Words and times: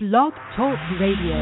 Blog 0.00 0.32
Talk 0.54 0.78
Radio. 1.00 1.34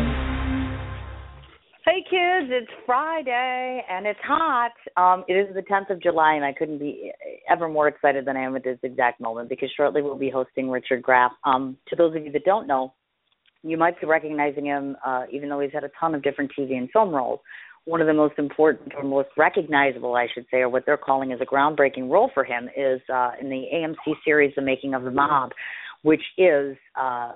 Hey 1.85 2.03
kids, 2.09 2.49
it's 2.51 2.73
Friday 2.87 3.83
and 3.87 4.07
it's 4.07 4.19
hot. 4.25 4.73
Um, 4.97 5.27
it 5.29 5.35
is 5.35 5.55
the 5.55 5.61
10th 5.61 5.91
of 5.91 6.03
July, 6.03 6.37
and 6.37 6.43
I 6.43 6.55
couldn't 6.55 6.79
be 6.79 7.13
ever 7.51 7.69
more 7.69 7.87
excited 7.87 8.25
than 8.25 8.35
I 8.35 8.45
am 8.45 8.57
at 8.57 8.65
this 8.65 8.79
exact 8.83 9.21
moment 9.21 9.51
because 9.51 9.69
shortly 9.77 10.01
we'll 10.01 10.17
be 10.17 10.31
hosting 10.31 10.71
Richard 10.71 11.03
Graff. 11.03 11.33
Um, 11.45 11.77
to 11.89 11.97
those 11.97 12.17
of 12.17 12.25
you 12.25 12.33
that 12.33 12.47
don't 12.47 12.67
know, 12.67 12.95
you 13.63 13.77
might 13.77 14.01
be 14.01 14.07
recognizing 14.07 14.65
him, 14.65 14.97
uh, 15.05 15.25
even 15.31 15.51
though 15.51 15.61
he's 15.61 15.75
had 15.75 15.85
a 15.85 15.91
ton 16.01 16.15
of 16.15 16.23
different 16.23 16.51
TV 16.59 16.79
and 16.79 16.91
film 16.91 17.15
roles. 17.15 17.41
One 17.85 18.01
of 18.01 18.07
the 18.07 18.15
most 18.15 18.39
important 18.39 18.95
or 18.97 19.05
most 19.05 19.29
recognizable, 19.37 20.15
I 20.15 20.29
should 20.33 20.47
say, 20.51 20.61
or 20.61 20.71
what 20.71 20.87
they're 20.87 20.97
calling 20.97 21.31
is 21.31 21.43
a 21.43 21.45
groundbreaking 21.45 22.09
role 22.09 22.31
for 22.33 22.43
him, 22.43 22.71
is 22.75 23.03
uh, 23.13 23.33
in 23.39 23.51
the 23.51 23.65
AMC 23.75 24.15
series 24.25 24.55
The 24.57 24.63
Making 24.63 24.95
of 24.95 25.03
the 25.03 25.11
Mob, 25.11 25.51
which 26.01 26.23
is 26.39 26.75
uh, 26.99 27.33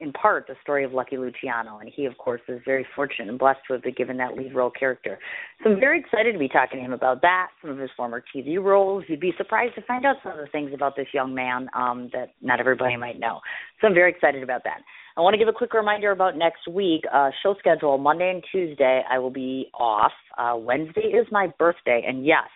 in 0.00 0.12
part 0.12 0.46
the 0.46 0.54
story 0.62 0.84
of 0.84 0.92
Lucky 0.92 1.16
Luciano, 1.16 1.78
and 1.78 1.90
he, 1.94 2.06
of 2.06 2.16
course, 2.18 2.40
is 2.48 2.60
very 2.64 2.86
fortunate 2.96 3.28
and 3.28 3.38
blessed 3.38 3.60
to 3.66 3.74
have 3.74 3.82
been 3.82 3.94
given 3.94 4.16
that 4.16 4.34
lead 4.34 4.54
role 4.54 4.70
character. 4.70 5.18
So 5.62 5.70
I'm 5.70 5.80
very 5.80 6.00
excited 6.00 6.32
to 6.32 6.38
be 6.38 6.48
talking 6.48 6.78
to 6.78 6.84
him 6.84 6.92
about 6.92 7.22
that, 7.22 7.48
some 7.60 7.70
of 7.70 7.78
his 7.78 7.90
former 7.96 8.22
TV 8.34 8.62
roles. 8.62 9.04
You'd 9.08 9.20
be 9.20 9.34
surprised 9.36 9.74
to 9.74 9.82
find 9.82 10.06
out 10.06 10.16
some 10.22 10.32
of 10.32 10.38
the 10.38 10.50
things 10.50 10.72
about 10.74 10.96
this 10.96 11.08
young 11.12 11.34
man 11.34 11.68
um, 11.74 12.10
that 12.12 12.32
not 12.40 12.60
everybody 12.60 12.96
might 12.96 13.18
know. 13.18 13.40
So 13.80 13.86
I'm 13.86 13.94
very 13.94 14.10
excited 14.10 14.42
about 14.42 14.64
that. 14.64 14.80
I 15.16 15.20
want 15.20 15.34
to 15.34 15.38
give 15.38 15.48
a 15.48 15.52
quick 15.52 15.74
reminder 15.74 16.12
about 16.12 16.36
next 16.36 16.68
week. 16.68 17.02
Uh, 17.12 17.30
show 17.42 17.54
schedule 17.58 17.98
Monday 17.98 18.30
and 18.30 18.44
Tuesday. 18.50 19.02
I 19.10 19.18
will 19.18 19.30
be 19.30 19.70
off. 19.74 20.12
Uh, 20.38 20.56
Wednesday 20.56 21.08
is 21.12 21.26
my 21.30 21.48
birthday, 21.58 22.02
and 22.06 22.24
yes, 22.24 22.48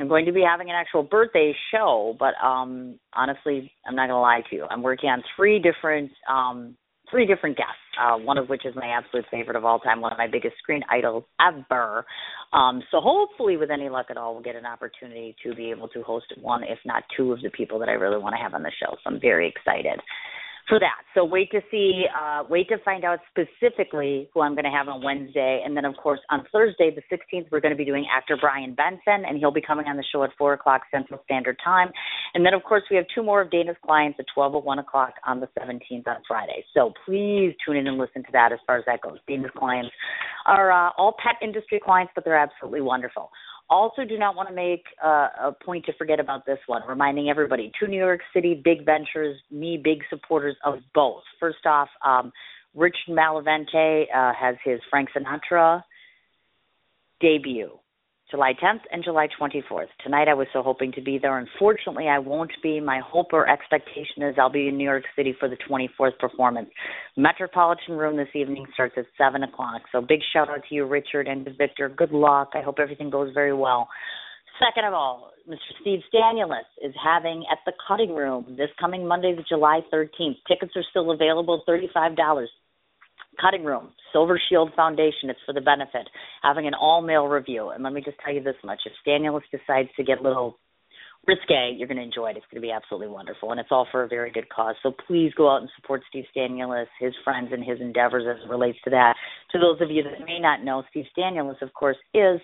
I'm 0.00 0.08
going 0.08 0.26
to 0.26 0.32
be 0.32 0.42
having 0.42 0.70
an 0.70 0.76
actual 0.76 1.02
birthday 1.02 1.54
show, 1.72 2.16
but 2.18 2.34
um 2.44 2.98
honestly, 3.12 3.70
I'm 3.86 3.94
not 3.94 4.08
going 4.08 4.16
to 4.16 4.18
lie 4.18 4.42
to 4.50 4.56
you. 4.56 4.66
I'm 4.70 4.82
working 4.82 5.10
on 5.10 5.22
three 5.36 5.60
different 5.60 6.10
um 6.28 6.76
three 7.10 7.26
different 7.26 7.56
guests, 7.56 7.72
uh, 8.00 8.16
one 8.16 8.38
of 8.38 8.48
which 8.48 8.64
is 8.64 8.74
my 8.76 8.86
absolute 8.86 9.24
favorite 9.30 9.56
of 9.56 9.64
all 9.64 9.80
time, 9.80 10.00
one 10.00 10.12
of 10.12 10.18
my 10.18 10.28
biggest 10.28 10.56
screen 10.58 10.80
idols 10.88 11.24
ever. 11.40 12.04
Um, 12.52 12.82
so 12.90 13.00
hopefully, 13.00 13.56
with 13.56 13.70
any 13.70 13.88
luck 13.88 14.06
at 14.10 14.16
all, 14.16 14.34
we'll 14.34 14.44
get 14.44 14.54
an 14.54 14.64
opportunity 14.64 15.34
to 15.44 15.54
be 15.54 15.70
able 15.70 15.88
to 15.88 16.02
host 16.02 16.26
one, 16.40 16.62
if 16.62 16.78
not 16.86 17.02
two, 17.16 17.32
of 17.32 17.42
the 17.42 17.50
people 17.50 17.80
that 17.80 17.88
I 17.88 17.92
really 17.92 18.22
want 18.22 18.36
to 18.36 18.42
have 18.42 18.54
on 18.54 18.62
the 18.62 18.70
show. 18.80 18.92
So 18.92 19.10
I'm 19.10 19.20
very 19.20 19.48
excited 19.48 20.00
for 20.70 20.78
that. 20.78 21.02
So 21.14 21.24
wait 21.24 21.50
to 21.50 21.60
see, 21.70 22.04
uh, 22.16 22.44
wait 22.48 22.68
to 22.68 22.78
find 22.84 23.04
out 23.04 23.18
specifically 23.28 24.30
who 24.32 24.40
I'm 24.40 24.54
going 24.54 24.64
to 24.64 24.70
have 24.70 24.88
on 24.88 25.02
Wednesday, 25.02 25.62
and 25.64 25.76
then 25.76 25.84
of 25.84 25.96
course 25.96 26.20
on 26.30 26.46
Thursday, 26.52 26.94
the 26.94 27.02
16th, 27.14 27.46
we're 27.50 27.60
going 27.60 27.72
to 27.72 27.76
be 27.76 27.84
doing 27.84 28.06
actor 28.10 28.38
Brian 28.40 28.74
Benson, 28.74 29.26
and 29.28 29.36
he'll 29.36 29.50
be 29.50 29.60
coming 29.60 29.86
on 29.86 29.96
the 29.96 30.04
show 30.12 30.22
at 30.22 30.30
four 30.38 30.54
o'clock 30.54 30.82
Central 30.90 31.20
Standard 31.24 31.58
Time, 31.62 31.90
and 32.34 32.46
then 32.46 32.54
of 32.54 32.62
course 32.62 32.84
we 32.90 32.96
have 32.96 33.04
two 33.12 33.22
more 33.22 33.42
of 33.42 33.50
Dana's 33.50 33.76
clients 33.84 34.18
at 34.20 34.26
12 34.32 34.54
or 34.54 34.62
1 34.62 34.78
o'clock 34.78 35.14
on 35.26 35.40
the 35.40 35.48
17th 35.58 36.06
on 36.06 36.22
Friday. 36.26 36.64
So 36.72 36.92
please 37.04 37.54
tune 37.66 37.76
in 37.76 37.88
and 37.88 37.98
listen 37.98 38.22
to 38.22 38.32
that 38.32 38.52
as 38.52 38.60
far 38.66 38.78
as 38.78 38.84
that 38.86 39.02
goes. 39.02 39.18
Dana's 39.26 39.50
clients 39.58 39.90
are 40.46 40.70
uh, 40.70 40.92
all 40.96 41.16
pet 41.22 41.34
industry 41.42 41.80
clients, 41.84 42.12
but 42.14 42.24
they're 42.24 42.38
absolutely 42.38 42.80
wonderful. 42.80 43.30
Also, 43.70 44.04
do 44.04 44.18
not 44.18 44.34
want 44.34 44.48
to 44.48 44.54
make 44.54 44.82
uh, 45.02 45.28
a 45.44 45.52
point 45.64 45.86
to 45.86 45.92
forget 45.92 46.18
about 46.18 46.44
this 46.44 46.58
one, 46.66 46.82
reminding 46.88 47.30
everybody 47.30 47.70
two 47.78 47.86
New 47.86 47.96
York 47.98 48.20
City 48.34 48.60
big 48.64 48.84
ventures, 48.84 49.36
me 49.48 49.80
big 49.82 50.00
supporters 50.10 50.56
of 50.64 50.80
both. 50.92 51.22
First 51.38 51.64
off, 51.64 51.88
um, 52.04 52.32
Rich 52.74 52.96
Malavente 53.08 54.06
uh, 54.14 54.32
has 54.34 54.56
his 54.64 54.80
Frank 54.90 55.10
Sinatra 55.16 55.84
debut 57.20 57.78
July 58.30 58.52
10th 58.62 58.82
and 58.92 59.02
July 59.02 59.28
24th. 59.40 59.88
Tonight 60.02 60.28
I 60.28 60.34
was 60.34 60.46
so 60.52 60.62
hoping 60.62 60.92
to 60.92 61.00
be 61.00 61.18
there. 61.18 61.38
Unfortunately, 61.38 62.06
I 62.06 62.18
won't 62.18 62.52
be. 62.62 62.80
My 62.80 63.00
hope 63.04 63.32
or 63.32 63.48
expectation 63.48 64.22
is 64.22 64.36
I'll 64.38 64.50
be 64.50 64.68
in 64.68 64.76
New 64.76 64.84
York 64.84 65.04
City 65.16 65.34
for 65.38 65.48
the 65.48 65.56
24th 65.68 66.18
performance. 66.18 66.68
Metropolitan 67.16 67.96
Room 67.96 68.16
this 68.16 68.28
evening 68.34 68.66
starts 68.74 68.94
at 68.96 69.06
7 69.18 69.42
o'clock. 69.42 69.82
So 69.90 70.00
big 70.00 70.20
shout 70.32 70.48
out 70.48 70.62
to 70.68 70.74
you, 70.74 70.86
Richard, 70.86 71.26
and 71.26 71.44
to 71.44 71.52
Victor. 71.52 71.88
Good 71.88 72.12
luck. 72.12 72.50
I 72.54 72.60
hope 72.60 72.76
everything 72.78 73.10
goes 73.10 73.32
very 73.34 73.54
well. 73.54 73.88
Second 74.64 74.86
of 74.86 74.94
all, 74.94 75.30
Mr. 75.48 75.56
Steve 75.80 76.00
Stanulis 76.12 76.68
is 76.82 76.94
having 77.02 77.44
at 77.50 77.58
the 77.66 77.72
Cutting 77.88 78.14
Room 78.14 78.44
this 78.56 78.68
coming 78.78 79.06
Monday, 79.06 79.34
the 79.34 79.42
July 79.48 79.80
13th. 79.92 80.36
Tickets 80.46 80.72
are 80.76 80.84
still 80.90 81.10
available, 81.10 81.62
$35 81.68 82.46
cutting 83.40 83.64
room, 83.64 83.90
Silver 84.12 84.40
Shield 84.48 84.72
Foundation. 84.74 85.30
It's 85.30 85.40
for 85.46 85.52
the 85.52 85.60
benefit. 85.60 86.08
Having 86.42 86.66
an 86.66 86.74
all 86.74 87.02
male 87.02 87.26
review. 87.26 87.70
And 87.70 87.84
let 87.84 87.92
me 87.92 88.02
just 88.04 88.18
tell 88.24 88.34
you 88.34 88.42
this 88.42 88.56
much 88.64 88.80
if 88.86 88.92
Stanulis 89.06 89.42
decides 89.50 89.88
to 89.96 90.04
get 90.04 90.20
a 90.20 90.22
little 90.22 90.58
risque, 91.26 91.74
you're 91.76 91.88
going 91.88 91.98
to 91.98 92.02
enjoy 92.02 92.30
it. 92.30 92.36
It's 92.36 92.46
going 92.50 92.60
to 92.60 92.66
be 92.66 92.72
absolutely 92.72 93.08
wonderful. 93.08 93.50
And 93.50 93.60
it's 93.60 93.70
all 93.70 93.86
for 93.90 94.04
a 94.04 94.08
very 94.08 94.30
good 94.30 94.48
cause. 94.48 94.74
So 94.82 94.92
please 95.06 95.32
go 95.36 95.50
out 95.50 95.60
and 95.60 95.70
support 95.76 96.02
Steve 96.08 96.24
Stanulis, 96.34 96.86
his 96.98 97.12
friends, 97.24 97.50
and 97.52 97.62
his 97.62 97.80
endeavors 97.80 98.24
as 98.28 98.42
it 98.44 98.50
relates 98.50 98.78
to 98.84 98.90
that. 98.90 99.14
To 99.52 99.58
those 99.58 99.80
of 99.80 99.90
you 99.90 100.02
that 100.02 100.24
may 100.24 100.38
not 100.40 100.64
know, 100.64 100.82
Steve 100.90 101.06
Stanulis, 101.16 101.60
of 101.62 101.72
course, 101.74 101.98
is 102.14 102.40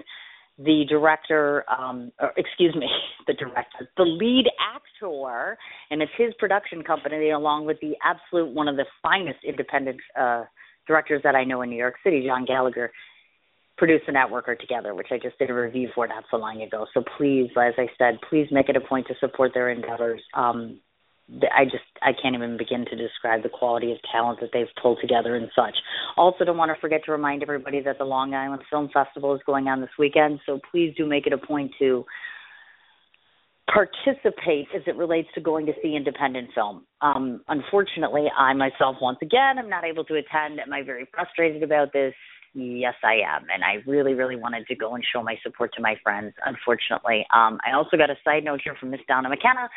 the 0.59 0.85
director, 0.89 1.65
um, 1.71 2.13
or 2.21 2.33
excuse 2.37 2.75
me, 2.75 2.89
the 3.27 3.35
director, 3.35 3.89
the 3.97 4.05
lead 4.05 4.47
actor, 4.61 5.59
and 5.91 6.01
it's 6.01 6.13
his 6.17 6.33
production 6.39 6.83
company, 6.83 7.31
along 7.31 7.67
with 7.67 7.79
the 7.81 7.93
absolute 8.03 8.53
one 8.55 8.69
of 8.69 8.77
the 8.77 8.87
finest 9.03 9.39
independent 9.47 9.99
uh, 10.19 10.45
directors 10.87 11.23
that 11.25 11.35
I 11.35 11.45
know 11.45 11.63
in 11.63 11.71
New 11.71 11.77
York 11.77 11.97
City, 12.05 12.25
John 12.27 12.45
Gallagher, 12.45 12.93
produced 13.77 14.07
the 14.07 14.13
Networker 14.13 14.59
together, 14.59 14.95
which 14.95 15.09
I 15.11 15.19
just 15.19 15.39
did 15.39 15.51
a 15.51 15.55
review 15.55 15.91
for 15.95 16.07
not 16.07 16.25
so 16.31 16.39
long 16.39 16.63
ago. 16.63 16.87
So 16.95 17.03
please, 17.17 17.51
as 17.57 17.75
I 17.77 17.89
said, 17.99 18.19
please 18.29 18.49
make 18.51 18.69
it 18.69 18.77
a 18.77 18.81
point 18.81 19.07
to 19.09 19.15
support 19.21 19.53
their 19.53 19.71
endeavors. 19.71 20.23
Um, 20.35 20.81
I 21.53 21.65
just 21.65 21.85
I 22.03 22.13
can't 22.13 22.37
even 22.37 22.57
begin 22.57 22.85
to 22.85 22.97
describe 22.97 23.43
the 23.43 23.49
quality 23.49 23.91
of 23.91 23.99
talent 24.13 24.41
that 24.41 24.51
they've 24.53 24.69
pulled 24.81 24.99
together 25.01 25.35
and 25.35 25.51
such. 25.57 25.77
Also, 26.17 26.45
don't 26.45 26.57
want 26.57 26.71
to 26.75 26.81
forget 26.81 27.05
to 27.05 27.13
remind 27.13 27.43
everybody 27.43 27.81
that 27.81 27.99
the 27.99 28.05
Long 28.05 28.33
Island 28.33 28.63
Film 28.71 28.89
Festival 28.93 29.35
is 29.35 29.41
going 29.45 29.67
on 29.67 29.81
this 29.81 29.91
weekend, 29.99 30.39
so 30.47 30.61
please 30.71 30.95
do 30.97 31.05
make 31.05 31.27
it 31.27 31.33
a 31.33 31.39
point 31.39 31.73
to 31.81 32.05
participate 33.73 34.69
as 34.75 34.83
it 34.87 34.97
relates 34.97 35.29
to 35.35 35.41
going 35.41 35.67
to 35.67 35.73
see 35.83 35.97
independent 35.97 36.51
film. 36.55 36.85
Um, 37.01 37.43
unfortunately, 37.49 38.27
I 38.37 38.53
myself, 38.55 38.97
once 39.01 39.19
again, 39.23 39.59
am 39.59 39.69
not 39.69 39.85
able 39.85 40.05
to 40.05 40.15
attend. 40.15 40.61
Am 40.61 40.73
I 40.73 40.83
very 40.83 41.07
frustrated 41.13 41.63
about 41.63 41.93
this? 41.93 42.15
Yes, 42.55 42.95
I 43.05 43.17
am. 43.27 43.47
And 43.53 43.63
I 43.63 43.83
really, 43.87 44.15
really 44.15 44.37
wanted 44.37 44.67
to 44.69 44.75
go 44.75 44.95
and 44.95 45.05
show 45.13 45.23
my 45.23 45.37
support 45.43 45.73
to 45.75 45.83
my 45.83 45.97
friends, 46.03 46.33
unfortunately. 46.47 47.27
Um, 47.35 47.59
I 47.67 47.77
also 47.77 47.99
got 47.99 48.09
a 48.09 48.17
side 48.25 48.45
note 48.45 48.61
here 48.65 48.75
from 48.79 48.91
Miss 48.91 49.01
Donna 49.07 49.29
McKenna 49.29 49.69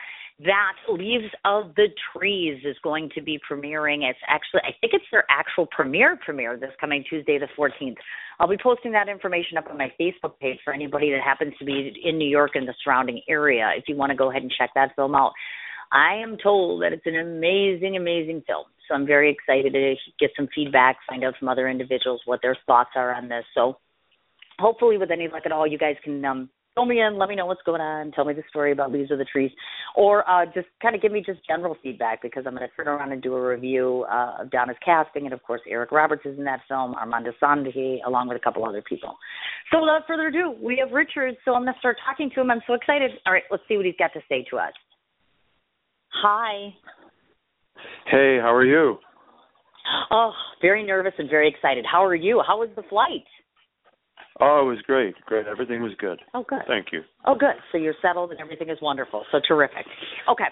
that 0.45 0.73
Leaves 0.87 1.31
of 1.43 1.75
the 1.75 1.87
Trees 2.13 2.61
is 2.63 2.77
going 2.81 3.09
to 3.15 3.21
be 3.21 3.39
premiering. 3.49 4.09
It's 4.09 4.19
actually, 4.27 4.61
I 4.63 4.71
think 4.79 4.93
it's 4.93 5.05
their 5.11 5.25
actual 5.29 5.65
premiere 5.65 6.17
premiere 6.23 6.57
this 6.57 6.71
coming 6.79 7.03
Tuesday, 7.09 7.37
the 7.37 7.47
14th. 7.57 7.97
I'll 8.39 8.47
be 8.47 8.57
posting 8.61 8.93
that 8.93 9.09
information 9.09 9.57
up 9.57 9.69
on 9.69 9.77
my 9.77 9.91
Facebook 9.99 10.39
page 10.39 10.59
for 10.63 10.73
anybody 10.73 11.11
that 11.11 11.21
happens 11.21 11.53
to 11.59 11.65
be 11.65 11.93
in 12.03 12.17
New 12.17 12.29
York 12.29 12.51
and 12.55 12.67
the 12.67 12.73
surrounding 12.83 13.21
area 13.27 13.71
if 13.75 13.85
you 13.87 13.97
want 13.97 14.11
to 14.11 14.15
go 14.15 14.29
ahead 14.29 14.41
and 14.41 14.53
check 14.57 14.69
that 14.75 14.95
film 14.95 15.13
out. 15.13 15.33
I 15.91 16.15
am 16.15 16.37
told 16.41 16.83
that 16.83 16.93
it's 16.93 17.05
an 17.05 17.17
amazing, 17.17 17.97
amazing 17.97 18.43
film. 18.47 18.65
So 18.87 18.95
I'm 18.95 19.05
very 19.05 19.31
excited 19.31 19.73
to 19.73 19.95
get 20.19 20.31
some 20.37 20.47
feedback, 20.55 20.97
find 21.07 21.23
out 21.23 21.35
from 21.37 21.49
other 21.49 21.67
individuals 21.67 22.21
what 22.25 22.39
their 22.41 22.55
thoughts 22.65 22.91
are 22.95 23.13
on 23.13 23.27
this. 23.27 23.43
So 23.53 23.77
hopefully, 24.57 24.97
with 24.97 25.11
any 25.11 25.27
luck 25.27 25.43
at 25.45 25.51
all, 25.51 25.67
you 25.67 25.77
guys 25.77 25.95
can 26.03 26.23
um, 26.23 26.49
fill 26.79 26.85
me 26.85 27.01
in, 27.01 27.17
let 27.17 27.27
me 27.27 27.35
know 27.35 27.45
what's 27.45 27.61
going 27.65 27.81
on, 27.81 28.11
tell 28.11 28.23
me 28.23 28.33
the 28.33 28.43
story 28.49 28.71
about 28.71 28.91
Leaves 28.91 29.11
of 29.11 29.17
the 29.17 29.25
Trees, 29.25 29.51
or 29.95 30.27
uh, 30.29 30.45
just 30.45 30.67
kind 30.81 30.95
of 30.95 31.01
give 31.01 31.11
me 31.11 31.21
just 31.25 31.45
general 31.45 31.75
feedback 31.83 32.21
because 32.21 32.43
I'm 32.47 32.55
going 32.55 32.67
to 32.67 32.75
turn 32.75 32.87
around 32.87 33.11
and 33.11 33.21
do 33.21 33.35
a 33.35 33.47
review 33.47 34.05
uh, 34.09 34.37
of 34.41 34.51
Donna's 34.51 34.77
casting, 34.83 35.25
and 35.25 35.33
of 35.33 35.43
course 35.43 35.61
Eric 35.69 35.91
Roberts 35.91 36.21
is 36.25 36.37
in 36.37 36.45
that 36.45 36.61
film, 36.69 36.95
Armando 36.95 37.31
Sandi, 37.39 38.01
along 38.07 38.29
with 38.29 38.37
a 38.37 38.39
couple 38.39 38.65
other 38.65 38.81
people. 38.87 39.17
So 39.71 39.81
without 39.81 40.03
further 40.07 40.27
ado, 40.27 40.55
we 40.61 40.81
have 40.83 40.93
Richard. 40.93 41.35
So 41.43 41.53
I'm 41.53 41.63
going 41.63 41.73
to 41.73 41.79
start 41.79 41.97
talking 42.07 42.29
to 42.35 42.41
him. 42.41 42.49
I'm 42.49 42.61
so 42.65 42.73
excited. 42.73 43.11
All 43.25 43.33
right, 43.33 43.43
let's 43.51 43.63
see 43.67 43.75
what 43.75 43.85
he's 43.85 43.95
got 43.99 44.13
to 44.13 44.21
say 44.29 44.45
to 44.49 44.57
us. 44.57 44.73
Hi. 46.23 46.73
Hey, 48.05 48.39
how 48.41 48.53
are 48.53 48.65
you? 48.65 48.97
Oh, 50.11 50.31
very 50.61 50.85
nervous 50.85 51.13
and 51.17 51.29
very 51.29 51.49
excited. 51.49 51.85
How 51.89 52.05
are 52.05 52.15
you? 52.15 52.41
How 52.45 52.59
was 52.59 52.69
the 52.75 52.83
flight? 52.83 53.25
Oh, 54.39 54.61
it 54.61 54.69
was 54.69 54.81
great. 54.85 55.15
Great. 55.25 55.47
Everything 55.47 55.81
was 55.81 55.91
good. 55.99 56.19
Oh, 56.33 56.45
good. 56.47 56.61
Thank 56.67 56.87
you. 56.93 57.01
Oh, 57.25 57.35
good. 57.35 57.55
So 57.71 57.77
you're 57.77 57.95
settled 58.01 58.31
and 58.31 58.39
everything 58.39 58.69
is 58.69 58.77
wonderful. 58.81 59.25
So 59.31 59.39
terrific. 59.45 59.85
Okay. 60.31 60.45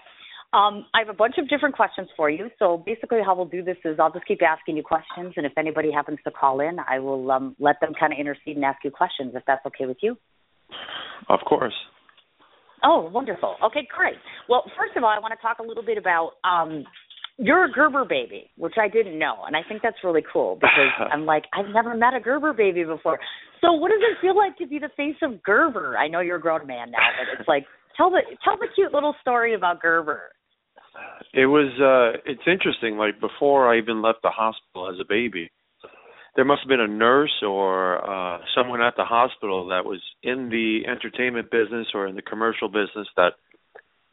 Um, 0.54 0.86
I 0.94 1.00
have 1.00 1.10
a 1.10 1.14
bunch 1.14 1.36
of 1.38 1.50
different 1.50 1.76
questions 1.76 2.08
for 2.16 2.30
you. 2.30 2.50
So 2.58 2.82
basically, 2.86 3.20
how 3.26 3.36
we'll 3.36 3.46
do 3.46 3.64
this 3.64 3.78
is 3.84 4.00
I'll 4.00 4.12
just 4.12 4.26
keep 4.26 4.40
asking 4.42 4.78
you 4.78 4.84
questions, 4.84 5.34
and 5.36 5.46
if 5.46 5.52
anybody 5.58 5.92
happens 5.92 6.20
to 6.24 6.32
call 6.32 6.62
in, 6.62 6.78
I 6.90 7.00
will 7.00 7.30
um, 7.32 7.56
let 7.60 7.82
them 7.82 7.92
kind 8.00 8.14
of 8.14 8.20
intercede 8.20 8.56
and 8.56 8.64
ask 8.64 8.80
you 8.84 8.92
questions, 8.92 9.34
if 9.36 9.44
that's 9.46 9.66
okay 9.66 9.86
with 9.86 9.98
you. 10.02 10.18
Of 11.28 11.42
course. 11.46 11.74
Oh, 12.82 13.10
wonderful. 13.12 13.56
Okay, 13.66 13.88
great. 13.94 14.16
Well, 14.48 14.64
first 14.78 14.96
of 14.96 15.04
all, 15.04 15.10
I 15.10 15.20
want 15.20 15.34
to 15.36 15.42
talk 15.42 15.60
a 15.60 15.64
little 15.64 15.84
bit 15.84 15.98
about 15.98 16.34
um, 16.46 16.86
you're 17.38 17.66
a 17.66 17.72
Gerber 17.72 18.06
baby, 18.06 18.50
which 18.58 18.74
I 18.82 18.88
didn't 18.88 19.20
know, 19.20 19.44
and 19.46 19.56
I 19.56 19.62
think 19.68 19.82
that's 19.82 19.98
really 20.04 20.24
cool 20.32 20.56
because 20.56 20.92
I'm 21.12 21.26
like 21.26 21.46
I've 21.54 21.72
never 21.74 21.96
met 21.96 22.14
a 22.14 22.20
Gerber 22.20 22.54
baby 22.54 22.84
before. 22.84 23.20
So, 23.62 23.74
what 23.74 23.90
does 23.90 24.02
it 24.02 24.18
feel 24.22 24.36
like 24.36 24.58
to 24.58 24.68
be 24.68 24.80
the 24.80 24.90
face 24.98 25.18
of 25.22 25.42
Gerber? 25.44 25.98
I 25.98 26.08
know 26.08 26.20
you're 26.20 26.38
a 26.38 26.42
grown 26.42 26.66
man 26.68 26.92
now, 26.92 27.00
but 27.18 27.40
it's 27.40 27.48
like 27.48 27.66
tell 27.96 28.10
the 28.10 28.22
tell 28.44 28.58
the 28.58 28.68
cute 28.76 28.94
little 28.94 29.16
story 29.22 29.54
about 29.54 29.82
Gerber. 29.82 30.22
It 31.34 31.46
was 31.46 31.70
uh 31.80 32.20
it's 32.26 32.42
interesting 32.48 32.98
like 32.98 33.20
before 33.20 33.72
I 33.72 33.78
even 33.78 34.02
left 34.02 34.20
the 34.24 34.30
hospital 34.30 34.90
as 34.90 35.00
a 35.00 35.06
baby 35.08 35.52
there 36.36 36.46
must 36.46 36.62
have 36.62 36.70
been 36.70 36.80
a 36.80 36.88
nurse 36.88 37.44
or 37.46 37.98
uh 38.08 38.40
someone 38.56 38.82
at 38.82 38.96
the 38.96 39.04
hospital 39.04 39.68
that 39.68 39.86
was 39.86 40.00
in 40.24 40.50
the 40.50 40.88
entertainment 40.90 41.52
business 41.52 41.88
or 41.94 42.08
in 42.08 42.16
the 42.16 42.22
commercial 42.22 42.68
business 42.70 43.08
that 43.18 43.34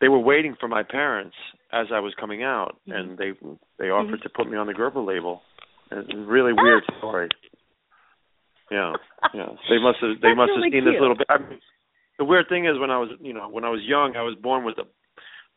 they 0.00 0.08
were 0.08 0.18
waiting 0.18 0.56
for 0.58 0.68
my 0.68 0.82
parents 0.82 1.36
as 1.72 1.86
I 1.92 2.00
was 2.00 2.14
coming 2.18 2.42
out 2.42 2.76
mm-hmm. 2.88 2.92
and 2.92 3.18
they 3.18 3.32
they 3.78 3.90
offered 3.90 4.20
mm-hmm. 4.20 4.22
to 4.22 4.28
put 4.28 4.50
me 4.50 4.56
on 4.56 4.66
the 4.66 4.74
Gerber 4.74 5.00
label. 5.00 5.42
It's 5.90 6.10
a 6.12 6.16
really 6.18 6.52
weird 6.52 6.82
story. 6.98 7.28
Yeah. 8.70 8.92
Yeah. 9.34 9.50
They 9.68 9.78
must 9.78 9.98
have 10.00 10.20
they 10.20 10.34
must 10.34 10.50
really 10.50 10.68
have 10.68 10.72
seen 10.72 10.82
cute. 10.82 10.84
this 10.84 11.00
little 11.00 11.16
bit 11.16 11.26
I 11.28 11.38
mean, 11.38 11.60
the 12.18 12.24
weird 12.24 12.46
thing 12.48 12.66
is 12.66 12.78
when 12.78 12.90
I 12.90 12.98
was 12.98 13.10
you 13.20 13.32
know, 13.32 13.48
when 13.48 13.64
I 13.64 13.70
was 13.70 13.80
young 13.84 14.16
I 14.16 14.22
was 14.22 14.36
born 14.40 14.64
with 14.64 14.78
a 14.78 14.84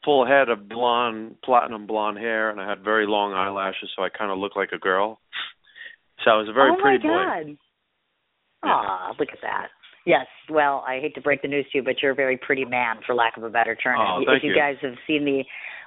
full 0.05 0.25
head 0.25 0.49
of 0.49 0.69
blonde 0.69 1.35
platinum 1.43 1.87
blonde 1.87 2.17
hair 2.17 2.49
and 2.49 2.61
I 2.61 2.69
had 2.69 2.83
very 2.83 3.07
long 3.07 3.33
eyelashes 3.33 3.89
so 3.95 4.03
I 4.03 4.09
kind 4.09 4.31
of 4.31 4.37
looked 4.37 4.57
like 4.57 4.71
a 4.73 4.79
girl. 4.79 5.19
So 6.23 6.31
I 6.31 6.37
was 6.37 6.49
a 6.49 6.53
very 6.53 6.71
oh 6.71 6.81
pretty 6.81 7.07
my 7.07 7.13
God. 7.13 7.45
boy. 7.45 7.57
Aw, 8.63 9.13
look 9.19 9.29
at 9.31 9.41
that. 9.41 9.67
Yes, 10.07 10.27
well, 10.49 10.85
I 10.87 11.01
hate 11.01 11.15
to 11.15 11.21
break 11.21 11.41
the 11.41 11.49
news 11.49 11.65
to 11.73 11.79
you, 11.79 11.83
but 11.83 11.95
you're 12.01 12.13
a 12.13 12.15
very 12.15 12.37
pretty 12.37 12.63
man, 12.63 13.03
for 13.05 13.13
lack 13.13 13.35
of 13.35 13.43
a 13.43 13.49
better 13.49 13.75
term. 13.75 13.99
Oh, 13.99 14.21
if 14.21 14.27
thank 14.27 14.43
you, 14.43 14.51
you. 14.51 14.55
guys 14.55 14.75
have 14.81 14.95
seen 15.05 15.25
the 15.25 15.43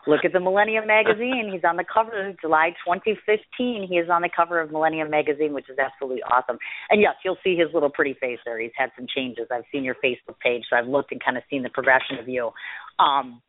look 0.07 0.27
at 0.27 0.35
the 0.35 0.41
Millennium 0.41 0.87
magazine, 0.87 1.49
he's 1.51 1.65
on 1.65 1.77
the 1.77 1.89
cover 1.89 2.29
of 2.29 2.39
July 2.39 2.77
2015. 2.85 3.89
He 3.89 3.97
is 3.97 4.11
on 4.11 4.21
the 4.21 4.29
cover 4.29 4.61
of 4.61 4.71
Millennium 4.71 5.09
magazine, 5.09 5.55
which 5.55 5.71
is 5.71 5.79
absolutely 5.79 6.21
awesome. 6.23 6.59
And 6.91 7.01
yes, 7.01 7.15
you'll 7.25 7.41
see 7.43 7.57
his 7.57 7.73
little 7.73 7.89
pretty 7.89 8.13
face 8.21 8.39
there. 8.45 8.61
He's 8.61 8.77
had 8.77 8.91
some 8.95 9.07
changes. 9.09 9.47
I've 9.51 9.65
seen 9.73 9.85
your 9.85 9.97
Facebook 10.05 10.39
page, 10.45 10.65
so 10.69 10.77
I've 10.77 10.87
looked 10.87 11.13
and 11.13 11.25
kind 11.25 11.39
of 11.39 11.43
seen 11.49 11.63
the 11.63 11.71
progression 11.71 12.19
of 12.21 12.29
you, 12.29 12.51
um, 12.99 13.41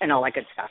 and 0.00 0.12
all 0.12 0.22
that 0.22 0.34
good 0.34 0.46
stuff. 0.52 0.70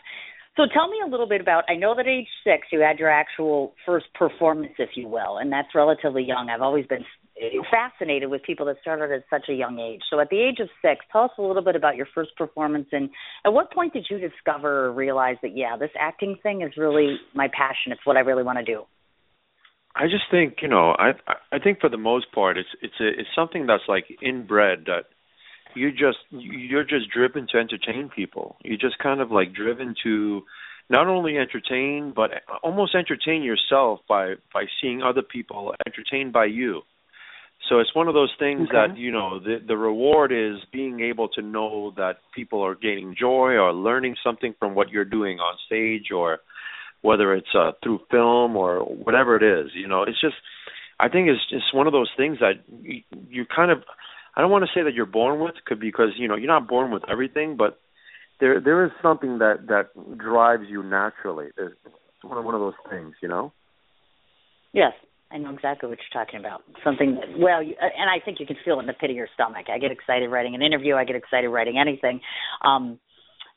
So 0.56 0.64
tell 0.74 0.88
me 0.88 0.98
a 1.06 1.10
little 1.10 1.28
bit 1.28 1.42
about. 1.42 1.66
I 1.68 1.76
know 1.76 1.94
that 1.96 2.08
at 2.08 2.12
age 2.12 2.28
six, 2.46 2.68
you 2.72 2.80
had 2.80 3.00
your 3.00 3.10
actual 3.10 3.74
first 3.86 4.06
performance, 4.16 4.74
if 4.80 4.92
you 4.96 5.10
will, 5.10 5.40
and 5.40 5.52
that's 5.52 5.76
relatively 5.76 6.24
young. 6.24 6.50
I've 6.50 6.62
always 6.62 6.86
been 6.88 7.04
fascinated 7.70 8.30
with 8.30 8.44
people 8.44 8.66
that 8.68 8.78
started 8.82 9.12
at 9.12 9.24
such 9.30 9.50
a 9.50 9.54
young 9.54 9.80
age. 9.80 10.02
So 10.10 10.20
at 10.20 10.30
the 10.30 10.40
age 10.40 10.60
of 10.60 10.70
six, 10.82 11.06
tell 11.12 11.24
us 11.24 11.32
a 11.38 11.42
little 11.42 11.64
bit 11.64 11.76
about 11.76 11.96
your 11.96 12.08
first 12.14 12.36
performance, 12.38 12.88
and 12.92 13.10
at 13.46 13.54
what 13.54 13.72
point 13.72 13.94
did 13.94 14.08
you 14.10 14.20
discover 14.20 14.86
or 14.86 14.94
realize 14.94 15.38
that 15.42 15.58
yeah, 15.58 15.78
this 15.78 15.92
acting 16.00 16.38
thing 16.44 16.62
is 16.62 16.72
really 16.78 17.18
my 17.34 17.48
passion. 17.48 17.92
It's 17.92 18.06
what 18.06 18.18
I 18.18 18.22
really 18.22 18.44
want 18.44 18.60
to 18.60 18.66
do. 18.66 18.84
I 19.96 20.06
just 20.06 20.24
think 20.30 20.58
you 20.62 20.68
know 20.68 20.96
I 20.98 21.12
I 21.52 21.60
think 21.60 21.80
for 21.82 21.90
the 21.90 21.98
most 21.98 22.32
part 22.32 22.58
it's 22.58 22.70
it's 22.82 22.94
a, 23.00 23.08
it's 23.08 23.30
something 23.36 23.66
that's 23.66 23.84
like 23.88 24.06
inbred 24.22 24.86
that 24.86 25.06
you 25.76 25.92
just 25.92 26.20
you're 26.30 26.84
just 26.84 27.10
driven 27.12 27.48
to 27.52 27.58
entertain 27.58 28.10
people. 28.16 28.58
You're 28.64 28.78
just 28.78 29.00
kind 29.00 29.20
of 29.22 29.32
like 29.32 29.54
driven 29.54 29.96
to 30.04 30.44
not 30.90 31.08
only 31.08 31.38
entertain 31.38 32.14
but 32.16 32.32
almost 32.64 32.96
entertain 32.96 33.44
yourself 33.44 34.00
by 34.08 34.36
by 34.54 34.66
seeing 34.82 35.02
other 35.02 35.22
people 35.22 35.74
entertained 35.86 36.32
by 36.32 36.46
you. 36.46 36.82
So 37.70 37.80
it's 37.80 37.96
one 37.96 38.08
of 38.08 38.14
those 38.14 38.34
things 38.38 38.68
okay. 38.68 38.88
that 38.88 38.98
you 38.98 39.12
know 39.12 39.40
the 39.40 39.58
the 39.66 39.78
reward 39.78 40.32
is 40.32 40.58
being 40.72 41.00
able 41.02 41.30
to 41.30 41.42
know 41.42 41.94
that 41.96 42.18
people 42.36 42.62
are 42.66 42.76
gaining 42.76 43.16
joy 43.18 43.54
or 43.54 43.72
learning 43.72 44.16
something 44.24 44.54
from 44.60 44.76
what 44.76 44.90
you're 44.90 45.06
doing 45.06 45.40
on 45.40 45.58
stage 45.68 46.12
or 46.14 46.40
whether 47.02 47.34
it's 47.34 47.54
uh, 47.58 47.72
through 47.82 48.00
film 48.10 48.56
or 48.56 48.80
whatever 48.80 49.36
it 49.36 49.44
is. 49.44 49.72
You 49.74 49.88
know, 49.88 50.04
it's 50.04 50.20
just 50.20 50.36
I 51.00 51.08
think 51.10 51.30
it's 51.30 51.42
just 51.50 51.74
one 51.74 51.88
of 51.88 51.94
those 51.94 52.12
things 52.18 52.40
that 52.40 52.64
you, 52.82 53.02
you 53.30 53.46
kind 53.46 53.72
of 53.72 53.84
I 54.36 54.42
don't 54.42 54.52
want 54.52 54.66
to 54.66 54.72
say 54.74 54.84
that 54.84 54.94
you're 54.94 55.06
born 55.06 55.40
with, 55.40 55.56
because 55.80 56.10
you 56.18 56.28
know 56.28 56.36
you're 56.36 56.48
not 56.48 56.68
born 56.68 56.92
with 56.92 57.04
everything, 57.10 57.58
but 57.58 57.80
there 58.40 58.60
there 58.60 58.86
is 58.86 58.92
something 59.02 59.40
that 59.40 59.68
that 59.68 60.18
drives 60.18 60.64
you 60.70 60.84
naturally. 60.84 61.48
It's 61.58 61.76
one 62.22 62.38
of 62.38 62.46
one 62.46 62.56
of 62.56 62.62
those 62.62 62.74
things, 62.90 63.14
you 63.22 63.28
know. 63.28 63.52
Yes, 64.74 64.94
I 65.32 65.38
know 65.38 65.54
exactly 65.54 65.88
what 65.88 65.98
you're 66.00 66.24
talking 66.24 66.40
about. 66.40 66.64
Something 66.84 67.16
that, 67.16 67.40
well, 67.40 67.64
you, 67.64 67.76
and 67.80 68.10
I 68.10 68.24
think 68.24 68.40
you 68.40 68.46
can 68.46 68.58
feel 68.66 68.78
it 68.78 68.82
in 68.82 68.88
the 68.88 68.94
pit 68.94 69.10
of 69.10 69.16
your 69.16 69.28
stomach. 69.34 69.68
I 69.74 69.78
get 69.78 69.92
excited 69.92 70.30
writing 70.30 70.56
an 70.56 70.62
interview. 70.62 70.96
I 70.96 71.06
get 71.06 71.16
excited 71.16 71.48
writing 71.50 71.78
anything. 71.80 72.20
Um, 72.64 73.00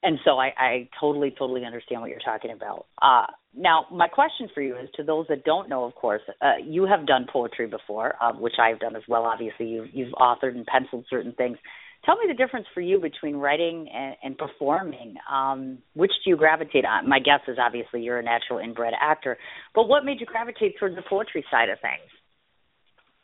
and 0.03 0.19
so 0.25 0.39
I, 0.39 0.53
I 0.57 0.89
totally, 1.01 1.35
totally 1.37 1.65
understand 1.65 2.03
what 2.03 2.11
you're 2.11 2.21
talking 2.21 2.53
about. 2.53 2.87
Uh, 3.01 3.27
now, 3.57 3.87
my 3.91 4.07
question 4.07 4.49
for 4.55 4.61
you 4.61 4.77
is 4.77 4.89
to 4.97 5.03
those 5.03 5.27
that 5.29 5.45
don't 5.45 5.69
know, 5.69 5.85
of 5.85 5.95
course, 5.95 6.21
uh, 6.43 6.53
you 6.63 6.87
have 6.87 7.07
done 7.07 7.27
poetry 7.33 7.67
before, 7.67 8.15
uh, 8.23 8.33
which 8.33 8.55
I've 8.61 8.81
done 8.81 8.97
as 8.97 9.03
well. 9.09 9.23
Obviously, 9.23 9.67
you've, 9.67 9.89
you've 9.93 10.13
authored 10.13 10.55
and 10.57 10.67
penciled 10.67 11.07
certain 11.09 11.33
things. 11.33 11.57
Tell 12.05 12.17
me 12.17 12.27
the 12.29 12.35
difference 12.35 12.67
for 12.75 12.81
you 12.81 13.01
between 13.01 13.37
writing 13.37 13.89
and, 13.93 14.17
and 14.23 14.39
performing. 14.39 15.15
Um, 15.31 15.79
which 15.95 16.13
do 16.23 16.31
you 16.31 16.37
gravitate 16.37 16.85
on? 16.85 17.09
My 17.09 17.19
guess 17.19 17.41
is 17.49 17.57
obviously 17.59 18.03
you're 18.03 18.19
a 18.19 18.23
natural 18.23 18.59
inbred 18.59 18.93
actor, 19.01 19.39
but 19.75 19.89
what 19.89 20.05
made 20.05 20.21
you 20.21 20.27
gravitate 20.27 20.79
towards 20.79 20.97
the 20.97 21.03
poetry 21.09 21.45
side 21.51 21.71
of 21.71 21.81
things? 21.81 22.11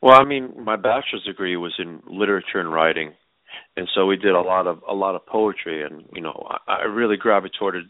Well, 0.01 0.19
I 0.19 0.25
mean, 0.25 0.65
my 0.65 0.77
bachelor's 0.77 1.25
degree 1.27 1.57
was 1.57 1.75
in 1.79 2.01
literature 2.07 2.59
and 2.59 2.73
writing, 2.73 3.13
and 3.77 3.87
so 3.95 4.07
we 4.07 4.17
did 4.17 4.35
a 4.35 4.41
lot 4.41 4.67
of 4.67 4.81
a 4.89 4.95
lot 4.95 5.15
of 5.15 5.27
poetry, 5.27 5.85
and 5.85 6.07
you 6.15 6.23
know, 6.23 6.49
I, 6.67 6.77
I 6.77 6.83
really 6.85 7.19
gravitated 7.19 7.85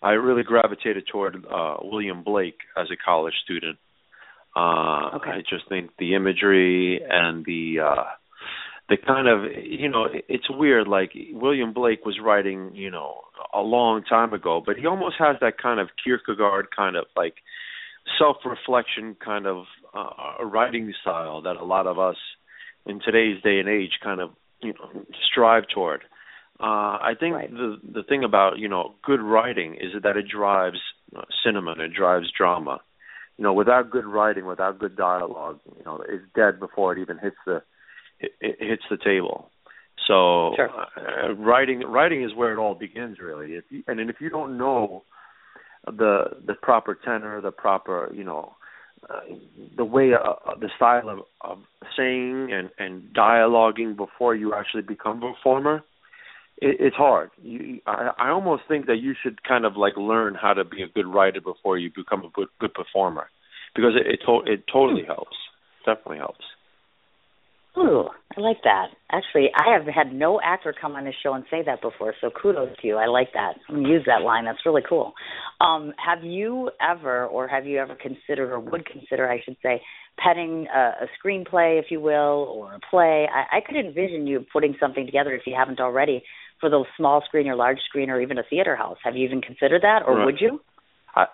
I 0.00 0.10
really 0.10 0.44
gravitated 0.44 1.08
toward 1.10 1.44
uh, 1.44 1.76
William 1.82 2.22
Blake 2.22 2.58
as 2.76 2.86
a 2.92 2.96
college 2.96 3.34
student. 3.44 3.78
Uh, 4.54 5.16
okay. 5.16 5.30
I 5.30 5.38
just 5.48 5.68
think 5.68 5.90
the 5.98 6.14
imagery 6.14 7.00
and 7.08 7.44
the 7.44 7.80
uh, 7.84 8.04
the 8.88 8.96
kind 8.96 9.28
of 9.28 9.40
you 9.62 9.88
know 9.88 10.06
it's 10.28 10.48
weird. 10.48 10.88
Like 10.88 11.12
William 11.32 11.72
Blake 11.72 12.04
was 12.04 12.18
writing, 12.22 12.70
you 12.74 12.90
know, 12.90 13.22
a 13.52 13.60
long 13.60 14.02
time 14.02 14.32
ago, 14.32 14.62
but 14.64 14.76
he 14.76 14.86
almost 14.86 15.16
has 15.18 15.36
that 15.40 15.58
kind 15.58 15.78
of 15.78 15.88
Kierkegaard 16.02 16.68
kind 16.74 16.96
of 16.96 17.04
like 17.16 17.34
self-reflection 18.18 19.16
kind 19.22 19.46
of 19.46 19.64
uh, 19.94 20.44
writing 20.44 20.92
style 21.02 21.42
that 21.42 21.56
a 21.56 21.64
lot 21.64 21.86
of 21.86 21.98
us 21.98 22.16
in 22.86 23.00
today's 23.00 23.42
day 23.42 23.58
and 23.58 23.68
age 23.68 23.98
kind 24.02 24.20
of 24.20 24.30
you 24.62 24.72
know 24.72 25.04
strive 25.30 25.64
toward. 25.72 26.02
Uh, 26.60 26.98
I 27.00 27.12
think 27.18 27.34
right. 27.34 27.50
the 27.50 27.76
the 27.92 28.02
thing 28.02 28.24
about 28.24 28.58
you 28.58 28.68
know 28.68 28.94
good 29.04 29.20
writing 29.20 29.74
is 29.74 30.02
that 30.02 30.16
it 30.16 30.26
drives 30.28 30.78
uh, 31.14 31.22
cinema 31.44 31.72
and 31.72 31.80
it 31.82 31.92
drives 31.94 32.32
drama. 32.36 32.80
You 33.36 33.44
know, 33.44 33.52
without 33.52 33.90
good 33.90 34.04
writing, 34.04 34.46
without 34.46 34.80
good 34.80 34.96
dialogue, 34.96 35.60
you 35.64 35.84
know, 35.84 36.02
it's 36.08 36.24
dead 36.34 36.58
before 36.58 36.92
it 36.92 37.00
even 37.00 37.18
hits 37.18 37.36
the 37.46 37.62
it, 38.20 38.32
it 38.40 38.56
hits 38.60 38.82
the 38.90 38.96
table. 38.96 39.50
So 40.06 40.54
sure. 40.56 40.70
uh, 40.70 41.34
writing 41.34 41.80
writing 41.80 42.22
is 42.22 42.34
where 42.34 42.52
it 42.52 42.58
all 42.58 42.74
begins, 42.74 43.18
really. 43.20 43.54
If 43.54 43.64
you, 43.70 43.82
and 43.86 44.00
if 44.00 44.16
you 44.20 44.30
don't 44.30 44.56
know 44.56 45.02
the 45.86 46.36
the 46.46 46.54
proper 46.54 46.94
tenor, 46.94 47.40
the 47.40 47.50
proper 47.50 48.10
you 48.14 48.24
know 48.24 48.54
uh, 49.08 49.20
the 49.76 49.84
way 49.84 50.12
uh, 50.14 50.54
the 50.60 50.70
style 50.76 51.08
of, 51.08 51.18
of 51.40 51.58
saying 51.96 52.50
and 52.52 52.70
and 52.78 53.14
dialoguing 53.14 53.96
before 53.96 54.34
you 54.34 54.54
actually 54.54 54.82
become 54.82 55.22
a 55.22 55.32
performer 55.32 55.82
it, 56.60 56.76
it's 56.80 56.96
hard. 56.96 57.30
You, 57.42 57.80
I, 57.86 58.10
I 58.18 58.28
almost 58.30 58.62
think 58.68 58.86
that 58.86 58.96
you 58.96 59.14
should 59.22 59.42
kind 59.42 59.64
of 59.64 59.76
like 59.76 59.96
learn 59.96 60.34
how 60.34 60.54
to 60.54 60.64
be 60.64 60.82
a 60.82 60.88
good 60.88 61.06
writer 61.06 61.40
before 61.40 61.78
you 61.78 61.90
become 61.94 62.24
a 62.24 62.30
good, 62.30 62.48
good 62.60 62.74
performer, 62.74 63.28
because 63.74 63.92
it 63.96 64.06
it, 64.06 64.20
to, 64.26 64.40
it 64.50 64.64
totally 64.72 65.04
helps. 65.06 65.36
Definitely 65.84 66.18
helps. 66.18 66.44
Ooh, 67.78 68.08
I 68.36 68.40
like 68.40 68.62
that. 68.64 68.88
Actually, 69.12 69.50
I 69.54 69.72
have 69.72 69.86
had 69.86 70.12
no 70.12 70.40
actor 70.42 70.74
come 70.78 70.96
on 70.96 71.04
this 71.04 71.14
show 71.22 71.34
and 71.34 71.44
say 71.48 71.62
that 71.64 71.80
before, 71.80 72.12
so 72.20 72.28
kudos 72.30 72.76
to 72.80 72.86
you. 72.86 72.96
I 72.96 73.06
like 73.06 73.32
that. 73.34 73.52
I'm 73.68 73.76
gonna 73.76 73.88
use 73.88 74.02
that 74.06 74.22
line. 74.22 74.46
That's 74.46 74.58
really 74.66 74.82
cool. 74.88 75.12
Um, 75.60 75.92
have 76.04 76.24
you 76.24 76.70
ever, 76.80 77.26
or 77.26 77.46
have 77.46 77.66
you 77.66 77.78
ever 77.78 77.94
considered, 77.94 78.52
or 78.52 78.58
would 78.58 78.84
consider, 78.84 79.30
I 79.30 79.40
should 79.44 79.56
say, 79.62 79.80
penning 80.18 80.66
a, 80.74 81.04
a 81.04 81.06
screenplay, 81.18 81.78
if 81.78 81.86
you 81.90 82.00
will, 82.00 82.50
or 82.52 82.74
a 82.74 82.80
play? 82.90 83.28
I, 83.32 83.58
I 83.58 83.60
could 83.64 83.76
envision 83.76 84.26
you 84.26 84.44
putting 84.52 84.74
something 84.80 85.06
together 85.06 85.32
if 85.34 85.42
you 85.46 85.54
haven't 85.56 85.78
already 85.78 86.24
for 86.60 86.68
those 86.68 86.86
small 86.96 87.22
screen 87.26 87.46
or 87.46 87.54
large 87.54 87.78
screen 87.88 88.10
or 88.10 88.20
even 88.20 88.38
a 88.38 88.42
theater 88.50 88.74
house. 88.74 88.98
Have 89.04 89.14
you 89.14 89.24
even 89.24 89.40
considered 89.40 89.82
that, 89.82 90.00
or 90.04 90.16
right. 90.16 90.24
would 90.24 90.40
you? 90.40 90.60
I, 91.14 91.26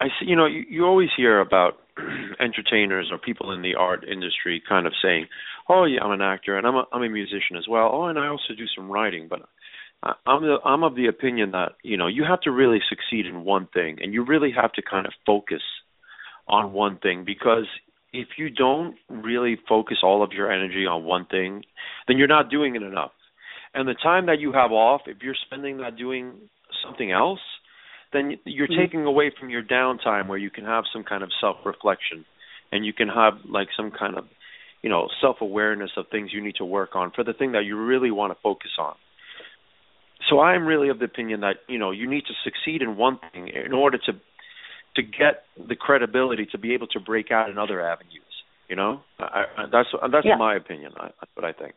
I 0.00 0.06
see. 0.18 0.26
You 0.26 0.36
know, 0.36 0.46
you, 0.46 0.64
you 0.68 0.84
always 0.84 1.10
hear 1.16 1.40
about 1.40 1.74
entertainers 2.40 3.08
or 3.10 3.18
people 3.18 3.52
in 3.52 3.62
the 3.62 3.74
art 3.74 4.04
industry 4.04 4.62
kind 4.68 4.86
of 4.86 4.92
saying, 5.02 5.26
"Oh, 5.68 5.84
yeah, 5.84 6.02
I'm 6.02 6.12
an 6.12 6.22
actor 6.22 6.56
and 6.56 6.66
I'm 6.66 6.76
a, 6.76 6.84
I'm 6.92 7.02
a 7.02 7.08
musician 7.08 7.56
as 7.56 7.66
well. 7.68 7.90
Oh, 7.92 8.04
and 8.04 8.18
I 8.18 8.28
also 8.28 8.54
do 8.56 8.66
some 8.74 8.90
writing." 8.90 9.28
But 9.28 9.40
I'm 10.26 10.42
the, 10.42 10.56
I'm 10.64 10.82
of 10.82 10.96
the 10.96 11.06
opinion 11.06 11.52
that 11.52 11.72
you 11.82 11.96
know 11.96 12.06
you 12.08 12.24
have 12.28 12.40
to 12.42 12.50
really 12.50 12.80
succeed 12.88 13.26
in 13.26 13.44
one 13.44 13.68
thing, 13.72 13.98
and 14.02 14.12
you 14.12 14.24
really 14.24 14.52
have 14.52 14.72
to 14.72 14.82
kind 14.82 15.06
of 15.06 15.12
focus 15.24 15.62
on 16.48 16.72
one 16.72 16.98
thing 16.98 17.24
because 17.24 17.66
if 18.12 18.28
you 18.36 18.50
don't 18.50 18.96
really 19.08 19.56
focus 19.68 19.98
all 20.02 20.22
of 20.22 20.32
your 20.32 20.50
energy 20.50 20.86
on 20.86 21.04
one 21.04 21.26
thing, 21.26 21.62
then 22.06 22.18
you're 22.18 22.28
not 22.28 22.50
doing 22.50 22.76
it 22.76 22.82
enough. 22.82 23.12
And 23.74 23.88
the 23.88 23.94
time 23.94 24.26
that 24.26 24.38
you 24.38 24.52
have 24.52 24.70
off, 24.70 25.02
if 25.06 25.18
you're 25.22 25.36
spending 25.46 25.78
that 25.78 25.96
doing 25.96 26.34
something 26.84 27.10
else, 27.10 27.40
then 28.12 28.38
you're 28.44 28.68
mm-hmm. 28.68 28.80
taking 28.80 29.04
away 29.04 29.32
from 29.38 29.50
your 29.50 29.62
downtime 29.62 30.28
where 30.28 30.38
you 30.38 30.50
can 30.50 30.64
have 30.64 30.84
some 30.92 31.04
kind 31.04 31.22
of 31.22 31.30
self-reflection 31.40 32.24
and 32.70 32.84
you 32.86 32.92
can 32.92 33.08
have 33.08 33.34
like 33.48 33.68
some 33.76 33.90
kind 33.90 34.16
of, 34.16 34.24
you 34.82 34.90
know, 34.90 35.08
self-awareness 35.20 35.90
of 35.96 36.06
things 36.10 36.30
you 36.32 36.42
need 36.42 36.56
to 36.56 36.64
work 36.64 36.94
on 36.94 37.10
for 37.10 37.24
the 37.24 37.32
thing 37.32 37.52
that 37.52 37.64
you 37.64 37.76
really 37.76 38.10
want 38.10 38.32
to 38.32 38.38
focus 38.42 38.70
on. 38.78 38.94
so 40.28 40.40
I'm 40.40 40.66
really 40.66 40.88
of 40.88 40.98
the 40.98 41.04
opinion 41.04 41.40
that 41.40 41.56
you 41.68 41.78
know 41.78 41.90
you 41.90 42.08
need 42.08 42.24
to 42.26 42.34
succeed 42.44 42.82
in 42.82 42.96
one 42.96 43.18
thing 43.32 43.48
in 43.48 43.72
order 43.72 43.98
to 43.98 44.12
to 44.96 45.02
get 45.02 45.44
the 45.56 45.76
credibility 45.76 46.46
to 46.52 46.58
be 46.58 46.74
able 46.74 46.86
to 46.88 47.00
break 47.00 47.30
out 47.30 47.50
in 47.50 47.58
other 47.58 47.80
avenues. 47.80 48.22
You 48.68 48.76
know, 48.76 49.00
I, 49.18 49.44
I, 49.56 49.64
that's 49.70 49.88
that's 50.10 50.26
yeah. 50.26 50.36
my 50.36 50.54
opinion. 50.54 50.92
I, 50.96 51.08
that's 51.20 51.30
what 51.34 51.44
I 51.44 51.52
think. 51.52 51.74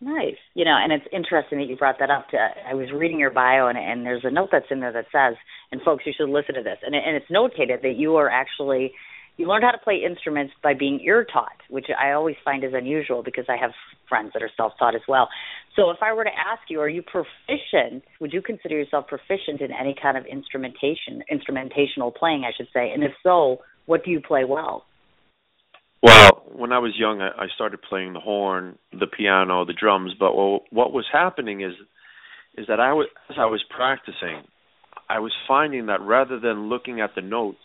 Nice. 0.00 0.36
You 0.54 0.64
know, 0.64 0.76
and 0.82 0.92
it's 0.92 1.04
interesting 1.12 1.58
that 1.58 1.68
you 1.68 1.76
brought 1.76 1.98
that 2.00 2.10
up. 2.10 2.28
To, 2.30 2.38
I 2.38 2.74
was 2.74 2.88
reading 2.94 3.18
your 3.18 3.30
bio, 3.30 3.68
and, 3.68 3.76
and 3.76 4.04
there's 4.04 4.24
a 4.24 4.30
note 4.30 4.48
that's 4.50 4.66
in 4.70 4.80
there 4.80 4.92
that 4.92 5.06
says, 5.12 5.36
and 5.70 5.82
folks, 5.82 6.04
you 6.06 6.12
should 6.16 6.30
listen 6.30 6.54
to 6.54 6.62
this. 6.62 6.78
And, 6.82 6.94
and 6.94 7.16
it's 7.16 7.30
notated 7.30 7.82
that 7.82 7.96
you 7.96 8.16
are 8.16 8.30
actually 8.30 8.92
you 9.40 9.46
learned 9.46 9.64
how 9.64 9.70
to 9.70 9.78
play 9.78 10.02
instruments 10.06 10.52
by 10.62 10.74
being 10.74 11.00
ear 11.00 11.24
taught, 11.24 11.56
which 11.70 11.86
I 11.98 12.12
always 12.12 12.36
find 12.44 12.62
is 12.62 12.72
unusual 12.74 13.22
because 13.22 13.46
I 13.48 13.56
have 13.56 13.70
friends 14.06 14.32
that 14.34 14.42
are 14.42 14.50
self 14.54 14.74
taught 14.78 14.94
as 14.94 15.00
well. 15.08 15.28
So 15.76 15.88
if 15.88 15.96
I 16.02 16.12
were 16.12 16.24
to 16.24 16.30
ask 16.30 16.60
you, 16.68 16.78
are 16.80 16.88
you 16.90 17.02
proficient? 17.02 18.04
Would 18.20 18.34
you 18.34 18.42
consider 18.42 18.76
yourself 18.76 19.06
proficient 19.06 19.62
in 19.62 19.70
any 19.72 19.94
kind 20.00 20.18
of 20.18 20.26
instrumentation, 20.26 21.22
instrumentational 21.32 22.14
playing, 22.14 22.44
I 22.44 22.52
should 22.54 22.68
say? 22.74 22.90
And 22.92 23.02
if 23.02 23.12
so, 23.22 23.58
what 23.86 24.04
do 24.04 24.10
you 24.10 24.20
play 24.20 24.44
well? 24.44 24.84
Well, 26.02 26.42
when 26.52 26.72
I 26.72 26.78
was 26.78 26.92
young, 26.96 27.20
I, 27.20 27.28
I 27.28 27.46
started 27.54 27.80
playing 27.82 28.14
the 28.14 28.20
horn, 28.20 28.78
the 28.92 29.06
piano, 29.06 29.64
the 29.64 29.74
drums. 29.74 30.12
But 30.18 30.34
well, 30.34 30.60
what 30.70 30.92
was 30.92 31.06
happening 31.12 31.60
is, 31.60 31.74
is 32.56 32.66
that 32.68 32.80
I 32.80 32.92
was 32.92 33.06
as 33.28 33.36
I 33.38 33.46
was 33.46 33.62
practicing, 33.68 34.42
I 35.08 35.18
was 35.18 35.32
finding 35.46 35.86
that 35.86 36.00
rather 36.00 36.38
than 36.38 36.68
looking 36.68 37.00
at 37.00 37.14
the 37.14 37.22
notes, 37.22 37.58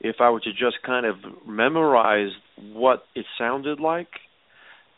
if 0.00 0.16
I 0.20 0.30
were 0.30 0.40
to 0.40 0.52
just 0.52 0.82
kind 0.84 1.06
of 1.06 1.16
memorize 1.46 2.30
what 2.72 3.04
it 3.14 3.26
sounded 3.38 3.80
like, 3.80 4.08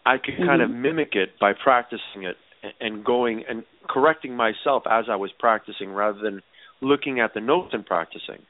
I 0.05 0.17
could 0.19 0.35
mm-hmm. 0.35 0.47
kind 0.47 0.63
of 0.63 0.71
mimic 0.71 1.11
it 1.13 1.39
by 1.41 1.53
practicing 1.53 2.25
it 2.25 2.37
and 2.81 3.05
going 3.05 3.45
and 3.49 3.65
correcting 3.89 4.35
myself 4.35 4.83
as 4.91 5.05
I 5.11 5.17
was 5.17 5.31
practicing 5.39 5.93
rather 5.93 6.19
than 6.19 6.43
looking 6.81 7.21
at 7.21 7.35
the 7.35 7.41
notes 7.41 7.71
and 7.73 7.85
practicing. 7.85 8.43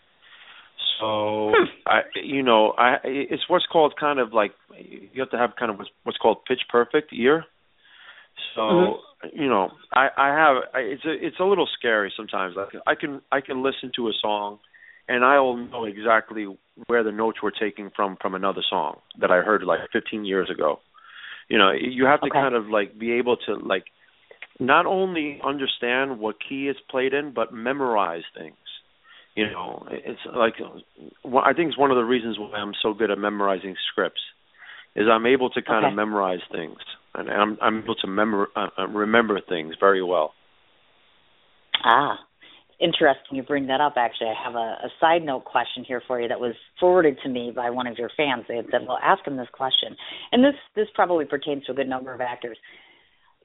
So 1.01 1.53
hmm. 1.55 1.65
I, 1.87 2.01
you 2.23 2.43
know, 2.43 2.73
I 2.77 2.97
it's 3.05 3.43
what's 3.49 3.67
called 3.67 3.95
kind 3.99 4.19
of 4.19 4.33
like 4.33 4.53
you 4.79 5.21
have 5.21 5.31
to 5.31 5.39
have 5.39 5.51
kind 5.59 5.71
of 5.71 5.79
what's, 5.79 5.91
what's 6.05 6.19
called 6.19 6.39
pitch 6.47 6.63
perfect 6.69 7.13
ear. 7.13 7.45
So 8.55 8.61
mm-hmm. 8.61 9.41
you 9.41 9.49
know, 9.49 9.71
I 9.93 10.09
I 10.17 10.29
have 10.29 10.57
I, 10.75 10.79
it's 10.81 11.05
a 11.05 11.27
it's 11.27 11.41
a 11.41 11.45
little 11.45 11.69
scary 11.79 12.13
sometimes. 12.17 12.57
Like 12.57 12.69
I 12.87 12.95
can 12.95 13.21
I 13.31 13.41
can 13.41 13.63
listen 13.63 13.93
to 13.97 14.09
a 14.09 14.13
song, 14.21 14.59
and 15.09 15.25
I'll 15.25 15.57
know 15.57 15.85
exactly 15.85 16.47
where 16.87 17.03
the 17.03 17.13
notes 17.13 17.43
were 17.43 17.53
taken 17.53 17.91
from 17.95 18.17
from 18.21 18.35
another 18.35 18.63
song 18.69 18.99
that 19.21 19.31
I 19.31 19.39
heard 19.39 19.63
like 19.63 19.81
15 19.93 20.25
years 20.25 20.51
ago. 20.51 20.81
You 21.49 21.59
know, 21.59 21.73
you 21.73 22.07
have 22.07 22.21
to 22.21 22.27
okay. 22.27 22.39
kind 22.39 22.55
of 22.55 22.67
like 22.67 22.99
be 22.99 23.13
able 23.13 23.37
to 23.47 23.55
like 23.55 23.85
not 24.61 24.87
only 24.87 25.41
understand 25.45 26.19
what 26.19 26.37
key 26.47 26.69
it's 26.69 26.81
played 26.91 27.15
in, 27.15 27.33
but 27.33 27.53
memorize 27.53 28.25
things 28.37 28.57
you 29.39 29.51
know 29.51 29.87
it's 29.91 30.21
like 30.35 30.55
i 31.45 31.53
think 31.53 31.69
it's 31.69 31.79
one 31.79 31.91
of 31.91 31.97
the 31.97 32.05
reasons 32.05 32.39
why 32.39 32.59
i'm 32.59 32.73
so 32.83 32.93
good 32.93 33.11
at 33.11 33.19
memorizing 33.19 33.77
scripts 33.91 34.21
is 34.97 35.07
i'm 35.11 35.27
able 35.27 35.49
to 35.51 35.63
kind 35.63 35.85
okay. 35.85 35.93
of 35.93 35.97
memorize 35.97 36.41
things 36.51 36.79
and 37.15 37.31
i'm 37.31 37.57
i'm 37.63 37.83
able 37.83 37.95
to 37.95 38.07
memor 38.07 38.49
uh, 38.57 38.69
uh, 38.79 38.87
remember 38.89 39.41
things 39.41 39.75
very 39.81 40.03
well. 40.03 40.33
Ah 41.85 42.19
interesting 42.81 43.37
you 43.37 43.43
bring 43.43 43.67
that 43.67 43.81
up 43.81 43.95
actually. 43.97 44.29
I 44.29 44.45
have 44.45 44.55
a, 44.55 44.87
a 44.87 44.89
side 45.01 45.23
note 45.23 45.45
question 45.45 45.85
here 45.85 46.03
for 46.07 46.21
you 46.21 46.29
that 46.29 46.41
was 46.41 46.55
forwarded 46.79 47.19
to 47.23 47.29
me 47.29 47.53
by 47.55 47.71
one 47.71 47.87
of 47.87 47.99
your 47.99 48.11
fans. 48.17 48.45
They 48.49 48.57
had 48.57 48.67
said 48.71 48.83
well 48.87 48.99
ask 49.03 49.27
him 49.27 49.37
this 49.37 49.49
question. 49.53 49.97
And 50.33 50.45
this 50.45 50.55
this 50.77 50.87
probably 50.95 51.25
pertains 51.25 51.65
to 51.65 51.73
a 51.73 51.75
good 51.75 51.89
number 51.89 52.13
of 52.13 52.21
actors. 52.21 52.59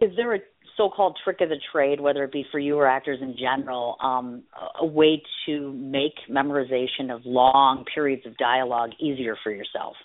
Is 0.02 0.12
there 0.16 0.36
a 0.36 0.40
so-called 0.78 1.18
trick 1.24 1.42
of 1.42 1.50
the 1.50 1.60
trade, 1.72 2.00
whether 2.00 2.24
it 2.24 2.32
be 2.32 2.46
for 2.52 2.60
you 2.60 2.78
or 2.78 2.88
actors 2.88 3.20
in 3.22 3.36
general, 3.38 3.96
um, 4.02 4.44
a 4.80 4.86
way 4.86 5.22
to 5.46 5.72
make 5.74 6.14
memorization 6.30 7.14
of 7.14 7.22
long 7.26 7.86
periods 7.94 8.26
of 8.26 8.38
dialogue 8.38 8.92
easier 9.00 9.36
for 9.44 9.52
yourself? 9.52 9.96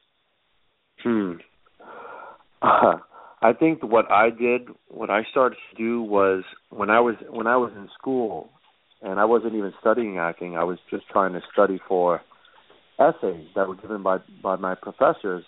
Hmm. 1.03 1.33
Uh, 2.61 2.99
I 3.41 3.53
think 3.53 3.83
what 3.83 4.11
I 4.11 4.31
did, 4.31 4.69
what 4.89 5.11
I 5.11 5.23
started 5.31 5.59
to 5.71 5.77
do 5.77 6.03
was 6.03 6.45
when 6.71 6.91
I 6.91 7.01
was 7.01 7.15
when 7.31 7.47
I 7.47 7.57
was 7.57 7.73
in 7.77 7.89
school, 7.99 8.51
and 9.01 9.21
I 9.21 9.25
wasn't 9.27 9.55
even 9.55 9.73
studying 9.81 10.19
acting. 10.19 10.57
I 10.57 10.65
was 10.65 10.79
just 10.91 11.09
trying 11.09 11.35
to 11.35 11.41
study 11.53 11.81
for 11.87 12.21
essays 12.99 13.47
that 13.55 13.69
were 13.69 13.77
given 13.77 14.03
by 14.03 14.19
by 14.43 14.57
my 14.57 14.75
professors. 14.75 15.45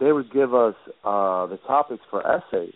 They 0.00 0.12
would 0.12 0.32
give 0.32 0.54
us 0.54 0.74
uh, 1.04 1.46
the 1.46 1.58
topics 1.66 2.02
for 2.10 2.26
essays 2.26 2.74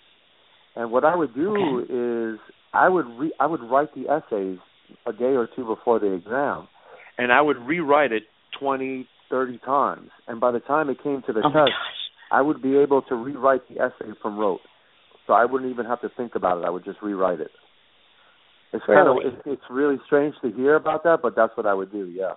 and 0.77 0.91
what 0.91 1.05
I 1.05 1.15
would 1.15 1.35
do 1.35 1.55
okay. 1.55 1.93
is 1.93 2.41
I 2.73 2.89
would 2.89 3.07
re- 3.19 3.35
I 3.39 3.47
would 3.47 3.63
write 3.63 3.95
the 3.95 4.09
essays 4.09 4.59
a 5.07 5.13
day 5.13 5.35
or 5.37 5.49
two 5.55 5.65
before 5.65 5.99
the 5.99 6.13
exam, 6.13 6.69
and 7.19 7.33
I 7.33 7.41
would 7.41 7.59
rewrite 7.59 8.13
it 8.13 8.25
twenty, 8.59 9.09
thirty 9.31 9.59
times. 9.59 10.11
And 10.27 10.41
by 10.41 10.51
the 10.51 10.61
time 10.61 10.91
it 10.91 11.03
came 11.03 11.23
to 11.27 11.33
the 11.33 11.43
oh 11.45 11.53
test, 11.53 11.73
I 12.31 12.43
would 12.43 12.63
be 12.63 12.77
able 12.77 13.03
to 13.03 13.15
rewrite 13.15 13.69
the 13.69 13.81
essay 13.81 14.13
from 14.21 14.39
rote. 14.39 14.61
So 15.27 15.33
I 15.33 15.45
wouldn't 15.45 15.71
even 15.71 15.87
have 15.87 16.01
to 16.03 16.11
think 16.17 16.35
about 16.35 16.59
it. 16.59 16.65
I 16.65 16.71
would 16.71 16.85
just 16.85 17.01
rewrite 17.01 17.41
it. 17.41 17.51
It's 18.73 18.85
really? 18.89 19.05
kind 19.05 19.27
of 19.27 19.33
it's, 19.33 19.43
it's 19.47 19.71
really 19.71 19.97
strange 20.05 20.35
to 20.43 20.51
hear 20.51 20.75
about 20.75 21.05
that, 21.05 21.21
but 21.23 21.37
that's 21.37 21.57
what 21.57 21.67
I 21.67 21.75
would 21.75 21.93
do. 21.93 22.07
Yeah. 22.07 22.35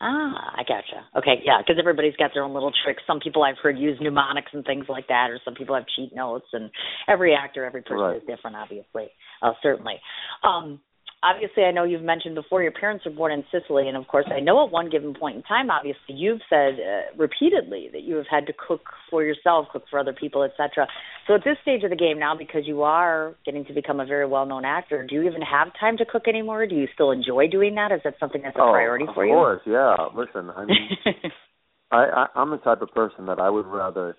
Ah, 0.00 0.54
I 0.56 0.62
gotcha. 0.66 1.06
Okay, 1.16 1.40
yeah, 1.44 1.58
because 1.58 1.76
everybody's 1.78 2.16
got 2.16 2.32
their 2.34 2.42
own 2.42 2.52
little 2.52 2.72
tricks. 2.84 3.02
Some 3.06 3.20
people 3.20 3.42
I've 3.42 3.58
heard 3.62 3.78
use 3.78 3.96
mnemonics 4.00 4.50
and 4.52 4.64
things 4.64 4.86
like 4.88 5.08
that, 5.08 5.30
or 5.30 5.38
some 5.44 5.54
people 5.54 5.74
have 5.74 5.84
cheat 5.96 6.14
notes. 6.14 6.46
And 6.52 6.70
every 7.08 7.34
actor, 7.34 7.64
every 7.64 7.82
person 7.82 8.04
right. 8.04 8.16
is 8.16 8.22
different, 8.26 8.56
obviously. 8.56 9.06
Uh, 9.40 9.52
certainly. 9.62 9.94
Um, 10.42 10.80
obviously, 11.24 11.64
I 11.64 11.70
know 11.70 11.84
you've 11.84 12.02
mentioned 12.02 12.34
before 12.34 12.62
your 12.62 12.72
parents 12.72 13.04
were 13.04 13.10
born 13.10 13.32
in 13.32 13.44
Sicily, 13.50 13.88
and 13.88 13.96
of 13.96 14.06
course, 14.06 14.26
I 14.30 14.40
know 14.40 14.64
at 14.64 14.70
one 14.70 14.90
given 14.90 15.14
point 15.14 15.36
in 15.36 15.42
time, 15.42 15.70
obviously, 15.70 16.14
you've 16.14 16.40
said 16.50 16.74
uh, 16.74 17.16
repeatedly 17.16 17.88
that 17.92 18.02
you 18.02 18.16
have 18.16 18.26
had 18.30 18.46
to 18.46 18.52
cook 18.52 18.82
for 19.10 19.24
yourself, 19.24 19.66
cook 19.72 19.84
for 19.90 19.98
other 19.98 20.12
people, 20.12 20.42
etc. 20.42 20.86
So, 21.26 21.34
at 21.34 21.40
this 21.44 21.56
stage 21.62 21.82
of 21.82 21.90
the 21.90 21.96
game 21.96 22.18
now, 22.18 22.36
because 22.36 22.62
you 22.66 22.82
are 22.82 23.34
getting 23.44 23.64
to 23.66 23.72
become 23.72 24.00
a 24.00 24.06
very 24.06 24.26
well-known 24.26 24.64
actor, 24.64 25.06
do 25.08 25.14
you 25.14 25.22
even 25.22 25.42
have 25.42 25.68
time 25.80 25.96
to 25.96 26.04
cook 26.04 26.28
anymore? 26.28 26.66
Do 26.66 26.74
you 26.74 26.86
still 26.92 27.10
enjoy 27.10 27.48
doing 27.48 27.74
that? 27.76 27.92
Is 27.92 28.00
that 28.04 28.14
something 28.20 28.42
that's 28.42 28.56
a 28.56 28.62
oh, 28.62 28.72
priority 28.72 29.06
for 29.14 29.24
you? 29.24 29.32
Of 29.32 29.36
course, 29.36 29.62
yeah. 29.66 29.96
Listen, 30.14 30.50
I 30.54 30.64
mean, 30.66 30.76
I, 31.90 31.96
I, 31.96 32.26
I'm 32.34 32.50
the 32.50 32.58
type 32.58 32.82
of 32.82 32.90
person 32.90 33.26
that 33.26 33.38
I 33.38 33.48
would 33.48 33.66
rather 33.66 34.16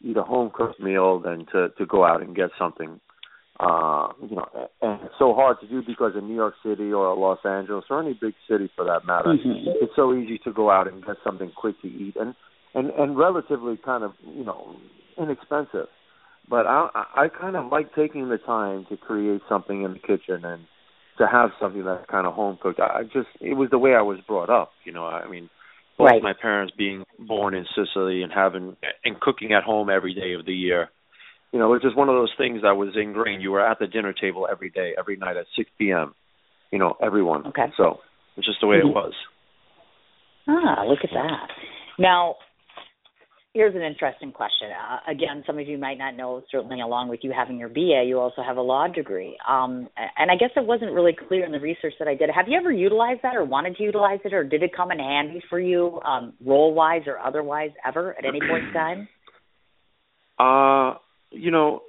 eat 0.00 0.16
a 0.16 0.22
home 0.22 0.50
cooked 0.54 0.80
meal 0.80 1.18
than 1.18 1.44
to 1.52 1.68
to 1.76 1.86
go 1.86 2.04
out 2.04 2.22
and 2.22 2.34
get 2.34 2.50
something 2.58 3.00
uh, 3.60 4.12
you 4.22 4.36
know, 4.36 4.46
and 4.82 5.00
it's 5.02 5.14
so 5.18 5.34
hard 5.34 5.56
to 5.60 5.66
do 5.66 5.82
because 5.84 6.12
in 6.16 6.28
New 6.28 6.34
York 6.34 6.54
City 6.64 6.92
or 6.92 7.16
Los 7.16 7.40
Angeles 7.44 7.84
or 7.90 8.00
any 8.00 8.12
big 8.12 8.34
city 8.48 8.70
for 8.76 8.84
that 8.84 9.04
matter, 9.04 9.34
mm-hmm. 9.34 9.68
it's 9.82 9.92
so 9.96 10.14
easy 10.14 10.38
to 10.44 10.52
go 10.52 10.70
out 10.70 10.86
and 10.86 11.04
get 11.04 11.16
something 11.24 11.50
quick 11.56 11.74
to 11.82 11.88
eat 11.88 12.14
and 12.16 12.34
and 12.74 12.90
and 12.90 13.18
relatively 13.18 13.76
kind 13.84 14.04
of 14.04 14.12
you 14.22 14.44
know 14.44 14.76
inexpensive. 15.20 15.88
But 16.48 16.66
I 16.66 16.88
I 16.94 17.28
kind 17.28 17.56
of 17.56 17.72
like 17.72 17.94
taking 17.96 18.28
the 18.28 18.38
time 18.38 18.86
to 18.90 18.96
create 18.96 19.40
something 19.48 19.82
in 19.82 19.94
the 19.94 19.98
kitchen 19.98 20.44
and 20.44 20.62
to 21.18 21.26
have 21.26 21.50
something 21.60 21.84
that's 21.84 22.08
kind 22.08 22.28
of 22.28 22.34
home 22.34 22.58
cooked. 22.62 22.78
I 22.78 23.02
just 23.02 23.28
it 23.40 23.54
was 23.54 23.70
the 23.70 23.78
way 23.78 23.94
I 23.94 24.02
was 24.02 24.20
brought 24.26 24.50
up. 24.50 24.70
You 24.84 24.92
know, 24.92 25.04
I 25.04 25.28
mean, 25.28 25.50
both 25.98 26.10
right. 26.10 26.22
my 26.22 26.32
parents 26.40 26.72
being 26.78 27.02
born 27.18 27.56
in 27.56 27.66
Sicily 27.74 28.22
and 28.22 28.30
having 28.32 28.76
and 29.04 29.18
cooking 29.18 29.52
at 29.52 29.64
home 29.64 29.90
every 29.90 30.14
day 30.14 30.34
of 30.38 30.46
the 30.46 30.54
year 30.54 30.90
you 31.52 31.58
know, 31.58 31.66
it 31.66 31.80
was 31.80 31.82
just 31.82 31.96
one 31.96 32.08
of 32.08 32.14
those 32.14 32.32
things 32.36 32.62
that 32.62 32.76
was 32.76 32.94
ingrained. 32.94 33.42
You 33.42 33.52
were 33.52 33.66
at 33.66 33.78
the 33.78 33.86
dinner 33.86 34.12
table 34.12 34.46
every 34.50 34.70
day, 34.70 34.92
every 34.98 35.16
night 35.16 35.36
at 35.36 35.46
6 35.56 35.70
p.m. 35.78 36.14
You 36.70 36.78
know, 36.78 36.94
everyone. 37.02 37.46
Okay. 37.48 37.72
So 37.76 38.00
it's 38.36 38.46
just 38.46 38.60
the 38.60 38.66
way 38.66 38.76
mm-hmm. 38.76 38.88
it 38.88 38.94
was. 38.94 39.12
Ah, 40.46 40.84
look 40.84 41.00
at 41.02 41.10
that. 41.12 41.48
Now, 41.98 42.36
here's 43.54 43.74
an 43.74 43.82
interesting 43.82 44.30
question. 44.30 44.68
Uh, 44.70 45.10
again, 45.10 45.42
some 45.46 45.58
of 45.58 45.66
you 45.66 45.78
might 45.78 45.98
not 45.98 46.16
know, 46.16 46.42
certainly 46.50 46.80
along 46.80 47.08
with 47.08 47.20
you 47.22 47.32
having 47.36 47.58
your 47.58 47.68
BA, 47.68 48.04
you 48.06 48.18
also 48.18 48.42
have 48.42 48.56
a 48.56 48.62
law 48.62 48.86
degree. 48.86 49.36
Um, 49.48 49.88
and 50.16 50.30
I 50.30 50.36
guess 50.36 50.50
it 50.56 50.64
wasn't 50.64 50.92
really 50.92 51.16
clear 51.28 51.44
in 51.44 51.52
the 51.52 51.60
research 51.60 51.94
that 51.98 52.08
I 52.08 52.14
did. 52.14 52.30
Have 52.34 52.46
you 52.48 52.58
ever 52.58 52.70
utilized 52.70 53.20
that 53.22 53.36
or 53.36 53.44
wanted 53.44 53.76
to 53.76 53.82
utilize 53.82 54.20
it, 54.24 54.32
or 54.32 54.44
did 54.44 54.62
it 54.62 54.70
come 54.76 54.90
in 54.90 54.98
handy 54.98 55.42
for 55.50 55.58
you, 55.58 56.00
um, 56.02 56.34
role 56.44 56.72
wise 56.74 57.02
or 57.06 57.18
otherwise, 57.18 57.70
ever 57.86 58.16
at 58.16 58.24
any 58.24 58.40
point 58.40 58.64
in 58.64 58.72
time? 58.72 59.08
Uh, 60.38 60.98
you 61.30 61.50
know, 61.50 61.82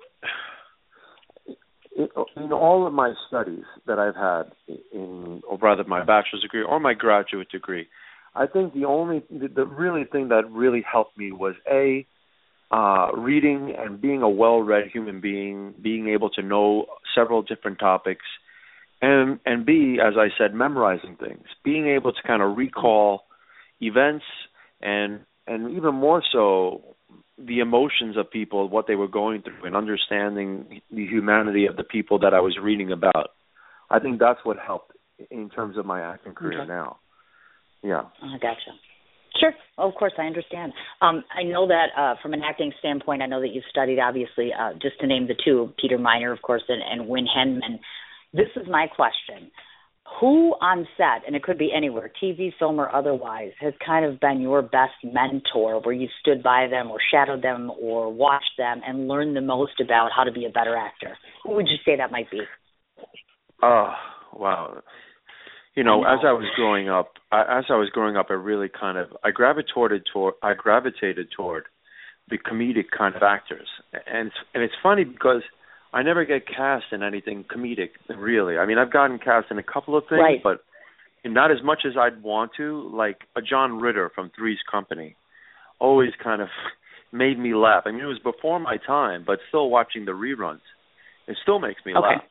in 2.36 2.52
all 2.52 2.88
of 2.88 2.94
my 2.94 3.14
studies 3.28 3.66
that 3.88 4.00
I've 4.00 4.16
had 4.16 4.52
in, 4.94 5.42
or 5.48 5.58
rather 5.58 5.84
my 5.84 6.04
bachelor's 6.04 6.42
degree 6.42 6.64
or 6.64 6.80
my 6.80 6.94
graduate 6.94 7.50
degree, 7.50 7.88
I 8.36 8.46
think 8.48 8.74
the 8.74 8.86
only, 8.86 9.24
the, 9.30 9.48
the 9.48 9.66
really 9.66 10.06
thing 10.06 10.30
that 10.30 10.50
really 10.52 10.84
helped 10.90 11.18
me 11.18 11.32
was 11.32 11.56
a, 11.70 12.06
uh, 12.72 13.12
reading 13.18 13.74
and 13.78 14.00
being 14.00 14.22
a 14.22 14.30
well-read 14.30 14.90
human 14.92 15.20
being, 15.22 15.74
being 15.82 16.10
able 16.10 16.30
to 16.30 16.44
know 16.44 16.86
several 17.16 17.42
different 17.42 17.80
topics, 17.80 18.26
and 19.02 19.40
and 19.46 19.66
B, 19.66 19.98
as 20.06 20.14
I 20.18 20.28
said, 20.38 20.54
memorizing 20.54 21.16
things, 21.16 21.46
being 21.64 21.88
able 21.88 22.12
to 22.12 22.22
kind 22.28 22.42
of 22.42 22.58
recall 22.58 23.24
events 23.82 24.26
and 24.82 25.22
and 25.48 25.76
even 25.76 25.96
more 25.96 26.22
so 26.32 26.96
the 27.38 27.60
emotions 27.60 28.18
of 28.18 28.30
people, 28.30 28.68
what 28.70 28.88
they 28.88 28.96
were 28.96 29.08
going 29.08 29.42
through, 29.42 29.66
and 29.66 29.76
understanding 29.76 30.82
the 30.92 31.06
humanity 31.06 31.66
of 31.66 31.78
the 31.78 31.84
people 31.84 32.20
that 32.20 32.34
I 32.34 32.40
was 32.42 32.58
reading 32.62 32.92
about. 32.92 33.32
I 33.90 34.00
think 34.00 34.20
that's 34.20 34.40
what 34.44 34.58
helped 34.58 34.92
in 35.32 35.50
terms 35.50 35.78
of 35.78 35.86
my 35.86 36.02
acting 36.02 36.34
career 36.34 36.62
okay. 36.62 36.68
now. 36.68 36.98
Yeah. 37.84 38.04
I 38.22 38.38
gotcha. 38.40 38.72
Sure. 39.40 39.54
Oh, 39.78 39.90
of 39.90 39.96
course, 39.96 40.14
I 40.18 40.24
understand. 40.24 40.74
Um, 41.02 41.24
I 41.38 41.44
know 41.44 41.68
that 41.68 41.88
uh, 41.98 42.16
from 42.22 42.34
an 42.34 42.42
acting 42.44 42.72
standpoint, 42.80 43.22
I 43.22 43.28
know 43.28 43.42
that 43.42 43.50
you've 43.54 43.64
studied, 43.70 44.00
obviously, 44.00 44.52
uh, 44.54 44.74
just 44.74 45.00
to 45.02 45.08
name 45.08 45.28
the 45.28 45.36
two, 45.46 45.72
Peter 45.80 45.98
Miner, 45.98 46.32
of 46.32 46.42
course, 46.42 46.64
and, 46.68 46.82
and 46.82 47.08
Wynn 47.08 47.26
Handman. 47.26 47.80
This 48.34 48.50
is 48.56 48.68
my 48.70 48.88
question. 48.88 49.52
Who 50.20 50.56
on 50.62 50.88
set, 50.98 51.26
and 51.26 51.36
it 51.36 51.44
could 51.44 51.58
be 51.58 51.72
anywhere, 51.76 52.12
TV, 52.22 52.52
film, 52.60 52.80
or 52.80 52.94
otherwise, 52.94 53.52
has 53.60 53.74
kind 53.86 54.06
of 54.06 54.20
been 54.20 54.42
your 54.42 54.62
best 54.62 54.94
mentor 55.04 55.80
where 55.82 55.94
you 55.94 56.08
stood 56.20 56.44
by 56.44 56.68
them 56.70 56.92
or 56.92 56.98
shadowed 57.12 57.42
them 57.42 57.72
or 57.80 58.12
watched 58.12 58.52
them 58.58 58.82
and 58.86 59.08
learned 59.08 59.36
the 59.36 59.42
most 59.42 59.80
about 59.80 60.10
how 60.16 60.24
to 60.24 60.32
be 60.32 60.46
a 60.46 60.50
better 60.50 60.76
actor? 60.76 61.18
Who 61.44 61.54
would 61.56 61.68
you 61.68 61.78
say 61.86 61.96
that 61.98 62.12
might 62.12 62.30
be? 62.30 62.42
Oh, 63.62 63.94
wow 64.34 64.82
you 65.80 65.86
know, 65.86 66.04
as 66.04 66.20
I 66.26 66.34
was 66.34 66.46
growing 66.58 66.90
up, 66.90 67.14
I, 67.32 67.60
as 67.60 67.66
I 67.70 67.78
was 67.78 67.90
growing 67.90 68.18
up, 68.18 68.28
I 68.30 68.34
really 68.34 68.68
kind 68.68 68.98
of 68.98 69.16
I 69.24 69.32
gravitated 69.32 70.04
toward 70.12 70.34
I 70.44 70.54
gravitated 70.54 71.30
toward 71.36 71.68
the 72.30 72.38
comedic 72.38 72.88
kind 72.96 73.16
of 73.16 73.24
actors, 73.24 73.70
and 73.94 74.30
and 74.54 74.62
it's 74.62 74.74
funny 74.84 75.06
because 75.06 75.42
I 75.92 76.04
never 76.04 76.26
get 76.26 76.48
cast 76.48 76.86
in 76.92 77.02
anything 77.04 77.44
comedic 77.44 77.90
really. 78.16 78.58
I 78.58 78.66
mean, 78.66 78.78
I've 78.78 78.92
gotten 78.92 79.18
cast 79.18 79.48
in 79.52 79.58
a 79.58 79.64
couple 79.64 79.98
of 79.98 80.04
things, 80.08 80.22
right. 80.22 80.44
but 80.44 80.62
not 81.26 81.52
as 81.52 81.58
much 81.64 81.80
as 81.86 81.94
I'd 82.00 82.22
want 82.22 82.52
to. 82.58 82.92
Like 82.94 83.18
a 83.36 83.42
John 83.42 83.80
Ritter 83.80 84.12
from 84.14 84.32
Three's 84.38 84.60
Company, 84.70 85.16
always 85.80 86.12
kind 86.24 86.42
of 86.42 86.50
made 87.12 87.40
me 87.40 87.56
laugh. 87.56 87.84
I 87.86 87.92
mean, 87.92 88.02
it 88.02 88.06
was 88.06 88.20
before 88.24 88.60
my 88.60 88.78
time, 88.86 89.24
but 89.26 89.40
still 89.48 89.70
watching 89.70 90.06
the 90.06 90.12
reruns, 90.12 90.62
it 91.28 91.38
still 91.42 91.60
makes 91.60 91.82
me 91.86 91.94
okay. 91.94 92.02
laugh 92.02 92.24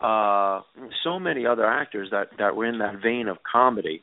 uh 0.00 0.60
so 1.02 1.18
many 1.18 1.44
other 1.44 1.66
actors 1.66 2.08
that 2.12 2.28
that 2.38 2.54
were 2.54 2.66
in 2.66 2.78
that 2.78 3.02
vein 3.02 3.26
of 3.26 3.38
comedy 3.42 4.02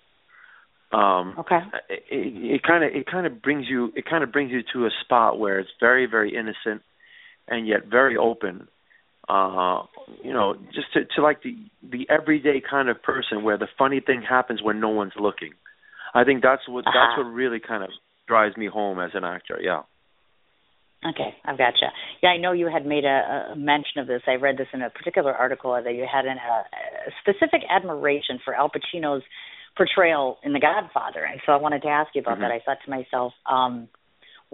um 0.91 1.35
okay 1.39 1.59
it 1.89 2.61
kind 2.63 2.83
of 2.83 2.91
it 2.93 3.05
kind 3.09 3.25
of 3.25 3.41
brings 3.41 3.65
you 3.69 3.93
it 3.95 4.03
kind 4.09 4.21
of 4.21 4.31
brings 4.31 4.51
you 4.51 4.59
to 4.73 4.85
a 4.85 4.89
spot 5.05 5.39
where 5.39 5.57
it's 5.57 5.69
very 5.79 6.05
very 6.05 6.35
innocent 6.35 6.81
and 7.47 7.67
yet 7.67 7.85
very 7.89 8.17
open 8.17 8.67
uh 9.27 9.81
you 10.23 10.33
know 10.33 10.55
just 10.73 10.91
to 10.93 11.05
to 11.15 11.21
like 11.21 11.41
the 11.43 11.55
the 11.81 12.07
everyday 12.09 12.61
kind 12.61 12.89
of 12.89 13.01
person 13.01 13.43
where 13.43 13.57
the 13.57 13.67
funny 13.77 13.99
thing 13.99 14.21
happens 14.27 14.61
when 14.61 14.79
no 14.79 14.89
one's 14.89 15.13
looking 15.19 15.53
i 16.13 16.23
think 16.23 16.43
that's 16.43 16.67
what 16.67 16.81
uh-huh. 16.81 16.91
that's 16.93 17.17
what 17.17 17.31
really 17.31 17.59
kind 17.59 17.83
of 17.83 17.89
drives 18.27 18.55
me 18.55 18.67
home 18.67 18.99
as 18.99 19.11
an 19.13 19.23
actor 19.23 19.59
yeah 19.61 19.81
Okay, 21.07 21.35
I've 21.45 21.57
gotcha. 21.57 21.93
Yeah, 22.23 22.29
I 22.29 22.37
know 22.37 22.51
you 22.51 22.67
had 22.67 22.85
made 22.85 23.05
a, 23.05 23.51
a 23.51 23.55
mention 23.55 23.99
of 23.99 24.07
this. 24.07 24.21
I 24.27 24.35
read 24.35 24.57
this 24.57 24.67
in 24.73 24.81
a 24.81 24.89
particular 24.89 25.33
article 25.33 25.71
that 25.73 25.93
you 25.93 26.07
had 26.11 26.25
an, 26.25 26.37
a, 26.37 27.09
a 27.09 27.11
specific 27.21 27.61
admiration 27.69 28.39
for 28.43 28.55
Al 28.55 28.71
Pacino's 28.71 29.21
portrayal 29.77 30.37
in 30.41 30.53
The 30.53 30.59
Godfather, 30.59 31.23
and 31.23 31.39
so 31.45 31.51
I 31.51 31.57
wanted 31.57 31.83
to 31.83 31.89
ask 31.89 32.09
you 32.15 32.21
about 32.21 32.39
mm-hmm. 32.39 32.43
that. 32.43 32.51
I 32.51 32.59
thought 32.65 32.77
to 32.85 32.89
myself, 32.89 33.33
um, 33.45 33.87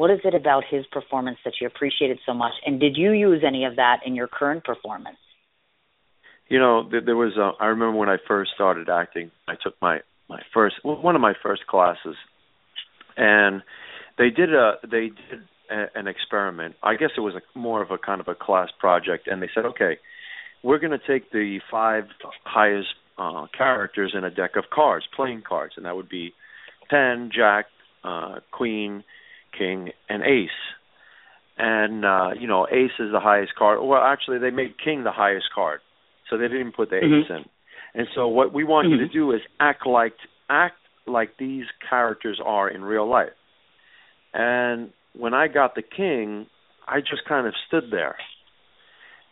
what 0.02 0.10
is 0.10 0.22
it 0.24 0.34
about 0.34 0.64
his 0.68 0.84
performance 0.92 1.38
that 1.46 1.54
you 1.62 1.68
appreciated 1.68 2.18
so 2.26 2.34
much, 2.34 2.54
and 2.66 2.80
did 2.80 2.98
you 2.98 3.12
use 3.12 3.44
any 3.46 3.66
of 3.66 3.76
that 3.76 4.00
in 4.04 4.16
your 4.16 4.28
current 4.28 4.64
performance? 4.64 5.20
You 6.50 6.58
know, 6.58 6.90
there, 6.90 7.02
there 7.02 7.16
was. 7.16 7.38
A, 7.38 7.52
I 7.64 7.68
remember 7.68 8.00
when 8.00 8.10
I 8.10 8.18
first 8.28 8.50
started 8.56 8.90
acting. 8.90 9.30
I 9.48 9.54
took 9.62 9.76
my 9.80 10.00
my 10.28 10.42
first 10.56 10.78
one 10.82 11.14
of 11.14 11.22
my 11.22 11.34
first 11.44 11.68
classes, 11.68 12.16
and 13.16 13.62
they 14.18 14.32
did 14.32 14.52
a 14.56 14.78
they 14.82 15.10
did 15.10 15.42
an 15.70 16.08
experiment. 16.08 16.78
I 16.82 16.96
guess 16.96 17.12
it 17.16 17.22
was 17.22 17.36
a, 17.36 17.60
more 17.60 17.84
of 17.84 17.92
a 17.92 18.00
kind 18.00 18.22
of 18.22 18.28
a 18.28 18.34
class 18.34 18.70
project, 18.80 19.28
and 19.28 19.40
they 19.40 19.50
said, 19.54 19.66
okay, 19.66 20.00
we're 20.64 20.80
going 20.80 20.98
to 21.00 21.08
take 21.08 21.32
the 21.32 21.60
five 21.70 22.06
highest 22.44 22.90
uh, 23.20 23.46
characters 23.56 24.14
in 24.18 24.24
a 24.24 24.32
deck 24.32 24.56
of 24.56 24.64
cards, 24.74 25.06
playing 25.16 25.44
cards, 25.48 25.76
and 25.78 25.86
that 25.86 25.96
would 25.96 26.10
be 26.10 26.34
ten, 26.90 27.30
jack, 27.32 27.68
uh, 28.04 28.40
queen, 28.50 29.04
king, 29.58 29.92
and 30.10 30.24
ace. 30.24 30.50
And 31.58 32.06
uh, 32.06 32.30
you 32.40 32.48
know, 32.48 32.68
ace 32.68 32.92
is 33.00 33.12
the 33.12 33.20
highest 33.20 33.54
card. 33.58 33.80
Well, 33.82 34.02
actually, 34.02 34.40
they 34.40 34.52
made 34.52 34.76
king 34.84 35.04
the 35.04 35.12
highest 35.12 35.48
card, 35.54 35.82
so 36.30 36.38
they 36.38 36.48
didn't 36.48 36.76
put 36.76 36.90
the 36.90 36.98
mm-hmm. 36.98 37.22
ace 37.26 37.30
in. 37.30 37.46
And 37.94 38.08
so, 38.16 38.28
what 38.28 38.54
we 38.54 38.64
want 38.64 38.88
mm-hmm. 38.88 39.02
you 39.02 39.08
to 39.08 39.14
do 39.14 39.32
is 39.32 39.42
act 39.60 39.86
like 39.86 40.14
act 40.50 40.76
like 41.06 41.38
these 41.38 41.66
characters 41.90 42.40
are 42.44 42.70
in 42.70 42.84
real 42.84 43.10
life. 43.10 43.34
And 44.34 44.92
when 45.14 45.34
I 45.34 45.48
got 45.48 45.76
the 45.76 45.82
king, 45.82 46.48
I 46.88 47.00
just 47.00 47.26
kind 47.28 47.48
of 47.48 47.54
stood 47.68 47.86
there. 47.92 48.16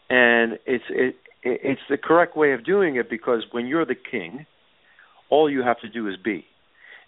And 0.09 0.59
it's 0.65 0.83
it 0.89 1.15
it's 1.43 1.81
the 1.89 1.97
correct 1.97 2.35
way 2.35 2.53
of 2.53 2.65
doing 2.65 2.97
it 2.97 3.09
because 3.09 3.45
when 3.51 3.65
you're 3.65 3.85
the 3.85 3.95
king, 3.95 4.45
all 5.29 5.49
you 5.49 5.63
have 5.63 5.79
to 5.81 5.89
do 5.89 6.07
is 6.07 6.15
be. 6.23 6.45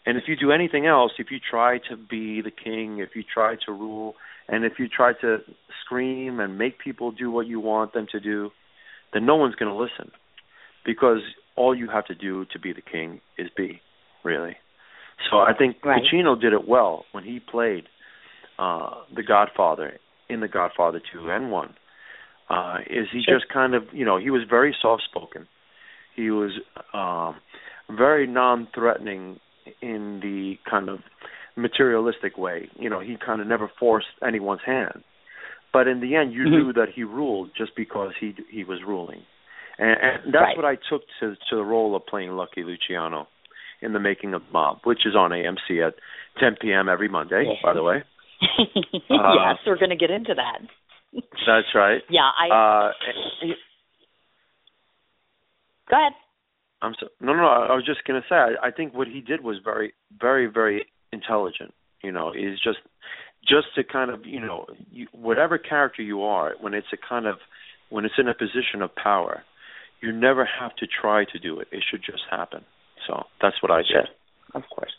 And 0.06 0.18
if 0.18 0.24
you 0.28 0.36
do 0.36 0.52
anything 0.52 0.88
else, 0.88 1.14
if 1.20 1.28
you 1.30 1.38
try 1.40 1.78
to 1.90 1.96
be 1.96 2.42
the 2.42 2.52
king, 2.52 3.00
if 3.00 3.10
you 3.16 3.24
try 3.24 3.56
to 3.66 3.72
rule, 3.72 4.16
and 4.48 4.66
if 4.66 4.74
you 4.80 4.88
try 4.88 5.14
to 5.22 5.38
scream 5.86 6.40
and 6.40 6.58
make 6.58 6.80
people 6.80 7.12
do 7.12 7.30
what 7.30 7.46
you 7.48 7.60
want 7.60 7.94
them 7.94 8.08
to 8.12 8.20
do, 8.20 8.50
then 9.14 9.26
no 9.26 9.36
one's 9.36 9.56
going 9.56 9.72
to 9.72 9.78
listen. 9.78 10.12
Because 10.86 11.20
all 11.56 11.76
you 11.76 11.88
have 11.90 12.06
to 12.08 12.16
do 12.16 12.46
to 12.46 12.60
be 12.60 12.74
the 12.74 12.82
king 12.82 13.22
is 13.38 13.48
be, 13.56 13.82
really. 14.24 14.56
So 15.30 15.38
I 15.38 15.54
think 15.54 15.78
right. 15.86 16.02
Pacino 16.02 16.40
did 16.40 16.54
it 16.54 16.68
well 16.68 17.06
when 17.12 17.24
he 17.24 17.40
played 17.40 17.84
uh, 18.58 18.90
the 19.16 19.24
Godfather 19.24 20.00
in 20.30 20.40
the 20.40 20.48
Godfather 20.48 21.02
two 21.14 21.30
and 21.30 21.52
one. 21.52 21.76
Uh, 22.50 22.78
is 22.90 23.08
he 23.12 23.22
sure. 23.24 23.38
just 23.38 23.52
kind 23.52 23.76
of 23.76 23.84
you 23.94 24.04
know 24.04 24.18
he 24.18 24.30
was 24.30 24.42
very 24.50 24.76
soft 24.82 25.04
spoken. 25.04 25.48
He 26.16 26.32
was 26.32 26.52
um, 26.94 27.36
very 27.96 28.28
non-threatening 28.28 29.40
in 29.82 30.20
the 30.22 30.56
kind 30.70 30.90
of 30.90 31.00
materialistic 31.56 32.38
way. 32.38 32.70
You 32.76 32.90
know, 32.90 33.00
he 33.00 33.18
kind 33.24 33.42
of 33.42 33.48
never 33.48 33.70
forced 33.80 34.08
anyone's 34.26 34.62
hand. 34.66 35.04
But 35.74 35.88
in 35.88 36.02
the 36.02 36.16
end, 36.16 36.34
you 36.34 36.42
mm-hmm. 36.42 36.50
knew 36.50 36.74
that 36.74 36.88
he 36.94 37.04
ruled 37.04 37.52
just 37.58 37.72
because 37.76 38.12
he 38.20 38.36
he 38.50 38.64
was 38.64 38.80
ruling, 38.86 39.22
and, 39.78 39.92
and 40.02 40.34
that's 40.34 40.42
right. 40.42 40.58
what 40.58 40.66
I 40.66 40.76
took 40.76 41.04
to 41.22 41.36
to 41.50 41.56
the 41.56 41.64
role 41.64 41.96
of 41.96 42.06
playing 42.06 42.32
Lucky 42.32 42.64
Luciano 42.64 43.28
in 43.82 43.94
the 43.94 44.00
making 44.00 44.34
of 44.34 44.42
Mob, 44.52 44.80
which 44.84 45.06
is 45.06 45.16
on 45.16 45.32
AMC 45.32 45.88
at 45.88 45.96
10 46.40 46.58
p.m. 46.62 46.88
every 46.88 47.08
Monday, 47.08 47.58
by 47.64 47.74
the 47.74 47.82
way. 47.82 48.04
yes, 48.60 49.02
uh, 49.10 49.54
we're 49.66 49.78
going 49.78 49.90
to 49.90 49.96
get 49.96 50.12
into 50.12 50.34
that. 50.36 50.62
That's 51.14 51.68
right. 51.74 52.02
Yeah, 52.10 52.30
I. 52.38 52.90
Uh, 52.90 52.92
Go 55.90 55.98
ahead. 55.98 56.14
I'm 56.82 56.94
so 57.00 57.08
no, 57.20 57.34
no. 57.34 57.44
I 57.44 57.74
was 57.76 57.86
just 57.86 58.04
gonna 58.06 58.24
say. 58.28 58.36
I, 58.36 58.68
I 58.68 58.72
think 58.72 58.94
what 58.94 59.08
he 59.08 59.22
did 59.22 59.44
was 59.44 59.58
very, 59.64 59.94
very, 60.20 60.48
very 60.48 60.86
intelligent. 61.12 61.74
You 62.04 62.12
know, 62.12 62.32
is 62.32 62.60
just, 62.64 62.80
just 63.48 63.68
to 63.76 63.84
kind 63.84 64.10
of, 64.10 64.26
you 64.26 64.40
know, 64.40 64.66
you, 64.90 65.06
whatever 65.12 65.60
character 65.60 66.02
you 66.02 66.24
are, 66.24 66.54
when 66.60 66.74
it's 66.74 66.88
a 66.92 66.98
kind 66.98 67.28
of, 67.28 67.36
when 67.92 68.06
it's 68.06 68.16
in 68.18 68.28
a 68.28 68.34
position 68.34 68.82
of 68.82 68.96
power, 68.96 69.44
you 70.02 70.12
never 70.12 70.48
have 70.60 70.76
to 70.78 70.88
try 70.88 71.26
to 71.26 71.38
do 71.38 71.60
it. 71.60 71.68
It 71.72 71.84
should 71.90 72.02
just 72.04 72.24
happen. 72.30 72.66
So 73.08 73.24
that's 73.40 73.62
what 73.62 73.72
I 73.72 73.84
did. 73.84 74.10
Of 74.56 74.64
course. 74.76 74.92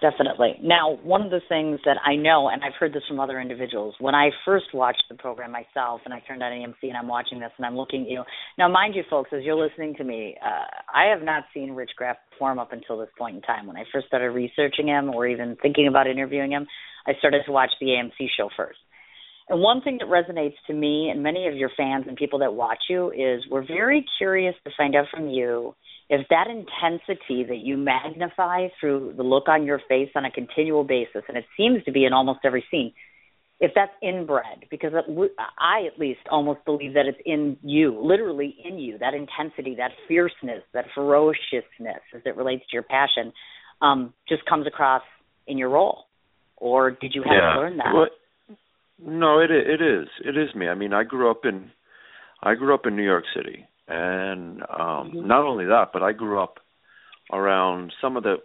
Definitely. 0.00 0.54
Now, 0.62 0.96
one 1.02 1.20
of 1.20 1.30
the 1.30 1.42
things 1.46 1.78
that 1.84 1.98
I 2.04 2.16
know, 2.16 2.48
and 2.48 2.64
I've 2.64 2.72
heard 2.80 2.94
this 2.94 3.02
from 3.06 3.20
other 3.20 3.38
individuals, 3.38 3.94
when 4.00 4.14
I 4.14 4.30
first 4.46 4.66
watched 4.72 5.02
the 5.10 5.14
program 5.14 5.52
myself, 5.52 6.00
and 6.06 6.14
I 6.14 6.20
turned 6.20 6.42
on 6.42 6.50
AMC 6.50 6.88
and 6.88 6.96
I'm 6.96 7.06
watching 7.06 7.38
this 7.38 7.50
and 7.58 7.66
I'm 7.66 7.76
looking 7.76 8.06
you. 8.06 8.22
Now, 8.56 8.68
mind 8.68 8.94
you, 8.94 9.02
folks, 9.10 9.28
as 9.34 9.42
you're 9.44 9.62
listening 9.62 9.94
to 9.96 10.04
me, 10.04 10.36
uh, 10.42 10.64
I 10.94 11.10
have 11.10 11.22
not 11.22 11.44
seen 11.52 11.72
Rich 11.72 11.90
Graff 11.96 12.16
perform 12.30 12.58
up 12.58 12.72
until 12.72 12.98
this 12.98 13.10
point 13.18 13.36
in 13.36 13.42
time. 13.42 13.66
When 13.66 13.76
I 13.76 13.84
first 13.92 14.06
started 14.06 14.30
researching 14.30 14.88
him 14.88 15.10
or 15.10 15.26
even 15.26 15.58
thinking 15.60 15.86
about 15.86 16.06
interviewing 16.06 16.52
him, 16.52 16.66
I 17.06 17.12
started 17.18 17.42
to 17.44 17.52
watch 17.52 17.70
the 17.78 17.88
AMC 17.88 18.28
show 18.38 18.48
first. 18.56 18.78
And 19.50 19.60
one 19.60 19.82
thing 19.82 19.98
that 19.98 20.08
resonates 20.08 20.54
to 20.68 20.72
me 20.72 21.10
and 21.10 21.22
many 21.22 21.46
of 21.46 21.56
your 21.56 21.70
fans 21.76 22.04
and 22.08 22.16
people 22.16 22.38
that 22.38 22.54
watch 22.54 22.78
you 22.88 23.10
is 23.10 23.42
we're 23.50 23.66
very 23.66 24.06
curious 24.16 24.54
to 24.64 24.70
find 24.78 24.94
out 24.96 25.06
from 25.12 25.28
you 25.28 25.74
if 26.10 26.26
that 26.28 26.48
intensity 26.48 27.44
that 27.44 27.60
you 27.62 27.76
magnify 27.76 28.66
through 28.80 29.14
the 29.16 29.22
look 29.22 29.48
on 29.48 29.64
your 29.64 29.80
face 29.88 30.10
on 30.16 30.24
a 30.24 30.30
continual 30.30 30.82
basis, 30.82 31.22
and 31.28 31.36
it 31.36 31.44
seems 31.56 31.84
to 31.84 31.92
be 31.92 32.04
in 32.04 32.12
almost 32.12 32.40
every 32.44 32.64
scene, 32.68 32.92
if 33.60 33.70
that's 33.76 33.92
inbred, 34.02 34.64
because 34.70 34.92
I 34.92 35.86
at 35.86 36.00
least 36.00 36.20
almost 36.28 36.64
believe 36.64 36.94
that 36.94 37.06
it's 37.06 37.18
in 37.24 37.58
you, 37.62 37.96
literally 38.02 38.56
in 38.64 38.78
you, 38.78 38.98
that 38.98 39.14
intensity, 39.14 39.76
that 39.76 39.92
fierceness, 40.08 40.64
that 40.74 40.86
ferociousness 40.94 42.02
as 42.14 42.22
it 42.24 42.36
relates 42.36 42.62
to 42.62 42.72
your 42.72 42.82
passion, 42.82 43.32
um, 43.80 44.12
just 44.28 44.44
comes 44.46 44.66
across 44.66 45.02
in 45.46 45.58
your 45.58 45.68
role. 45.68 46.06
Or 46.56 46.90
did 46.90 47.12
you 47.14 47.22
have 47.22 47.32
yeah. 47.32 47.52
to 47.54 47.60
learn 47.60 47.76
that? 47.76 47.94
Well, 47.94 48.08
no, 48.98 49.38
it 49.38 49.50
it 49.50 49.80
is 49.80 50.08
it 50.24 50.36
is 50.36 50.54
me. 50.54 50.68
I 50.68 50.74
mean, 50.74 50.92
I 50.92 51.04
grew 51.04 51.30
up 51.30 51.44
in 51.44 51.70
I 52.42 52.54
grew 52.54 52.74
up 52.74 52.86
in 52.86 52.96
New 52.96 53.04
York 53.04 53.24
City, 53.34 53.64
and 53.90 54.62
um 54.62 55.12
Mhm. 55.12 55.24
not 55.26 55.44
only 55.44 55.66
that 55.66 55.92
but 55.92 56.02
i 56.02 56.12
grew 56.12 56.40
up 56.40 56.60
around 57.32 57.92
some 58.00 58.16
of 58.16 58.22
the 58.22 58.36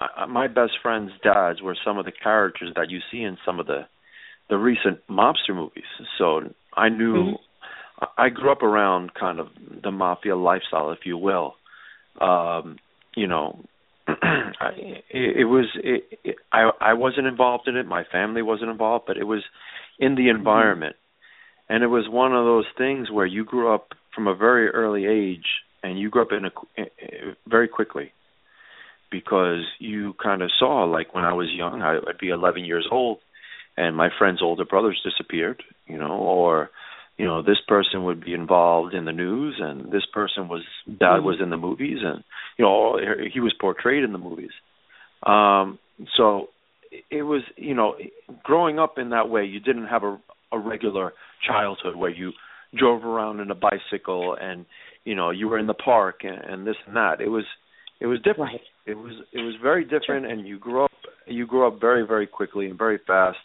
uh, 0.00 0.26
my 0.26 0.48
best 0.48 0.72
friends 0.82 1.10
dads 1.22 1.60
were 1.62 1.76
some 1.84 1.98
of 1.98 2.04
the 2.04 2.12
characters 2.12 2.72
that 2.74 2.90
you 2.90 3.00
see 3.10 3.22
in 3.22 3.36
some 3.44 3.60
of 3.60 3.66
the 3.66 3.86
the 4.48 4.58
recent 4.58 4.98
mobster 5.08 5.54
movies. 5.54 5.84
So 6.18 6.42
I 6.76 6.88
knew 6.88 7.14
mm-hmm. 7.14 8.04
I 8.18 8.28
grew 8.28 8.50
up 8.50 8.62
around 8.62 9.14
kind 9.14 9.38
of 9.38 9.48
the 9.82 9.90
mafia 9.90 10.36
lifestyle, 10.36 10.90
if 10.90 11.00
you 11.04 11.16
will. 11.16 11.54
Um, 12.20 12.78
you 13.14 13.26
know, 13.26 13.64
it, 14.08 15.04
it 15.10 15.44
was 15.44 15.66
it, 15.76 16.18
it, 16.24 16.36
I 16.52 16.70
I 16.80 16.92
wasn't 16.94 17.26
involved 17.28 17.68
in 17.68 17.76
it. 17.76 17.86
My 17.86 18.04
family 18.10 18.42
wasn't 18.42 18.70
involved, 18.70 19.04
but 19.06 19.16
it 19.16 19.24
was 19.24 19.42
in 19.98 20.16
the 20.16 20.22
mm-hmm. 20.22 20.38
environment, 20.38 20.96
mm-hmm. 20.96 21.74
and 21.74 21.84
it 21.84 21.88
was 21.88 22.08
one 22.08 22.34
of 22.34 22.44
those 22.44 22.66
things 22.76 23.10
where 23.10 23.26
you 23.26 23.44
grew 23.44 23.72
up 23.72 23.90
from 24.14 24.26
a 24.26 24.34
very 24.34 24.68
early 24.68 25.06
age, 25.06 25.46
and 25.82 25.98
you 25.98 26.10
grew 26.10 26.22
up 26.22 26.32
in 26.32 26.44
a 26.44 26.50
eh, 26.80 26.84
eh, 27.00 27.32
very 27.46 27.68
quickly 27.68 28.12
because 29.10 29.64
you 29.78 30.14
kind 30.22 30.42
of 30.42 30.50
saw 30.58 30.84
like 30.84 31.14
when 31.14 31.24
I 31.24 31.34
was 31.34 31.48
young, 31.52 31.82
I, 31.82 31.96
I'd 31.96 32.18
be 32.18 32.30
11 32.30 32.64
years 32.64 32.86
old, 32.90 33.18
and 33.76 33.96
my 33.96 34.08
friends' 34.18 34.40
older 34.42 34.64
brothers 34.64 35.00
disappeared, 35.04 35.62
you 35.86 35.98
know, 35.98 36.12
or 36.12 36.70
you 37.18 37.26
know 37.26 37.42
this 37.42 37.60
person 37.68 38.04
would 38.04 38.24
be 38.24 38.34
involved 38.34 38.94
in 38.94 39.04
the 39.04 39.12
news 39.12 39.60
and 39.60 39.92
this 39.92 40.06
person 40.12 40.48
was 40.48 40.62
dad 40.86 40.98
mm-hmm. 40.98 41.26
was 41.26 41.38
in 41.42 41.50
the 41.50 41.56
movies 41.56 41.98
and 42.02 42.24
you 42.58 42.64
know 42.64 42.98
he 43.32 43.38
was 43.38 43.54
portrayed 43.60 44.02
in 44.02 44.12
the 44.12 44.18
movies. 44.18 44.50
Um 45.24 45.78
so 46.16 46.48
it 47.10 47.22
was 47.22 47.42
you 47.56 47.74
know 47.74 47.96
growing 48.42 48.78
up 48.78 48.98
in 48.98 49.10
that 49.10 49.28
way 49.28 49.44
you 49.44 49.60
didn't 49.60 49.86
have 49.86 50.04
a 50.04 50.18
a 50.52 50.58
regular 50.58 51.12
childhood 51.46 51.96
where 51.96 52.10
you 52.10 52.32
drove 52.76 53.04
around 53.04 53.40
in 53.40 53.50
a 53.50 53.54
bicycle 53.54 54.36
and 54.40 54.64
you 55.04 55.14
know 55.14 55.30
you 55.30 55.48
were 55.48 55.58
in 55.58 55.66
the 55.66 55.74
park 55.74 56.20
and, 56.22 56.38
and 56.38 56.66
this 56.66 56.76
and 56.86 56.96
that 56.96 57.20
it 57.20 57.28
was 57.28 57.44
it 58.00 58.06
was 58.06 58.18
different 58.18 58.52
right. 58.52 58.60
it 58.86 58.94
was 58.94 59.12
it 59.32 59.40
was 59.40 59.54
very 59.62 59.84
different 59.84 60.26
and 60.26 60.46
you 60.46 60.58
grew 60.58 60.84
up 60.84 60.90
you 61.26 61.46
grew 61.46 61.66
up 61.66 61.80
very 61.80 62.06
very 62.06 62.26
quickly 62.26 62.66
and 62.66 62.78
very 62.78 62.98
fast 63.06 63.38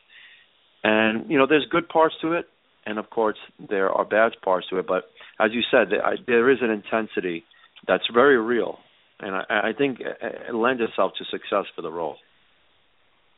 and 0.83 1.29
you 1.29 1.37
know 1.37 1.45
there's 1.47 1.65
good 1.69 1.89
parts 1.89 2.15
to 2.21 2.33
it 2.33 2.45
and 2.87 2.97
of 2.97 3.09
course 3.09 3.37
there 3.69 3.91
are 3.91 4.05
bad 4.05 4.31
parts 4.43 4.67
to 4.69 4.79
it. 4.79 4.87
But 4.87 5.03
as 5.39 5.51
you 5.51 5.61
said, 5.69 5.89
there 6.25 6.49
is 6.49 6.59
an 6.61 6.71
intensity 6.71 7.43
that's 7.87 8.05
very 8.11 8.39
real, 8.39 8.79
and 9.19 9.35
I, 9.35 9.69
I 9.69 9.71
think 9.77 9.99
uh, 10.01 10.25
uh, 10.25 10.49
it 10.49 10.55
lends 10.55 10.81
itself 10.81 11.11
to 11.19 11.25
success 11.25 11.65
for 11.75 11.81
the 11.81 11.91
role. 11.91 12.15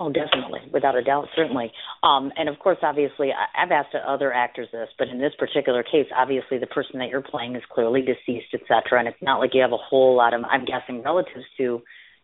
Oh, 0.01 0.09
definitely, 0.09 0.61
without 0.71 0.95
a 0.95 1.03
doubt, 1.03 1.27
certainly. 1.35 1.73
Um, 2.03 2.31
and 2.37 2.47
of 2.47 2.57
course, 2.59 2.77
obviously, 2.81 3.31
I've 3.33 3.71
asked 3.71 3.93
other 4.07 4.31
actors 4.31 4.69
this, 4.71 4.87
but 4.97 5.09
in 5.09 5.19
this 5.19 5.33
particular 5.37 5.83
case, 5.83 6.07
obviously, 6.15 6.57
the 6.57 6.67
person 6.67 6.99
that 6.99 7.09
you're 7.09 7.21
playing 7.21 7.57
is 7.57 7.63
clearly 7.69 8.01
deceased, 8.01 8.47
et 8.53 8.61
cetera, 8.65 8.99
and 8.99 9.09
it's 9.09 9.21
not 9.21 9.39
like 9.39 9.51
you 9.53 9.61
have 9.61 9.73
a 9.73 9.77
whole 9.77 10.15
lot 10.15 10.33
of, 10.33 10.41
I'm 10.49 10.63
guessing, 10.63 11.03
relatives 11.03 11.45
to 11.57 11.81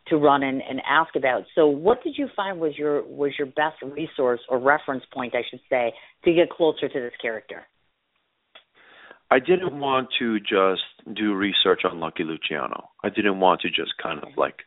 to 0.07 0.17
run 0.17 0.43
and, 0.43 0.61
and 0.61 0.81
ask 0.87 1.15
about. 1.15 1.45
So 1.55 1.67
what 1.67 2.03
did 2.03 2.15
you 2.15 2.29
find 2.35 2.59
was 2.59 2.77
your 2.77 3.03
was 3.03 3.31
your 3.37 3.47
best 3.47 3.81
resource 3.81 4.39
or 4.49 4.59
reference 4.59 5.03
point, 5.11 5.33
I 5.35 5.41
should 5.49 5.61
say, 5.69 5.93
to 6.23 6.33
get 6.33 6.49
closer 6.49 6.87
to 6.87 6.99
this 6.99 7.13
character? 7.21 7.63
I 9.31 9.39
didn't 9.39 9.79
want 9.79 10.09
to 10.19 10.39
just 10.39 10.83
do 11.13 11.33
research 11.33 11.81
on 11.83 11.99
Lucky 11.99 12.23
Luciano. 12.23 12.89
I 13.03 13.09
didn't 13.09 13.39
want 13.39 13.61
to 13.61 13.69
just 13.69 13.97
kind 14.01 14.19
of 14.19 14.29
like 14.37 14.59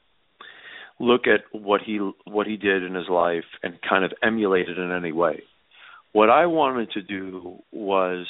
look 1.01 1.23
at 1.27 1.41
what 1.53 1.81
he 1.85 1.99
what 2.25 2.47
he 2.47 2.57
did 2.57 2.83
in 2.83 2.95
his 2.95 3.09
life 3.09 3.45
and 3.63 3.75
kind 3.89 4.05
of 4.05 4.13
emulate 4.23 4.69
it 4.69 4.79
in 4.79 4.91
any 4.93 5.13
way. 5.13 5.43
What 6.13 6.31
I 6.31 6.47
wanted 6.47 6.91
to 6.93 7.03
do 7.03 7.63
was 7.71 8.27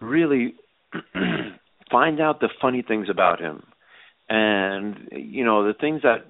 really 0.00 0.54
find 1.90 2.20
out 2.20 2.40
the 2.40 2.48
funny 2.60 2.82
things 2.82 3.08
about 3.10 3.40
him 3.40 3.62
and 4.28 5.08
you 5.12 5.44
know 5.44 5.66
the 5.66 5.74
things 5.74 6.02
that 6.02 6.24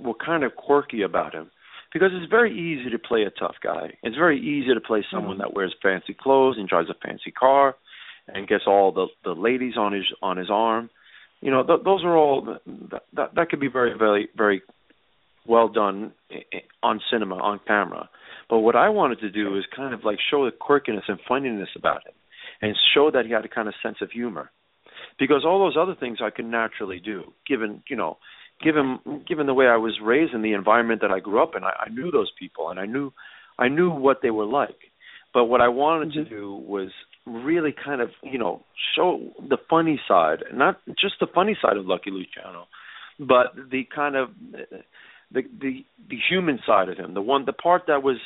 were 0.00 0.14
kind 0.14 0.44
of 0.44 0.54
quirky 0.54 1.02
about 1.02 1.34
him 1.34 1.50
because 1.92 2.10
it's 2.12 2.30
very 2.30 2.52
easy 2.52 2.90
to 2.90 2.98
play 2.98 3.22
a 3.22 3.30
tough 3.30 3.56
guy 3.62 3.92
it's 4.02 4.16
very 4.16 4.38
easy 4.38 4.72
to 4.72 4.80
play 4.80 5.04
someone 5.10 5.32
mm-hmm. 5.32 5.42
that 5.42 5.54
wears 5.54 5.74
fancy 5.82 6.14
clothes 6.14 6.56
and 6.58 6.68
drives 6.68 6.88
a 6.88 7.06
fancy 7.06 7.32
car 7.32 7.74
and 8.28 8.46
gets 8.46 8.64
all 8.66 8.92
the 8.92 9.06
the 9.24 9.32
ladies 9.32 9.76
on 9.76 9.92
his 9.92 10.04
on 10.22 10.36
his 10.36 10.48
arm 10.50 10.88
you 11.40 11.50
know 11.50 11.64
th- 11.64 11.80
those 11.84 12.04
are 12.04 12.16
all 12.16 12.42
that, 12.42 13.02
that 13.12 13.34
that 13.34 13.48
could 13.50 13.60
be 13.60 13.68
very 13.68 13.96
very 13.98 14.28
very 14.36 14.62
well 15.46 15.68
done 15.68 16.12
on 16.82 17.00
cinema 17.10 17.36
on 17.36 17.60
camera 17.66 18.08
but 18.48 18.58
what 18.60 18.76
i 18.76 18.88
wanted 18.88 19.18
to 19.20 19.30
do 19.30 19.56
is 19.56 19.64
kind 19.74 19.94
of 19.94 20.04
like 20.04 20.18
show 20.30 20.44
the 20.44 20.50
quirkiness 20.50 21.08
and 21.08 21.18
funniness 21.28 21.68
about 21.76 22.06
him 22.06 22.14
and 22.62 22.76
show 22.94 23.10
that 23.10 23.26
he 23.26 23.32
had 23.32 23.44
a 23.44 23.48
kind 23.48 23.68
of 23.68 23.74
sense 23.82 23.96
of 24.02 24.10
humor 24.10 24.50
because 25.18 25.44
all 25.44 25.58
those 25.58 25.76
other 25.80 25.94
things 25.94 26.18
I 26.22 26.30
can 26.30 26.50
naturally 26.50 26.98
do, 26.98 27.32
given 27.46 27.82
you 27.88 27.96
know, 27.96 28.18
given 28.64 28.98
given 29.28 29.46
the 29.46 29.54
way 29.54 29.66
I 29.66 29.76
was 29.76 29.98
raised 30.02 30.34
in 30.34 30.42
the 30.42 30.54
environment 30.54 31.02
that 31.02 31.10
I 31.10 31.20
grew 31.20 31.42
up 31.42 31.52
in. 31.56 31.62
I, 31.62 31.86
I 31.86 31.88
knew 31.90 32.10
those 32.10 32.32
people, 32.38 32.70
and 32.70 32.80
I 32.80 32.86
knew 32.86 33.12
I 33.58 33.68
knew 33.68 33.90
what 33.90 34.18
they 34.22 34.30
were 34.30 34.46
like. 34.46 34.78
But 35.32 35.44
what 35.44 35.60
I 35.60 35.68
wanted 35.68 36.10
mm-hmm. 36.10 36.24
to 36.24 36.28
do 36.28 36.54
was 36.54 36.88
really 37.26 37.74
kind 37.84 38.00
of 38.00 38.10
you 38.22 38.38
know 38.38 38.64
show 38.96 39.20
the 39.48 39.58
funny 39.68 40.00
side, 40.08 40.42
not 40.52 40.80
just 41.00 41.14
the 41.20 41.28
funny 41.32 41.56
side 41.60 41.76
of 41.76 41.86
Lucky 41.86 42.10
Luciano, 42.10 42.66
but 43.18 43.54
the 43.70 43.84
kind 43.94 44.16
of 44.16 44.30
the 45.32 45.42
the 45.60 45.84
the 46.08 46.18
human 46.28 46.58
side 46.66 46.88
of 46.88 46.96
him, 46.96 47.14
the 47.14 47.22
one 47.22 47.44
the 47.44 47.52
part 47.52 47.84
that 47.86 48.02
was 48.02 48.16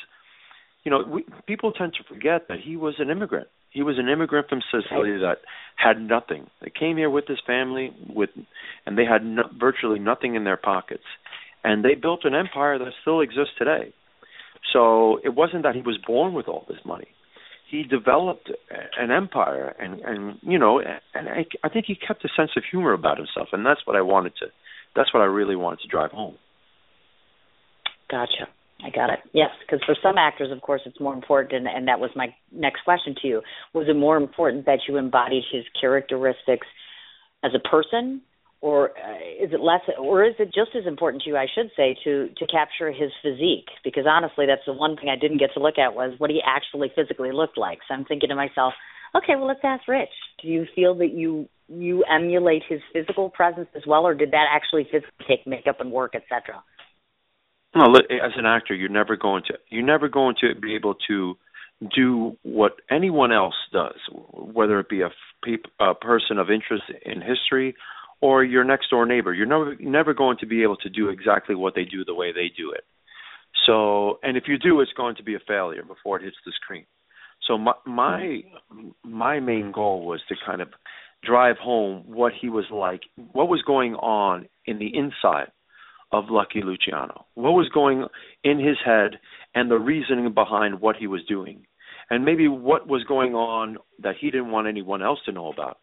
you 0.85 0.91
know, 0.91 1.03
we, 1.03 1.25
people 1.47 1.71
tend 1.71 1.93
to 1.95 2.03
forget 2.13 2.47
that 2.47 2.59
he 2.63 2.77
was 2.77 2.95
an 2.99 3.09
immigrant. 3.09 3.47
He 3.71 3.81
was 3.81 3.97
an 3.97 4.07
immigrant 4.07 4.47
from 4.47 4.61
Sicily 4.71 5.17
that 5.17 5.39
had 5.75 5.99
nothing. 5.99 6.47
They 6.61 6.71
came 6.71 6.95
here 6.95 7.09
with 7.09 7.27
his 7.27 7.39
family, 7.45 7.91
with, 8.07 8.29
and 8.85 8.97
they 8.97 9.03
had 9.03 9.25
no, 9.25 9.43
virtually 9.59 9.99
nothing 9.99 10.35
in 10.35 10.45
their 10.45 10.55
pockets, 10.55 11.03
and 11.63 11.83
they 11.83 11.95
built 11.95 12.21
an 12.23 12.35
empire 12.35 12.79
that 12.79 12.93
still 13.01 13.19
exists 13.19 13.53
today. 13.57 13.93
So 14.71 15.19
it 15.25 15.35
wasn't 15.35 15.63
that 15.63 15.75
he 15.75 15.81
was 15.81 15.97
born 16.07 16.33
with 16.33 16.47
all 16.47 16.65
this 16.69 16.79
money. 16.85 17.07
He 17.69 17.83
developed 17.83 18.49
an 18.97 19.11
empire, 19.11 19.75
and 19.79 19.99
and 20.01 20.37
you 20.43 20.59
know, 20.59 20.79
and 20.79 21.27
I, 21.27 21.45
I 21.63 21.69
think 21.69 21.85
he 21.87 21.95
kept 21.95 22.23
a 22.23 22.29
sense 22.37 22.51
of 22.55 22.63
humor 22.69 22.93
about 22.93 23.17
himself, 23.17 23.49
and 23.51 23.65
that's 23.65 23.81
what 23.85 23.95
I 23.95 24.01
wanted 24.01 24.33
to. 24.39 24.45
That's 24.95 25.13
what 25.13 25.21
I 25.21 25.25
really 25.25 25.55
wanted 25.55 25.79
to 25.81 25.87
drive 25.87 26.11
home. 26.11 26.35
Gotcha. 28.09 28.47
I 28.83 28.89
got 28.89 29.09
it. 29.09 29.19
Yes, 29.33 29.49
because 29.61 29.83
for 29.85 29.95
some 30.03 30.17
actors, 30.17 30.51
of 30.51 30.61
course, 30.61 30.81
it's 30.85 30.99
more 30.99 31.13
important, 31.13 31.53
and, 31.53 31.67
and 31.67 31.87
that 31.87 31.99
was 31.99 32.11
my 32.15 32.27
next 32.51 32.83
question 32.83 33.15
to 33.21 33.27
you. 33.27 33.41
Was 33.73 33.87
it 33.87 33.95
more 33.95 34.17
important 34.17 34.65
that 34.65 34.79
you 34.87 34.97
embodied 34.97 35.43
his 35.51 35.63
characteristics 35.79 36.67
as 37.43 37.51
a 37.55 37.67
person, 37.67 38.21
or 38.61 38.89
uh, 38.89 39.43
is 39.43 39.53
it 39.53 39.61
less, 39.61 39.81
or 39.97 40.25
is 40.25 40.35
it 40.39 40.47
just 40.53 40.75
as 40.75 40.85
important 40.85 41.23
to 41.23 41.29
you, 41.29 41.37
I 41.37 41.47
should 41.53 41.71
say, 41.77 41.95
to 42.03 42.29
to 42.37 42.47
capture 42.47 42.91
his 42.91 43.11
physique? 43.23 43.69
Because 43.83 44.05
honestly, 44.07 44.45
that's 44.45 44.65
the 44.67 44.73
one 44.73 44.97
thing 44.97 45.09
I 45.09 45.19
didn't 45.19 45.37
get 45.39 45.51
to 45.53 45.61
look 45.61 45.77
at 45.77 45.95
was 45.95 46.13
what 46.17 46.29
he 46.29 46.41
actually 46.45 46.91
physically 46.95 47.31
looked 47.31 47.57
like. 47.57 47.79
So 47.87 47.93
I'm 47.93 48.05
thinking 48.05 48.29
to 48.29 48.35
myself, 48.35 48.73
okay, 49.15 49.35
well, 49.35 49.47
let's 49.47 49.61
ask 49.63 49.87
Rich. 49.87 50.09
Do 50.41 50.49
you 50.49 50.65
feel 50.75 50.95
that 50.95 51.13
you 51.13 51.47
you 51.69 52.03
emulate 52.03 52.63
his 52.67 52.81
physical 52.93 53.29
presence 53.29 53.69
as 53.75 53.83
well, 53.87 54.05
or 54.05 54.13
did 54.13 54.31
that 54.31 54.45
actually 54.51 54.83
physically 54.83 55.25
take 55.27 55.47
makeup 55.47 55.79
and 55.79 55.91
work, 55.91 56.13
etc.? 56.13 56.61
No, 57.75 57.93
as 57.93 58.31
an 58.37 58.45
actor, 58.45 58.73
you're 58.73 58.89
never 58.89 59.17
going 59.17 59.43
to 59.47 59.55
you're 59.69 59.85
never 59.85 60.07
going 60.07 60.35
to 60.41 60.59
be 60.59 60.75
able 60.75 60.95
to 61.09 61.35
do 61.93 62.37
what 62.43 62.77
anyone 62.89 63.33
else 63.33 63.55
does, 63.73 63.99
whether 64.33 64.79
it 64.79 64.87
be 64.87 65.01
a, 65.01 65.09
a 65.83 65.93
person 65.93 66.37
of 66.37 66.49
interest 66.49 66.83
in 67.05 67.21
history 67.21 67.75
or 68.21 68.45
your 68.45 68.63
next 68.63 68.89
door 68.89 69.05
neighbor. 69.05 69.33
You're 69.33 69.45
never 69.45 69.75
never 69.79 70.13
going 70.13 70.37
to 70.39 70.45
be 70.45 70.63
able 70.63 70.77
to 70.77 70.89
do 70.89 71.09
exactly 71.09 71.53
what 71.53 71.75
they 71.75 71.83
do 71.83 72.05
the 72.05 72.13
way 72.13 72.31
they 72.31 72.49
do 72.55 72.71
it. 72.71 72.85
So, 73.67 74.19
and 74.23 74.37
if 74.37 74.43
you 74.47 74.57
do, 74.57 74.79
it's 74.79 74.93
going 74.93 75.17
to 75.17 75.23
be 75.23 75.35
a 75.35 75.39
failure 75.45 75.83
before 75.83 76.19
it 76.19 76.23
hits 76.23 76.37
the 76.45 76.53
screen. 76.63 76.85
So 77.45 77.57
my 77.57 77.73
my 77.85 78.41
my 79.03 79.39
main 79.41 79.73
goal 79.73 80.05
was 80.05 80.21
to 80.29 80.35
kind 80.45 80.61
of 80.61 80.69
drive 81.25 81.57
home 81.57 82.03
what 82.05 82.31
he 82.39 82.47
was 82.47 82.65
like, 82.71 83.01
what 83.33 83.49
was 83.49 83.61
going 83.63 83.95
on 83.95 84.47
in 84.65 84.79
the 84.79 84.91
inside 84.95 85.51
of 86.15 86.29
Lucky 86.29 86.61
Luciano. 86.63 87.25
What 87.33 87.51
was 87.51 87.67
going 87.73 88.05
in 88.43 88.57
his 88.57 88.77
head 88.83 89.19
and 89.53 89.69
the 89.69 89.77
reasoning 89.77 90.33
behind 90.33 90.79
what 90.79 90.95
he 90.95 91.07
was 91.07 91.21
doing. 91.27 91.65
And 92.09 92.23
maybe 92.23 92.47
what 92.47 92.87
was 92.87 93.03
going 93.03 93.33
on 93.33 93.77
that 93.99 94.15
he 94.19 94.31
didn't 94.31 94.51
want 94.51 94.67
anyone 94.67 95.01
else 95.01 95.19
to 95.25 95.31
know 95.31 95.51
about. 95.51 95.79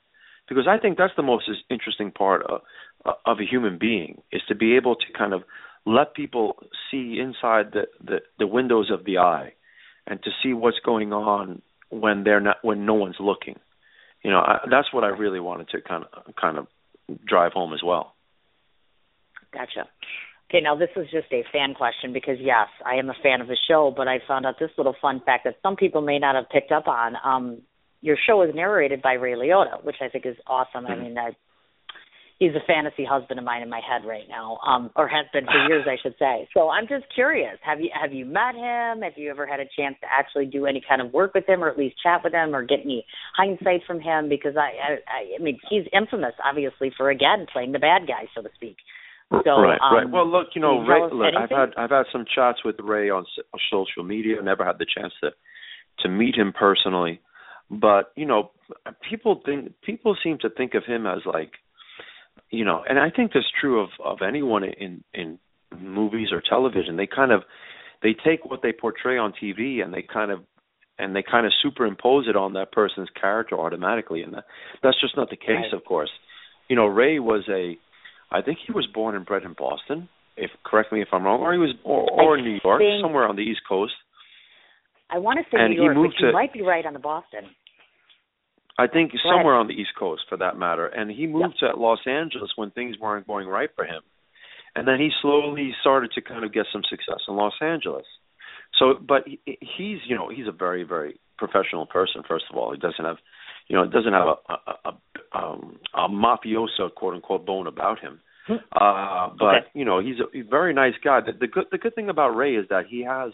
Because 0.49 0.67
I 0.69 0.79
think 0.79 0.97
that's 0.97 1.13
the 1.17 1.23
most 1.23 1.51
interesting 1.71 2.11
part 2.11 2.43
of, 2.47 2.61
of 3.05 3.39
a 3.41 3.51
human 3.51 3.79
being 3.79 4.23
is 4.33 4.41
to 4.49 4.55
be 4.55 4.77
able 4.77 4.97
to 4.97 5.05
kind 5.17 5.35
of 5.35 5.43
let 5.85 6.15
people 6.15 6.57
see 6.91 7.19
inside 7.21 7.73
the, 7.73 7.87
the, 8.03 8.21
the 8.39 8.47
windows 8.47 8.91
of 8.91 9.05
the 9.05 9.19
eye 9.19 9.53
and 10.07 10.23
to 10.23 10.31
see 10.43 10.53
what's 10.53 10.79
going 10.85 11.13
on 11.13 11.61
when 11.91 12.25
they're 12.25 12.41
not 12.41 12.57
when 12.63 12.87
no 12.87 12.95
one's 12.95 13.17
looking. 13.21 13.59
You 14.25 14.31
know, 14.31 14.39
I, 14.39 14.61
that's 14.71 14.93
what 14.93 15.05
I 15.05 15.09
really 15.09 15.41
wanted 15.41 15.69
to 15.71 15.81
kind 15.81 16.05
of 16.05 16.35
kind 16.41 16.59
of 16.59 16.67
drive 17.27 17.53
home 17.53 17.73
as 17.75 17.83
well. 17.85 18.15
Gotcha. 19.53 19.89
Okay, 20.51 20.61
now 20.61 20.77
this 20.77 20.91
is 20.97 21.07
just 21.11 21.33
a 21.33 21.45
fan 21.51 21.75
question 21.75 22.13
because 22.13 22.37
yes, 22.39 22.69
I 22.85 22.97
am 22.97 23.09
a 23.09 23.15
fan 23.23 23.41
of 23.41 23.49
the 23.49 23.57
show, 23.69 23.93
but 23.97 24.07
I 24.07 24.19
found 24.29 24.45
out 24.45 24.57
this 24.61 24.71
little 24.77 24.95
fun 25.01 25.23
fact 25.25 25.45
that 25.45 25.57
some 25.63 25.77
people 25.77 26.03
may 26.03 26.19
not 26.19 26.35
have 26.35 26.51
picked 26.51 26.73
up 26.73 26.89
on. 26.89 27.15
Um, 27.25 27.63
your 28.03 28.17
show 28.27 28.43
is 28.43 28.55
narrated 28.55 29.01
by 29.01 29.15
Ray 29.15 29.33
Liotta, 29.33 29.83
which 29.83 29.97
I 30.03 30.09
think 30.09 30.27
is 30.27 30.37
awesome. 30.47 30.85
Mm-hmm. 30.85 30.93
I 30.93 30.97
mean, 30.97 31.17
I, 31.17 31.31
he's 32.39 32.51
a 32.55 32.67
fantasy 32.67 33.05
husband 33.09 33.39
of 33.39 33.47
mine 33.47 33.63
in 33.63 33.71
my 33.71 33.81
head 33.81 34.07
right 34.07 34.29
now, 34.29 34.59
um, 34.67 34.91
or 34.97 35.09
has 35.09 35.25
been 35.33 35.47
for 35.47 35.69
years, 35.69 35.87
I 35.89 35.97
should 36.03 36.17
say. 36.19 36.49
So 36.53 36.69
I'm 36.69 36.87
just 36.87 37.05
curious. 37.15 37.57
Have 37.63 37.81
you 37.81 37.89
have 37.99 38.13
you 38.13 38.27
met 38.27 38.55
him? 38.55 39.01
Have 39.01 39.17
you 39.17 39.31
ever 39.31 39.47
had 39.47 39.61
a 39.61 39.69
chance 39.79 39.97
to 40.03 40.07
actually 40.11 40.47
do 40.47 40.67
any 40.67 40.83
kind 40.87 41.01
of 41.01 41.15
work 41.15 41.33
with 41.33 41.49
him, 41.49 41.63
or 41.65 41.71
at 41.71 41.79
least 41.79 41.97
chat 42.03 42.21
with 42.25 42.35
him, 42.35 42.55
or 42.55 42.63
get 42.63 42.81
any 42.85 43.07
hindsight 43.37 43.83
from 43.87 44.01
him? 44.01 44.29
Because 44.29 44.57
I, 44.57 44.99
I, 45.09 45.39
I 45.39 45.43
mean, 45.43 45.59
he's 45.71 45.85
infamous, 45.95 46.35
obviously, 46.45 46.93
for 46.95 47.09
again 47.09 47.47
playing 47.51 47.73
the 47.73 47.79
bad 47.79 48.07
guy, 48.07 48.29
so 48.35 48.43
to 48.43 48.51
speak. 48.55 48.77
So, 49.45 49.61
right, 49.61 49.79
um, 49.81 49.95
right. 49.95 50.11
Well, 50.11 50.31
look, 50.31 50.49
you 50.55 50.61
know, 50.61 50.83
you 50.83 50.89
Ray. 50.89 51.01
Look, 51.13 51.35
I've 51.35 51.51
had 51.51 51.71
I've 51.77 51.91
had 51.91 52.05
some 52.13 52.25
chats 52.33 52.59
with 52.65 52.77
Ray 52.81 53.09
on, 53.11 53.23
s- 53.23 53.45
on 53.53 53.61
social 53.71 54.05
media. 54.05 54.37
Never 54.43 54.65
had 54.65 54.79
the 54.79 54.87
chance 54.87 55.13
to 55.23 55.31
to 56.01 56.09
meet 56.09 56.35
him 56.37 56.53
personally, 56.53 57.21
but 57.71 58.13
you 58.17 58.27
know, 58.27 58.51
people 59.09 59.41
think 59.45 59.73
people 59.83 60.17
seem 60.23 60.39
to 60.43 60.51
think 60.51 60.75
of 60.75 60.85
him 60.85 61.07
as 61.07 61.21
like, 61.25 61.53
you 62.51 62.65
know, 62.65 62.83
and 62.89 62.99
I 62.99 63.11
think 63.11 63.33
that's 63.33 63.47
true 63.61 63.81
of 63.83 63.89
of 64.05 64.19
anyone 64.27 64.65
in 64.65 65.03
in 65.15 65.39
movies 65.81 66.29
or 66.33 66.43
television. 66.47 66.97
They 66.97 67.07
kind 67.07 67.33
of 67.33 67.43
they 68.03 68.15
take 68.25 68.45
what 68.45 68.61
they 68.63 68.73
portray 68.73 69.17
on 69.19 69.33
TV 69.33 69.83
and 69.83 69.93
they 69.95 70.03
kind 70.03 70.31
of 70.31 70.41
and 70.99 71.17
they 71.17 71.23
kind 71.23 71.47
of 71.47 71.53
superimpose 71.63 72.29
it 72.29 72.37
on 72.37 72.53
that 72.53 72.71
person's 72.71 73.09
character 73.19 73.59
automatically, 73.59 74.23
and 74.23 74.35
that, 74.35 74.45
that's 74.83 75.01
just 75.01 75.17
not 75.17 75.31
the 75.31 75.37
case, 75.37 75.49
Right. 75.49 75.73
of 75.73 75.85
course. 75.85 76.11
You 76.69 76.77
know, 76.77 76.87
Ray 76.87 77.19
was 77.19 77.45
a 77.49 77.79
I 78.33 78.43
think 78.43 78.59
he 78.67 78.73
was 78.73 78.87
born 78.87 79.15
and 79.15 79.27
bred 79.27 79.43
in 79.45 79.53
Boston. 79.55 80.09
If 80.37 80.51
correct 80.65 80.93
me 80.93 81.03
if 81.03 81.09
I'm 81.13 81.25
wrong, 81.25 81.41
or 81.41 81.53
he 81.53 81.59
was 81.59 81.75
or, 81.85 82.09
or 82.11 82.37
New 82.41 82.59
York, 82.65 82.81
think- 82.81 83.03
somewhere 83.03 83.29
on 83.29 83.37
the 83.37 83.43
East 83.43 83.61
Coast. 83.69 83.93
I 85.11 85.19
want 85.19 85.39
to 85.39 85.45
say 85.51 85.61
and 85.61 85.75
New 85.75 85.81
he 85.81 85.85
York, 85.85 85.97
but 85.97 86.21
you 86.21 86.27
to- 86.29 86.33
might 86.33 86.53
be 86.55 86.63
right 86.63 86.87
on 86.87 86.95
the 86.95 86.99
Boston. 86.99 87.51
I 88.79 88.87
think 88.87 89.13
Go 89.13 89.19
somewhere 89.29 89.55
on 89.57 89.67
the 89.69 89.75
East 89.75 89.93
Coast, 89.99 90.23
for 90.31 90.39
that 90.39 90.57
matter. 90.57 90.87
And 90.87 91.11
he 91.11 91.27
moved 91.27 91.57
Yep. 91.61 91.75
to 91.75 91.79
Los 91.79 92.01
Angeles 92.07 92.51
when 92.57 92.71
things 92.71 92.97
weren't 92.99 93.27
going 93.27 93.47
right 93.47 93.69
for 93.77 93.85
him, 93.85 94.01
and 94.75 94.89
then 94.89 94.99
he 94.99 95.11
slowly 95.21 95.75
started 95.83 96.11
to 96.13 96.23
kind 96.23 96.45
of 96.45 96.53
get 96.53 96.65
some 96.73 96.83
success 96.89 97.21
in 97.29 97.37
Los 97.37 97.53
Angeles. 97.61 98.07
So, 98.79 98.95
but 98.95 99.29
he, 99.29 99.39
he's 99.61 99.99
you 100.07 100.17
know 100.17 100.29
he's 100.29 100.49
a 100.49 100.53
very 100.53 100.83
very 100.85 101.21
professional 101.37 101.85
person. 101.85 102.23
First 102.27 102.47
of 102.51 102.57
all, 102.57 102.73
he 102.73 102.79
doesn't 102.79 103.05
have 103.05 103.19
you 103.69 103.77
know 103.77 103.83
it 103.85 103.91
doesn't 103.91 104.13
have 104.13 104.27
a 104.29 104.53
a, 104.53 104.91
a, 104.91 105.39
um, 105.39 105.79
a 105.95 106.09
mafioso 106.09 106.93
quote 106.95 107.15
unquote 107.15 107.45
bone 107.47 107.67
about 107.67 107.99
him. 108.01 108.21
Uh, 108.49 109.31
but 109.39 109.55
Okay. 109.55 109.67
you 109.75 109.85
know 109.85 110.01
he's 110.01 110.17
a, 110.21 110.39
a 110.39 110.43
very 110.43 110.75
nice 110.75 110.95
guy. 111.03 111.21
The, 111.21 111.33
the 111.33 111.47
good 111.47 111.67
the 111.71 111.79
good 111.79 111.95
thing 111.95 112.09
about 112.09 112.31
Ray 112.31 112.55
is 112.57 112.67
that 112.71 112.87
he 112.89 113.03
has 113.05 113.33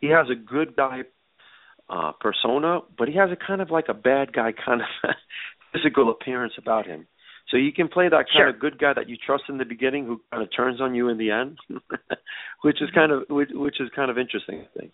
he 0.00 0.08
has 0.08 0.26
a 0.30 0.34
good 0.34 0.76
guy 0.76 1.02
uh 1.88 2.12
persona, 2.20 2.80
but 2.98 3.08
he 3.08 3.14
has 3.16 3.30
a 3.30 3.36
kind 3.36 3.60
of 3.62 3.70
like 3.70 3.86
a 3.88 3.94
bad 3.94 4.32
guy 4.32 4.52
kind 4.52 4.82
of 4.82 4.88
physical 5.72 6.10
appearance 6.10 6.52
about 6.58 6.86
him. 6.86 7.06
So 7.50 7.56
you 7.56 7.72
can 7.72 7.88
play 7.88 8.08
that 8.10 8.26
kind 8.28 8.28
Sure. 8.36 8.48
of 8.48 8.58
good 8.60 8.78
guy 8.78 8.92
that 8.92 9.08
you 9.08 9.16
trust 9.16 9.44
in 9.48 9.56
the 9.56 9.64
beginning, 9.64 10.04
who 10.04 10.20
kind 10.30 10.42
of 10.42 10.50
turns 10.54 10.82
on 10.82 10.94
you 10.94 11.08
in 11.08 11.16
the 11.16 11.30
end, 11.30 11.56
which 12.62 12.82
is 12.82 12.90
kind 12.94 13.10
of 13.10 13.22
which, 13.30 13.48
which 13.54 13.80
is 13.80 13.88
kind 13.96 14.10
of 14.10 14.18
interesting, 14.18 14.60
I 14.60 14.78
think. 14.78 14.92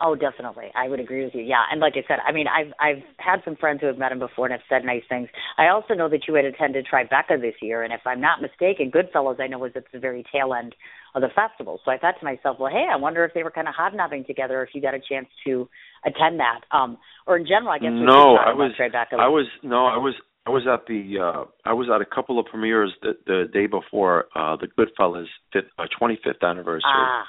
Oh, 0.00 0.14
definitely. 0.14 0.66
I 0.76 0.88
would 0.88 1.00
agree 1.00 1.24
with 1.24 1.34
you. 1.34 1.42
Yeah, 1.42 1.64
and 1.72 1.80
like 1.80 1.94
I 1.96 2.06
said, 2.06 2.18
I 2.26 2.30
mean, 2.30 2.46
I've 2.46 2.72
I've 2.78 3.02
had 3.18 3.40
some 3.44 3.56
friends 3.56 3.80
who 3.80 3.88
have 3.88 3.98
met 3.98 4.12
him 4.12 4.20
before 4.20 4.46
and 4.46 4.52
have 4.52 4.62
said 4.68 4.84
nice 4.86 5.02
things. 5.08 5.28
I 5.58 5.68
also 5.68 5.94
know 5.94 6.08
that 6.08 6.28
you 6.28 6.34
had 6.34 6.44
attended 6.44 6.86
Tribeca 6.86 7.40
this 7.40 7.54
year, 7.60 7.82
and 7.82 7.92
if 7.92 8.00
I'm 8.06 8.20
not 8.20 8.40
mistaken, 8.40 8.92
Goodfellas 8.92 9.40
I 9.40 9.48
know 9.48 9.58
was 9.58 9.72
at 9.74 9.84
the 9.92 9.98
very 9.98 10.24
tail 10.32 10.54
end 10.54 10.76
of 11.16 11.22
the 11.22 11.28
festival. 11.34 11.80
So 11.84 11.90
I 11.90 11.98
thought 11.98 12.14
to 12.20 12.24
myself, 12.24 12.58
well, 12.60 12.70
hey, 12.70 12.86
I 12.90 12.96
wonder 12.96 13.24
if 13.24 13.34
they 13.34 13.42
were 13.42 13.50
kind 13.50 13.66
of 13.66 13.74
hobnobbing 13.76 14.24
together, 14.26 14.62
if 14.62 14.70
you 14.72 14.80
got 14.80 14.94
a 14.94 15.00
chance 15.00 15.26
to 15.46 15.68
attend 16.04 16.38
that, 16.38 16.60
um, 16.70 16.98
or 17.26 17.36
in 17.36 17.46
general, 17.46 17.70
I 17.70 17.78
guess. 17.78 17.90
No, 17.92 18.36
I 18.36 18.54
was 18.54 18.72
Tribeca. 18.78 19.18
I 19.18 19.28
was 19.28 19.46
no, 19.64 19.86
I 19.86 19.96
was 19.98 20.14
I 20.46 20.50
was 20.50 20.62
at 20.72 20.86
the 20.86 21.18
uh 21.20 21.44
I 21.64 21.72
was 21.72 21.88
at 21.92 22.00
a 22.00 22.06
couple 22.06 22.38
of 22.38 22.46
premieres 22.46 22.92
the 23.02 23.14
the 23.26 23.44
day 23.52 23.66
before 23.66 24.26
uh 24.36 24.56
the 24.56 24.68
Goodfellas 24.68 25.26
fifth, 25.52 25.64
uh, 25.76 25.86
25th 26.00 26.42
anniversary 26.42 26.82
ah, 26.86 27.24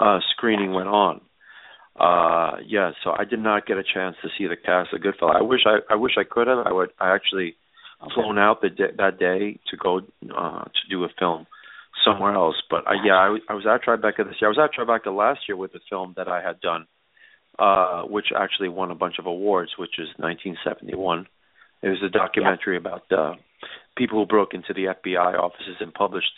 uh 0.00 0.18
screening 0.32 0.72
went 0.72 0.88
on. 0.88 1.20
Uh 1.98 2.58
yeah, 2.66 2.92
so 3.02 3.10
I 3.10 3.24
did 3.24 3.40
not 3.40 3.66
get 3.66 3.76
a 3.76 3.82
chance 3.82 4.16
to 4.22 4.28
see 4.38 4.46
the 4.46 4.56
cast 4.56 4.92
of 4.92 5.00
Goodfellas. 5.00 5.36
I 5.36 5.42
wish 5.42 5.62
I 5.66 5.78
I 5.92 5.96
wish 5.96 6.12
I 6.16 6.24
could 6.24 6.46
have. 6.46 6.66
I 6.66 6.72
would 6.72 6.90
I 7.00 7.14
actually 7.14 7.56
okay. 8.02 8.14
flown 8.14 8.38
out 8.38 8.60
the 8.60 8.70
day, 8.70 8.92
that 8.96 9.18
day 9.18 9.58
to 9.70 9.76
go 9.76 10.00
uh 10.34 10.64
to 10.64 10.88
do 10.88 11.04
a 11.04 11.08
film 11.18 11.46
somewhere 12.04 12.34
else. 12.34 12.56
But 12.70 12.86
uh, 12.86 12.92
yeah, 13.04 13.14
I, 13.14 13.28
was- 13.30 13.42
I 13.48 13.54
was 13.54 13.66
at 13.66 13.82
Tribeca 13.82 14.18
this 14.26 14.36
year. 14.40 14.50
I 14.50 14.54
was 14.56 14.58
at 14.62 14.78
Tribeca 14.78 15.14
last 15.14 15.40
year 15.48 15.56
with 15.56 15.72
the 15.72 15.80
film 15.90 16.14
that 16.16 16.28
I 16.28 16.40
had 16.40 16.60
done, 16.60 16.86
uh, 17.58 18.02
which 18.02 18.26
actually 18.36 18.68
won 18.68 18.90
a 18.90 18.94
bunch 18.94 19.16
of 19.18 19.26
awards, 19.26 19.72
which 19.78 19.98
is 19.98 20.08
1971. 20.18 21.26
It 21.82 21.88
was 21.88 22.02
a 22.04 22.08
documentary 22.08 22.76
about 22.76 23.10
uh, 23.10 23.34
people 23.96 24.20
who 24.20 24.26
broke 24.26 24.54
into 24.54 24.72
the 24.72 24.86
FBI 24.94 25.38
offices 25.38 25.76
and 25.80 25.92
published 25.92 26.32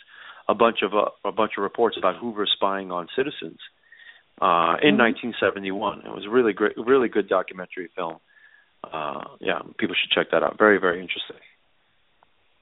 a 0.47 0.55
bunch 0.55 0.79
of 0.83 0.93
uh, 0.95 1.11
a 1.23 1.31
bunch 1.31 1.53
of 1.57 1.63
reports 1.63 1.97
about 1.97 2.17
Hoover 2.17 2.47
spying 2.51 2.91
on 2.91 3.07
citizens 3.15 3.59
uh, 3.59 3.80
in 4.41 4.95
Mhm. 4.95 4.97
1971. 4.97 6.01
It 6.05 6.11
was 6.11 6.25
a 6.25 6.29
really 6.29 6.53
great, 6.53 6.77
really 6.77 7.09
good 7.09 7.27
documentary 7.27 7.87
film. 7.95 8.19
Uh, 8.83 9.25
yeah, 9.39 9.61
people 9.77 9.95
should 9.95 10.11
check 10.11 10.31
that 10.31 10.43
out. 10.43 10.57
Very, 10.57 10.77
very 10.79 10.99
interesting. 10.99 11.37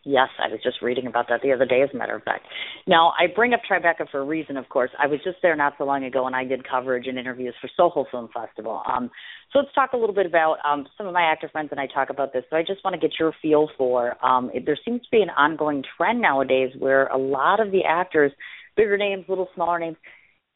Yes, 0.06 0.30
I 0.39 0.48
was 0.48 0.62
just 0.63 0.82
reading 0.82 1.08
about 1.08 1.28
that 1.28 1.42
the 1.42 1.52
other 1.52 1.65
day, 1.65 1.82
as 1.82 1.89
a 1.94 1.98
matter 1.98 2.15
of 2.15 2.24
fact. 2.24 2.48
Now, 2.88 3.13
I 3.20 3.28
bring 3.28 3.54
up 3.54 3.62
Tribeca 3.70 4.10
for 4.10 4.22
a 4.22 4.24
reason, 4.24 4.56
of 4.56 4.68
course. 4.70 4.89
I 4.98 5.08
was 5.08 5.20
just 5.24 5.38
there 5.42 5.56
not 5.58 5.76
so 5.78 5.84
long 5.84 6.06
ago, 6.06 6.26
and 6.26 6.36
I 6.36 6.46
did 6.46 6.68
coverage 6.68 7.06
and 7.06 7.20
interviews 7.20 7.54
for 7.60 7.70
Soho 7.76 8.06
Film 8.10 8.30
Festival. 8.34 8.82
Um, 8.86 9.12
so 9.52 9.60
let's 9.60 9.74
talk 9.76 9.92
a 9.92 9.98
little 9.98 10.15
bit 10.15 10.26
about 10.26 10.58
um, 10.63 10.88
some 10.98 11.06
of 11.06 11.13
my 11.13 11.24
actor 11.24 11.50
friends 11.50 11.70
and 11.72 11.80
I 11.80 11.88
talk 11.88 12.10
about 12.10 12.32
this. 12.32 12.46
So 12.50 12.56
I 12.56 12.63
just 12.63 12.84
want 12.84 12.94
to 12.94 13.00
get 13.00 13.20
your 13.20 13.34
feel 13.42 13.70
for. 13.78 14.15
Um, 14.26 14.50
it, 14.54 14.65
there 14.65 14.78
seems 14.86 15.02
to 15.02 15.12
be 15.12 15.22
an 15.22 15.32
ongoing 15.32 15.84
trend 15.98 16.22
nowadays 16.22 16.72
where 16.80 17.08
a 17.08 17.18
lot 17.18 17.60
of 17.60 17.72
the 17.72 17.84
actors, 17.84 18.32
bigger 18.78 18.98
names, 18.98 19.26
little 19.28 19.50
smaller 19.54 19.80
names, 19.80 19.98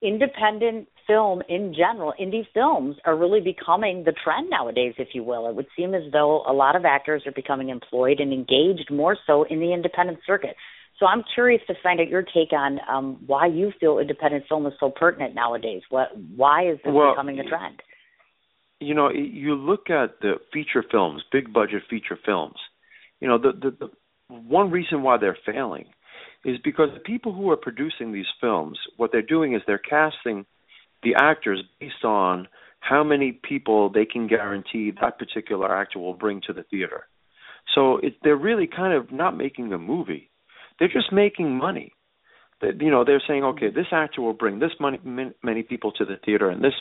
independent 0.04 0.88
film 1.08 1.42
in 1.50 1.74
general, 1.74 2.14
indie 2.20 2.46
films 2.54 2.98
are 3.06 3.16
really 3.16 3.42
becoming 3.42 4.04
the 4.04 4.14
trend 4.24 4.50
nowadays, 4.50 4.94
if 4.98 5.10
you 5.14 5.24
will. 5.24 5.50
It 5.50 5.56
would 5.56 5.68
seem 5.78 5.94
as 5.94 6.04
though 6.12 6.44
a 6.48 6.54
lot 6.54 6.76
of 6.76 6.86
actors 6.86 7.24
are 7.26 7.32
becoming 7.32 7.70
employed 7.70 8.20
and 8.20 8.32
engaged 8.34 8.90
more 8.92 9.18
so 9.28 9.44
in 9.44 9.60
the 9.60 9.74
independent 9.74 10.20
circuit. 10.26 10.56
So 11.00 11.08
I'm 11.08 11.24
curious 11.34 11.62
to 11.68 11.74
find 11.82 12.00
out 12.00 12.08
your 12.08 12.22
take 12.22 12.54
on 12.54 12.80
um, 12.88 13.20
why 13.26 13.48
you 13.48 13.72
feel 13.80 14.00
independent 14.00 14.46
film 14.48 14.66
is 14.68 14.74
so 14.80 14.92
pertinent 14.96 15.36
nowadays. 15.36 15.82
What, 15.90 16.10
why 16.36 16.70
is 16.70 16.78
this 16.84 16.94
Well, 16.94 17.12
becoming 17.14 17.40
a 17.40 17.44
trend? 17.44 17.82
you 18.80 18.94
know, 18.94 19.10
you 19.10 19.56
look 19.56 19.90
at 19.90 20.20
the 20.22 20.34
feature 20.52 20.84
films, 20.90 21.24
big 21.32 21.54
budget 21.54 21.84
feature 21.90 22.18
films. 22.26 22.56
You 23.20 23.28
know, 23.28 23.38
the, 23.38 23.52
the 23.54 23.72
the 23.80 23.90
one 24.28 24.72
reason 24.72 25.04
why 25.04 25.18
they're 25.18 25.38
failing 25.46 25.86
is 26.44 26.58
because 26.64 26.90
the 26.94 27.00
people 27.00 27.34
who 27.34 27.50
are 27.50 27.58
producing 27.58 28.12
these 28.12 28.26
films, 28.42 28.78
what 28.98 29.12
they're 29.12 29.22
doing 29.22 29.54
is 29.54 29.62
they're 29.66 29.78
casting 29.78 30.46
the 31.02 31.16
actors 31.16 31.64
based 31.80 32.04
on 32.04 32.48
how 32.80 33.04
many 33.04 33.32
people 33.32 33.90
they 33.90 34.06
can 34.06 34.28
guarantee 34.28 34.92
that 35.02 35.18
particular 35.18 35.74
actor 35.74 36.00
will 36.00 36.14
bring 36.14 36.42
to 36.48 36.54
the 36.54 36.64
theater. 36.64 37.06
So 37.76 37.98
it, 37.98 38.16
they're 38.24 38.36
really 38.36 38.68
kind 38.68 38.94
of 38.94 39.12
not 39.12 39.38
making 39.38 39.72
a 39.72 39.78
movie; 39.78 40.30
they're 40.80 40.90
just 40.90 41.12
making 41.14 41.58
money. 41.58 41.94
They, 42.62 42.72
you 42.80 42.92
know, 42.92 43.06
they're 43.06 43.24
saying, 43.26 43.44
okay, 43.44 43.70
this 43.70 43.88
actor 43.92 44.22
will 44.22 44.34
bring 44.34 44.60
this 44.60 44.72
many 44.80 45.00
many 45.42 45.64
people 45.64 45.92
to 45.94 46.06
the 46.06 46.18
theater, 46.26 46.50
and 46.50 46.64
this 46.64 46.74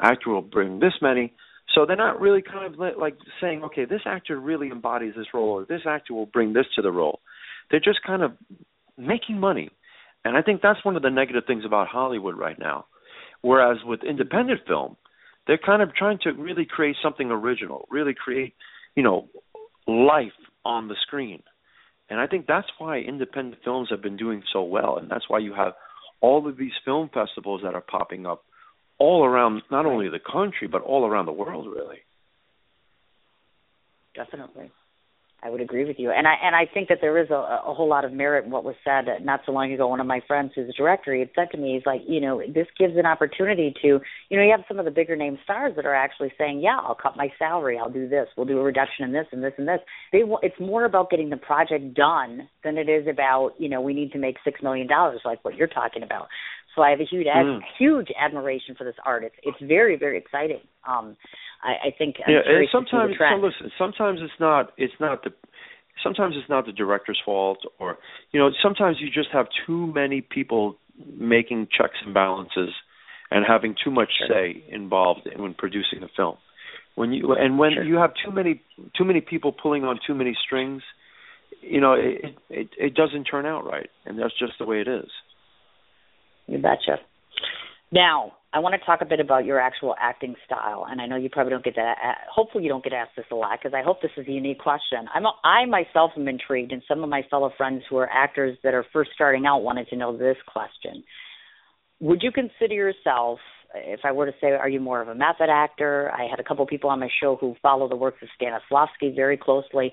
actor 0.00 0.30
will 0.30 0.42
bring 0.42 0.78
this 0.78 0.94
many. 1.02 1.32
So 1.74 1.84
they're 1.86 1.96
not 1.96 2.20
really 2.20 2.42
kind 2.42 2.72
of 2.72 2.78
like 2.98 3.16
saying, 3.40 3.62
okay, 3.64 3.84
this 3.84 4.02
actor 4.06 4.38
really 4.38 4.68
embodies 4.68 5.14
this 5.16 5.26
role, 5.34 5.50
or 5.50 5.64
this 5.64 5.82
actor 5.86 6.14
will 6.14 6.26
bring 6.26 6.52
this 6.52 6.66
to 6.76 6.82
the 6.82 6.92
role. 6.92 7.20
They're 7.70 7.80
just 7.80 8.02
kind 8.06 8.22
of 8.22 8.32
making 8.98 9.38
money, 9.38 9.70
and 10.24 10.36
I 10.36 10.42
think 10.42 10.60
that's 10.62 10.84
one 10.84 10.96
of 10.96 11.02
the 11.02 11.10
negative 11.10 11.44
things 11.46 11.64
about 11.64 11.88
Hollywood 11.88 12.36
right 12.36 12.58
now. 12.58 12.86
Whereas 13.40 13.78
with 13.84 14.00
independent 14.02 14.60
film, 14.66 14.96
they're 15.46 15.58
kind 15.58 15.80
of 15.82 15.94
trying 15.94 16.18
to 16.24 16.32
really 16.32 16.66
create 16.66 16.96
something 17.02 17.30
original, 17.30 17.86
really 17.90 18.14
create, 18.14 18.54
you 18.94 19.02
know, 19.02 19.28
life 19.86 20.32
on 20.64 20.88
the 20.88 20.96
screen. 21.06 21.42
And 22.10 22.20
I 22.20 22.26
think 22.26 22.46
that's 22.46 22.66
why 22.78 22.98
independent 22.98 23.62
films 23.64 23.88
have 23.90 24.02
been 24.02 24.16
doing 24.16 24.42
so 24.52 24.62
well, 24.62 24.98
and 24.98 25.10
that's 25.10 25.28
why 25.28 25.38
you 25.38 25.54
have 25.54 25.74
all 26.20 26.46
of 26.48 26.56
these 26.56 26.72
film 26.84 27.10
festivals 27.12 27.62
that 27.62 27.74
are 27.74 27.80
popping 27.80 28.26
up 28.26 28.44
all 28.98 29.24
around 29.24 29.62
not 29.70 29.86
only 29.86 30.08
the 30.08 30.18
country 30.18 30.66
but 30.66 30.82
all 30.82 31.06
around 31.06 31.26
the 31.26 31.32
world 31.32 31.66
really. 31.66 31.98
Definitely. 34.14 34.70
I 35.40 35.50
would 35.50 35.60
agree 35.60 35.84
with 35.84 36.00
you, 36.00 36.10
and 36.10 36.26
I 36.26 36.34
and 36.42 36.56
I 36.56 36.66
think 36.72 36.88
that 36.88 36.98
there 37.00 37.16
is 37.16 37.30
a, 37.30 37.62
a 37.64 37.72
whole 37.72 37.88
lot 37.88 38.04
of 38.04 38.12
merit 38.12 38.44
in 38.44 38.50
what 38.50 38.64
was 38.64 38.74
said 38.84 39.06
not 39.22 39.40
so 39.46 39.52
long 39.52 39.72
ago. 39.72 39.86
One 39.86 40.00
of 40.00 40.06
my 40.06 40.20
friends, 40.26 40.50
who's 40.52 40.68
a 40.68 40.72
director, 40.72 41.14
he 41.14 41.20
had 41.20 41.30
said 41.36 41.48
to 41.52 41.58
me, 41.58 41.74
"He's 41.74 41.86
like, 41.86 42.00
you 42.08 42.20
know, 42.20 42.42
this 42.52 42.66
gives 42.76 42.96
an 42.96 43.06
opportunity 43.06 43.72
to, 43.82 44.00
you 44.30 44.36
know, 44.36 44.42
you 44.42 44.50
have 44.50 44.64
some 44.66 44.80
of 44.80 44.84
the 44.84 44.90
bigger 44.90 45.14
name 45.14 45.38
stars 45.44 45.74
that 45.76 45.86
are 45.86 45.94
actually 45.94 46.32
saying, 46.36 46.60
yeah, 46.60 46.78
I'll 46.82 46.96
cut 46.96 47.16
my 47.16 47.28
salary, 47.38 47.78
I'll 47.78 47.88
do 47.88 48.08
this, 48.08 48.26
we'll 48.36 48.46
do 48.46 48.58
a 48.58 48.62
reduction 48.64 49.04
in 49.04 49.12
this 49.12 49.26
and 49.30 49.42
this 49.42 49.52
and 49.58 49.68
this. 49.68 49.78
They, 50.12 50.22
it's 50.42 50.58
more 50.58 50.84
about 50.84 51.08
getting 51.08 51.30
the 51.30 51.36
project 51.36 51.94
done 51.94 52.48
than 52.64 52.76
it 52.76 52.88
is 52.88 53.06
about, 53.06 53.52
you 53.58 53.68
know, 53.68 53.80
we 53.80 53.94
need 53.94 54.10
to 54.12 54.18
make 54.18 54.38
six 54.44 54.60
million 54.60 54.88
dollars, 54.88 55.20
like 55.24 55.44
what 55.44 55.54
you're 55.54 55.68
talking 55.68 56.02
about. 56.02 56.26
So 56.78 56.84
I 56.84 56.90
have 56.90 57.00
a 57.00 57.04
huge, 57.04 57.26
ad- 57.26 57.44
Mm. 57.44 57.60
huge 57.76 58.08
admiration 58.16 58.76
for 58.76 58.84
this 58.84 58.94
art. 59.04 59.24
It's 59.24 59.34
it's 59.42 59.60
very 59.60 59.96
very 59.96 60.16
exciting. 60.16 60.60
Um, 60.86 61.16
I, 61.62 61.88
I 61.88 61.90
think 61.98 62.16
I'm 62.24 62.32
yeah, 62.32 62.38
and 62.38 62.46
curious 62.46 62.70
to 62.70 62.78
see 62.78 62.84
the 62.84 63.14
sometimes 63.18 63.42
listen, 63.42 63.72
sometimes 63.76 64.20
it's 64.22 64.38
not 64.38 64.72
it's 64.78 64.94
not 65.00 65.24
the 65.24 65.32
sometimes 66.04 66.36
it's 66.38 66.48
not 66.48 66.66
the 66.66 66.72
director's 66.72 67.20
fault, 67.24 67.58
or 67.80 67.98
you 68.30 68.38
know, 68.38 68.50
sometimes 68.62 68.98
you 69.00 69.10
just 69.10 69.30
have 69.32 69.46
too 69.66 69.92
many 69.92 70.20
people 70.20 70.76
making 71.18 71.66
checks 71.76 71.98
and 72.04 72.14
balances 72.14 72.70
and 73.32 73.44
having 73.44 73.74
too 73.82 73.90
much 73.90 74.10
sure. 74.18 74.28
say 74.28 74.64
involved 74.70 75.26
in 75.26 75.42
when 75.42 75.54
producing 75.54 76.04
a 76.04 76.08
film. 76.16 76.36
When 76.94 77.12
you 77.12 77.32
and 77.32 77.58
when 77.58 77.72
sure. 77.74 77.82
you 77.82 77.96
have 77.96 78.12
too 78.24 78.30
many 78.30 78.62
too 78.96 79.04
many 79.04 79.20
people 79.20 79.50
pulling 79.50 79.82
on 79.82 79.98
too 80.06 80.14
many 80.14 80.36
strings, 80.46 80.82
you 81.60 81.80
know, 81.80 81.94
it, 81.94 82.36
it 82.50 82.68
it 82.78 82.94
doesn't 82.94 83.24
turn 83.24 83.46
out 83.46 83.66
right, 83.66 83.90
and 84.06 84.16
that's 84.16 84.38
just 84.38 84.52
the 84.60 84.64
way 84.64 84.80
it 84.80 84.86
is. 84.86 85.10
You 86.48 86.58
betcha. 86.58 86.98
Now, 87.92 88.32
I 88.52 88.60
want 88.60 88.74
to 88.78 88.84
talk 88.84 89.00
a 89.02 89.04
bit 89.04 89.20
about 89.20 89.44
your 89.44 89.60
actual 89.60 89.94
acting 90.00 90.34
style, 90.46 90.86
and 90.90 91.00
I 91.00 91.06
know 91.06 91.16
you 91.16 91.28
probably 91.28 91.50
don't 91.50 91.64
get 91.64 91.76
that. 91.76 91.96
Hopefully, 92.34 92.64
you 92.64 92.70
don't 92.70 92.82
get 92.82 92.94
asked 92.94 93.12
this 93.16 93.26
a 93.30 93.34
lot 93.34 93.58
because 93.58 93.74
I 93.74 93.82
hope 93.82 94.00
this 94.00 94.10
is 94.16 94.26
a 94.26 94.30
unique 94.30 94.58
question. 94.58 95.06
I'm 95.14 95.26
a, 95.26 95.32
I 95.44 95.66
myself 95.66 96.12
am 96.16 96.28
intrigued, 96.28 96.72
and 96.72 96.82
some 96.88 97.04
of 97.04 97.10
my 97.10 97.22
fellow 97.30 97.52
friends 97.56 97.82
who 97.88 97.98
are 97.98 98.08
actors 98.10 98.56
that 98.64 98.72
are 98.72 98.86
first 98.92 99.10
starting 99.14 99.44
out 99.46 99.58
wanted 99.58 99.88
to 99.88 99.96
know 99.96 100.16
this 100.16 100.36
question. 100.50 101.04
Would 102.00 102.22
you 102.22 102.32
consider 102.32 102.74
yourself, 102.74 103.38
if 103.74 104.00
I 104.04 104.12
were 104.12 104.26
to 104.26 104.32
say, 104.40 104.48
are 104.48 104.68
you 104.68 104.80
more 104.80 105.02
of 105.02 105.08
a 105.08 105.14
method 105.14 105.50
actor? 105.50 106.10
I 106.12 106.26
had 106.30 106.40
a 106.40 106.44
couple 106.44 106.66
people 106.66 106.88
on 106.88 107.00
my 107.00 107.08
show 107.20 107.36
who 107.36 107.54
follow 107.60 107.88
the 107.88 107.96
works 107.96 108.18
of 108.22 108.28
Stanislavski 108.40 109.14
very 109.14 109.36
closely. 109.36 109.92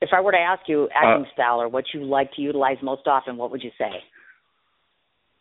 If 0.00 0.10
I 0.14 0.20
were 0.20 0.32
to 0.32 0.38
ask 0.38 0.62
you 0.66 0.88
acting 0.94 1.26
uh, 1.26 1.32
style 1.34 1.60
or 1.60 1.68
what 1.68 1.84
you 1.92 2.04
like 2.04 2.32
to 2.34 2.42
utilize 2.42 2.76
most 2.82 3.06
often, 3.06 3.36
what 3.36 3.50
would 3.50 3.62
you 3.62 3.70
say? 3.78 3.90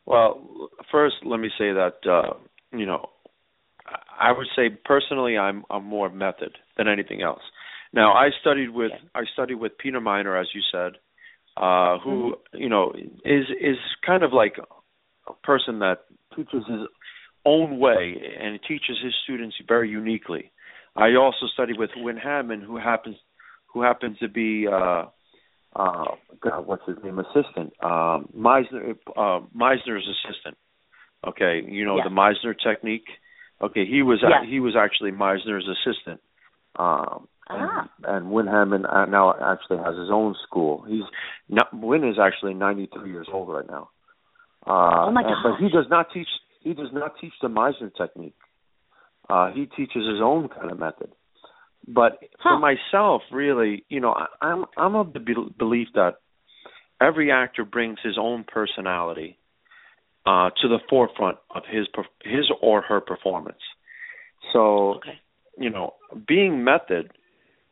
Well, 0.05 0.69
first, 0.91 1.15
let 1.25 1.39
me 1.39 1.49
say 1.57 1.71
that 1.71 1.97
uh, 2.09 2.33
you 2.71 2.85
know, 2.85 3.09
I 4.19 4.31
would 4.31 4.47
say 4.55 4.69
personally, 4.69 5.37
I'm 5.37 5.63
I'm 5.69 5.85
more 5.85 6.09
method 6.09 6.57
than 6.77 6.87
anything 6.87 7.21
else. 7.21 7.41
Now, 7.93 8.13
I 8.13 8.29
studied 8.41 8.69
with 8.69 8.91
okay. 8.91 9.03
I 9.15 9.21
studied 9.33 9.55
with 9.55 9.77
Peter 9.77 10.01
Miner, 10.01 10.37
as 10.37 10.47
you 10.53 10.61
said, 10.71 10.93
uh, 11.57 11.99
who 11.99 12.35
mm-hmm. 12.35 12.57
you 12.57 12.69
know 12.69 12.93
is 13.25 13.45
is 13.61 13.77
kind 14.05 14.23
of 14.23 14.33
like 14.33 14.55
a 15.27 15.33
person 15.45 15.79
that 15.79 15.99
teaches 16.35 16.63
his 16.67 16.87
own 17.45 17.79
way 17.79 18.15
and 18.39 18.59
teaches 18.67 18.97
his 19.03 19.13
students 19.23 19.55
very 19.67 19.89
uniquely. 19.89 20.51
I 20.95 21.15
also 21.15 21.47
studied 21.53 21.77
with 21.77 21.89
Wynn 21.95 22.17
Handman, 22.17 22.63
who 22.63 22.77
happens 22.77 23.15
who 23.67 23.81
happens 23.81 24.17
to 24.19 24.27
be 24.27 24.67
uh, 24.67 25.05
uh, 25.75 26.05
God, 26.41 26.67
what's 26.67 26.83
his 26.87 26.97
name? 27.03 27.19
Assistant, 27.19 27.73
um, 27.81 28.29
Meisner, 28.37 28.95
uh, 29.15 29.39
Meisner's 29.55 30.07
assistant. 30.07 30.57
Okay, 31.25 31.61
you 31.67 31.85
know 31.85 31.97
the 32.03 32.09
Meisner 32.09 32.53
technique. 32.61 33.07
Okay, 33.61 33.85
he 33.85 34.01
was 34.01 34.23
he 34.49 34.59
was 34.59 34.75
actually 34.77 35.11
Meisner's 35.11 35.67
assistant. 35.67 36.19
Um, 36.75 37.27
ah. 37.49 37.89
and, 38.03 38.15
and 38.15 38.31
Wynn 38.31 38.47
Handman 38.47 38.91
uh, 38.91 39.05
now 39.05 39.33
actually 39.33 39.77
has 39.77 39.95
his 39.97 40.09
own 40.11 40.35
school. 40.47 40.85
He's 40.87 41.03
not, 41.49 41.67
Wynn 41.71 42.03
is 42.03 42.17
actually 42.19 42.55
93 42.55 43.11
years 43.11 43.27
old 43.31 43.49
right 43.49 43.67
now. 43.67 43.89
Uh, 44.65 45.07
oh 45.07 45.11
my 45.11 45.23
God! 45.23 45.35
But 45.43 45.63
he 45.63 45.69
does 45.69 45.85
not 45.89 46.07
teach. 46.13 46.27
He 46.61 46.73
does 46.73 46.89
not 46.93 47.13
teach 47.19 47.33
the 47.41 47.47
Meisner 47.47 47.91
technique. 47.95 48.35
Uh, 49.29 49.51
he 49.51 49.65
teaches 49.65 50.05
his 50.07 50.21
own 50.21 50.49
kind 50.49 50.71
of 50.71 50.79
method. 50.79 51.09
But 51.87 52.19
huh. 52.39 52.55
for 52.55 52.59
myself, 52.59 53.21
really, 53.31 53.85
you 53.89 53.99
know, 53.99 54.13
I, 54.13 54.27
I'm 54.41 54.65
I'm 54.77 54.95
of 54.95 55.13
the 55.13 55.19
be- 55.19 55.53
belief 55.57 55.89
that 55.95 56.15
every 57.01 57.31
actor 57.31 57.65
brings 57.65 57.97
his 58.03 58.17
own 58.19 58.45
personality 58.45 59.37
uh, 60.25 60.49
to 60.61 60.67
the 60.67 60.79
forefront 60.89 61.37
of 61.53 61.63
his 61.69 61.87
his 62.23 62.49
or 62.61 62.81
her 62.81 63.01
performance. 63.01 63.61
So, 64.53 64.95
okay. 64.95 65.19
you 65.57 65.69
know, 65.69 65.95
being 66.27 66.63
method 66.63 67.11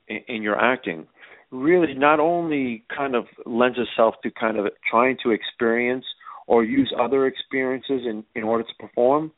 in, 0.07 0.19
in 0.27 0.41
your 0.41 0.59
acting 0.59 1.07
really 1.51 1.93
not 1.93 2.19
only 2.19 2.83
kind 2.95 3.13
of 3.13 3.25
lends 3.45 3.77
itself 3.77 4.15
to 4.23 4.31
kind 4.31 4.57
of 4.57 4.67
trying 4.89 5.17
to 5.21 5.31
experience 5.31 6.05
or 6.47 6.63
use 6.63 6.93
other 6.99 7.27
experiences 7.27 8.01
in 8.05 8.25
in 8.35 8.43
order 8.43 8.63
to 8.63 8.73
perform, 8.77 9.31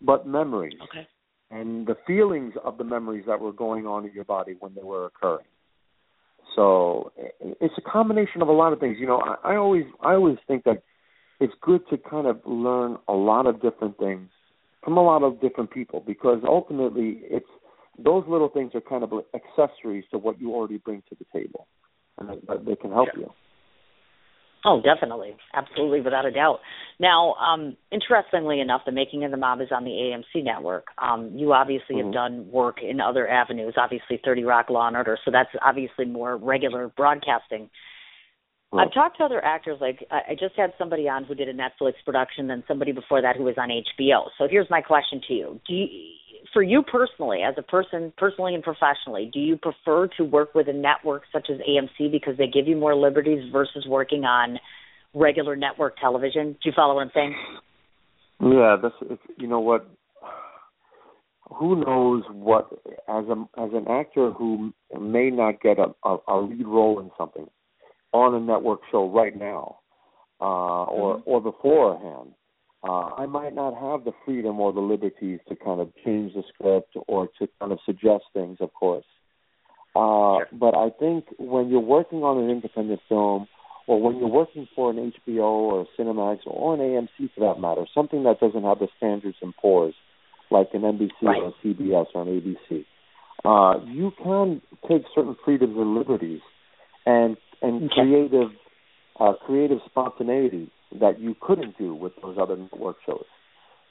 but 0.00 0.26
memories. 0.26 0.78
Okay 0.82 1.06
and 1.50 1.86
the 1.86 1.96
feelings 2.06 2.54
of 2.64 2.78
the 2.78 2.84
memories 2.84 3.24
that 3.26 3.40
were 3.40 3.52
going 3.52 3.86
on 3.86 4.04
in 4.04 4.12
your 4.12 4.24
body 4.24 4.56
when 4.60 4.74
they 4.74 4.82
were 4.82 5.06
occurring. 5.06 5.46
So 6.54 7.12
it's 7.40 7.74
a 7.76 7.90
combination 7.90 8.42
of 8.42 8.48
a 8.48 8.52
lot 8.52 8.72
of 8.72 8.80
things. 8.80 8.96
You 8.98 9.06
know, 9.06 9.20
I, 9.20 9.52
I 9.52 9.56
always 9.56 9.84
I 10.00 10.14
always 10.14 10.36
think 10.46 10.64
that 10.64 10.82
it's 11.40 11.54
good 11.60 11.82
to 11.90 11.98
kind 11.98 12.26
of 12.26 12.40
learn 12.44 12.98
a 13.08 13.12
lot 13.12 13.46
of 13.46 13.60
different 13.60 13.98
things 13.98 14.28
from 14.82 14.96
a 14.96 15.02
lot 15.02 15.22
of 15.22 15.40
different 15.40 15.70
people 15.70 16.02
because 16.06 16.40
ultimately 16.46 17.20
it's 17.22 17.48
those 17.98 18.24
little 18.28 18.48
things 18.48 18.72
are 18.74 18.80
kind 18.80 19.04
of 19.04 19.12
accessories 19.34 20.04
to 20.10 20.18
what 20.18 20.40
you 20.40 20.52
already 20.52 20.78
bring 20.78 21.02
to 21.08 21.16
the 21.18 21.38
table, 21.38 21.66
and 22.18 22.28
they, 22.28 22.70
they 22.70 22.76
can 22.76 22.90
help 22.90 23.08
you. 23.16 23.32
Oh, 24.66 24.80
definitely, 24.80 25.36
absolutely, 25.52 26.00
without 26.00 26.24
a 26.24 26.30
doubt. 26.30 26.60
Now, 26.98 27.34
um, 27.34 27.76
interestingly 27.92 28.60
enough, 28.60 28.82
the 28.86 28.92
making 28.92 29.24
of 29.24 29.30
the 29.30 29.36
mob 29.36 29.60
is 29.60 29.68
on 29.70 29.84
the 29.84 29.90
AMC 29.90 30.42
network. 30.42 30.86
Um, 30.96 31.32
you 31.34 31.52
obviously 31.52 31.96
mm-hmm. 31.96 32.06
have 32.06 32.14
done 32.14 32.50
work 32.50 32.78
in 32.82 33.00
other 33.00 33.28
avenues, 33.28 33.74
obviously 33.76 34.20
Thirty 34.24 34.42
Rock, 34.42 34.70
Law 34.70 34.86
and 34.86 34.96
Order, 34.96 35.18
so 35.24 35.30
that's 35.30 35.50
obviously 35.62 36.06
more 36.06 36.36
regular 36.36 36.88
broadcasting. 36.96 37.68
I've 38.72 38.92
talked 38.92 39.18
to 39.18 39.24
other 39.24 39.44
actors. 39.44 39.78
Like 39.80 40.04
I 40.10 40.34
just 40.38 40.56
had 40.56 40.72
somebody 40.78 41.08
on 41.08 41.24
who 41.24 41.34
did 41.34 41.48
a 41.48 41.54
Netflix 41.54 41.94
production, 42.04 42.48
then 42.48 42.64
somebody 42.66 42.92
before 42.92 43.22
that 43.22 43.36
who 43.36 43.44
was 43.44 43.54
on 43.56 43.68
HBO. 43.68 44.28
So 44.38 44.48
here's 44.50 44.68
my 44.68 44.80
question 44.80 45.20
to 45.28 45.34
you: 45.34 45.60
Do 45.66 45.74
you, 45.74 45.86
for 46.54 46.62
you 46.62 46.82
personally, 46.82 47.40
as 47.46 47.54
a 47.58 47.62
person, 47.62 48.12
personally 48.16 48.54
and 48.54 48.62
professionally, 48.64 49.28
do 49.30 49.40
you 49.40 49.58
prefer 49.58 50.06
to 50.16 50.24
work 50.24 50.54
with 50.54 50.68
a 50.68 50.72
network 50.72 51.24
such 51.30 51.48
as 51.50 51.58
AMC 51.58 52.10
because 52.10 52.38
they 52.38 52.46
give 52.46 52.66
you 52.66 52.76
more 52.76 52.94
liberties 52.94 53.52
versus 53.52 53.84
working 53.86 54.24
on 54.24 54.58
regular 55.12 55.56
network 55.56 55.98
television? 55.98 56.52
Do 56.52 56.58
you 56.64 56.72
follow 56.74 56.94
what 56.94 57.02
I'm 57.02 57.10
saying? 57.12 57.34
Yeah, 58.40 58.76
that's 58.80 58.94
it's, 59.02 59.22
you 59.36 59.48
know 59.48 59.60
what. 59.60 59.86
Who 61.58 61.84
knows 61.84 62.22
what 62.30 62.70
as 63.08 63.24
a 63.26 63.44
as 63.60 63.70
an 63.74 63.86
actor 63.88 64.30
who 64.30 64.72
may 64.98 65.30
not 65.30 65.60
get 65.60 65.78
a, 65.78 65.88
a, 66.08 66.16
a 66.26 66.40
lead 66.40 66.66
role 66.66 67.00
in 67.00 67.10
something 67.18 67.46
on 68.12 68.34
a 68.34 68.40
network 68.40 68.80
show 68.90 69.10
right 69.10 69.36
now, 69.36 69.78
uh, 70.40 70.84
or 70.84 71.18
mm-hmm. 71.18 71.30
or 71.30 71.40
beforehand 71.42 72.32
uh, 72.86 73.10
I 73.16 73.26
might 73.26 73.54
not 73.54 73.74
have 73.74 74.04
the 74.04 74.12
freedom 74.24 74.60
or 74.60 74.72
the 74.72 74.80
liberties 74.80 75.40
to 75.48 75.56
kind 75.56 75.80
of 75.80 75.90
change 76.04 76.34
the 76.34 76.42
script 76.52 76.94
or 77.08 77.28
to 77.38 77.48
kind 77.58 77.72
of 77.72 77.78
suggest 77.86 78.24
things, 78.34 78.58
of 78.60 78.74
course. 78.74 79.06
Uh, 79.96 80.38
sure. 80.38 80.48
But 80.52 80.76
I 80.76 80.90
think 80.90 81.24
when 81.38 81.70
you're 81.70 81.80
working 81.80 82.22
on 82.22 82.44
an 82.44 82.50
independent 82.50 83.00
film, 83.08 83.48
or 83.86 84.00
when 84.00 84.16
you're 84.18 84.28
working 84.28 84.66
for 84.74 84.90
an 84.90 85.12
HBO 85.26 85.42
or 85.42 85.82
a 85.82 86.00
Cinemax 86.00 86.40
or 86.46 86.74
an 86.74 86.80
AMC 86.80 87.30
for 87.34 87.40
that 87.40 87.60
matter, 87.60 87.86
something 87.94 88.24
that 88.24 88.40
doesn't 88.40 88.62
have 88.62 88.78
the 88.78 88.88
standards 88.96 89.36
and 89.42 89.54
pores 89.56 89.94
like 90.50 90.68
an 90.72 90.82
NBC 90.82 91.10
right. 91.22 91.42
or 91.42 91.48
a 91.48 91.66
CBS 91.66 92.06
or 92.14 92.22
an 92.22 92.28
ABC, 92.28 92.84
uh, 93.44 93.84
you 93.86 94.12
can 94.22 94.62
take 94.88 95.02
certain 95.14 95.36
freedoms 95.44 95.76
and 95.76 95.94
liberties 95.94 96.40
and 97.06 97.36
and 97.60 97.84
okay. 97.84 97.94
creative 97.94 98.50
uh, 99.20 99.32
creative 99.46 99.78
spontaneity 99.86 100.70
that 101.00 101.20
you 101.20 101.36
couldn't 101.40 101.76
do 101.78 101.94
with 101.94 102.12
those 102.22 102.36
other 102.40 102.56
network 102.56 102.96
shows. 103.06 103.24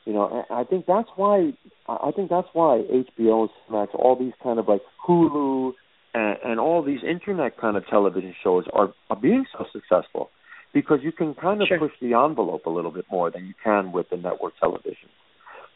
You 0.05 0.13
know, 0.13 0.45
and 0.49 0.57
I 0.57 0.63
think 0.63 0.85
that's 0.85 1.07
why 1.15 1.53
I 1.87 2.11
think 2.15 2.29
that's 2.29 2.47
why 2.53 2.81
HBO, 3.19 3.47
Max, 3.71 3.91
all 3.93 4.17
these 4.19 4.33
kind 4.43 4.59
of 4.59 4.67
like 4.67 4.81
Hulu 5.07 5.73
and, 6.13 6.37
and 6.43 6.59
all 6.59 6.83
these 6.83 6.99
internet 7.07 7.57
kind 7.57 7.77
of 7.77 7.87
television 7.87 8.35
shows 8.43 8.65
are, 8.73 8.93
are 9.09 9.15
being 9.15 9.45
so 9.57 9.65
successful 9.71 10.29
because 10.73 10.99
you 11.03 11.11
can 11.11 11.33
kind 11.35 11.61
of 11.61 11.67
sure. 11.69 11.79
push 11.79 11.91
the 12.01 12.13
envelope 12.13 12.65
a 12.65 12.69
little 12.69 12.91
bit 12.91 13.05
more 13.09 13.31
than 13.31 13.45
you 13.45 13.53
can 13.63 13.91
with 13.91 14.09
the 14.09 14.17
network 14.17 14.53
television. 14.59 15.09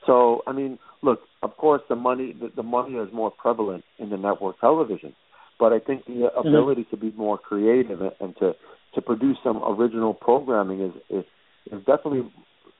So, 0.05 0.41
I 0.47 0.53
mean, 0.53 0.79
look, 1.01 1.19
of 1.43 1.55
course, 1.57 1.81
the 1.87 1.95
money 1.95 2.35
the, 2.37 2.51
the 2.55 2.63
money 2.63 2.95
is 2.95 3.09
more 3.13 3.31
prevalent 3.31 3.85
in 3.97 4.09
the 4.09 4.17
network 4.17 4.59
television, 4.59 5.13
but 5.59 5.71
I 5.71 5.79
think 5.79 6.05
the 6.05 6.13
mm-hmm. 6.13 6.47
ability 6.47 6.87
to 6.91 6.97
be 6.97 7.13
more 7.15 7.37
creative 7.37 8.01
and 8.01 8.35
to 8.37 8.53
to 8.95 9.01
produce 9.01 9.37
some 9.43 9.61
original 9.63 10.13
programming 10.13 10.81
is 10.81 10.93
is, 11.09 11.25
is 11.71 11.79
definitely 11.85 12.31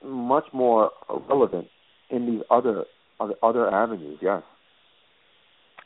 much 0.04 0.46
more 0.54 0.92
relevant 1.30 1.68
in 2.10 2.26
these 2.26 2.42
other 2.50 2.86
other, 3.20 3.70
avenues. 3.74 4.20
Yes. 4.22 4.44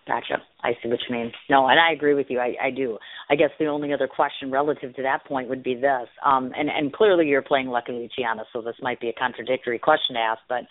Gotcha. 0.08 0.42
I 0.64 0.72
see 0.82 0.90
what 0.90 1.00
you 1.08 1.16
mean. 1.16 1.32
No, 1.50 1.68
and 1.68 1.80
I 1.80 1.94
agree 1.94 2.16
with 2.16 2.28
you. 2.30 2.40
I, 2.40 2.56
I 2.62 2.72
do. 2.72 2.98
I 3.30 3.36
guess 3.36 3.52
the 3.60 3.68
only 3.68 3.94
other 3.94 4.08
question 4.08 4.52
relative 4.52 4.96
to 4.96 5.04
that 5.04 5.26
point 5.26 5.48
would 5.48 5.64
be 5.64 5.76
this. 5.76 6.10
Um, 6.26 6.52
and, 6.58 6.70
and 6.70 6.92
clearly 6.92 7.28
you're 7.28 7.44
playing 7.44 7.68
Lucky 7.68 7.94
Luciano, 7.94 8.44
so 8.52 8.62
this 8.62 8.76
might 8.82 9.00
be 9.00 9.10
a 9.10 9.14
contradictory 9.14 9.78
question 9.78 10.16
to 10.16 10.20
ask, 10.20 10.42
but 10.50 10.64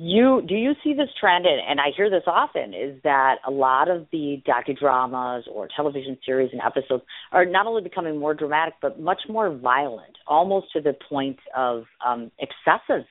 you 0.00 0.42
do 0.48 0.54
you 0.54 0.72
see 0.82 0.94
this 0.94 1.08
trend 1.18 1.44
and, 1.44 1.60
and 1.68 1.78
i 1.78 1.88
hear 1.94 2.08
this 2.08 2.22
often 2.26 2.72
is 2.72 3.00
that 3.04 3.36
a 3.46 3.50
lot 3.50 3.90
of 3.90 4.06
the 4.12 4.42
docudramas 4.48 5.42
or 5.52 5.68
television 5.76 6.16
series 6.24 6.50
and 6.52 6.60
episodes 6.62 7.02
are 7.32 7.44
not 7.44 7.66
only 7.66 7.82
becoming 7.82 8.18
more 8.18 8.32
dramatic 8.32 8.74
but 8.80 8.98
much 8.98 9.20
more 9.28 9.54
violent 9.54 10.16
almost 10.26 10.66
to 10.72 10.80
the 10.80 10.94
point 11.08 11.38
of 11.56 11.84
um 12.04 12.30
excessive 12.38 13.04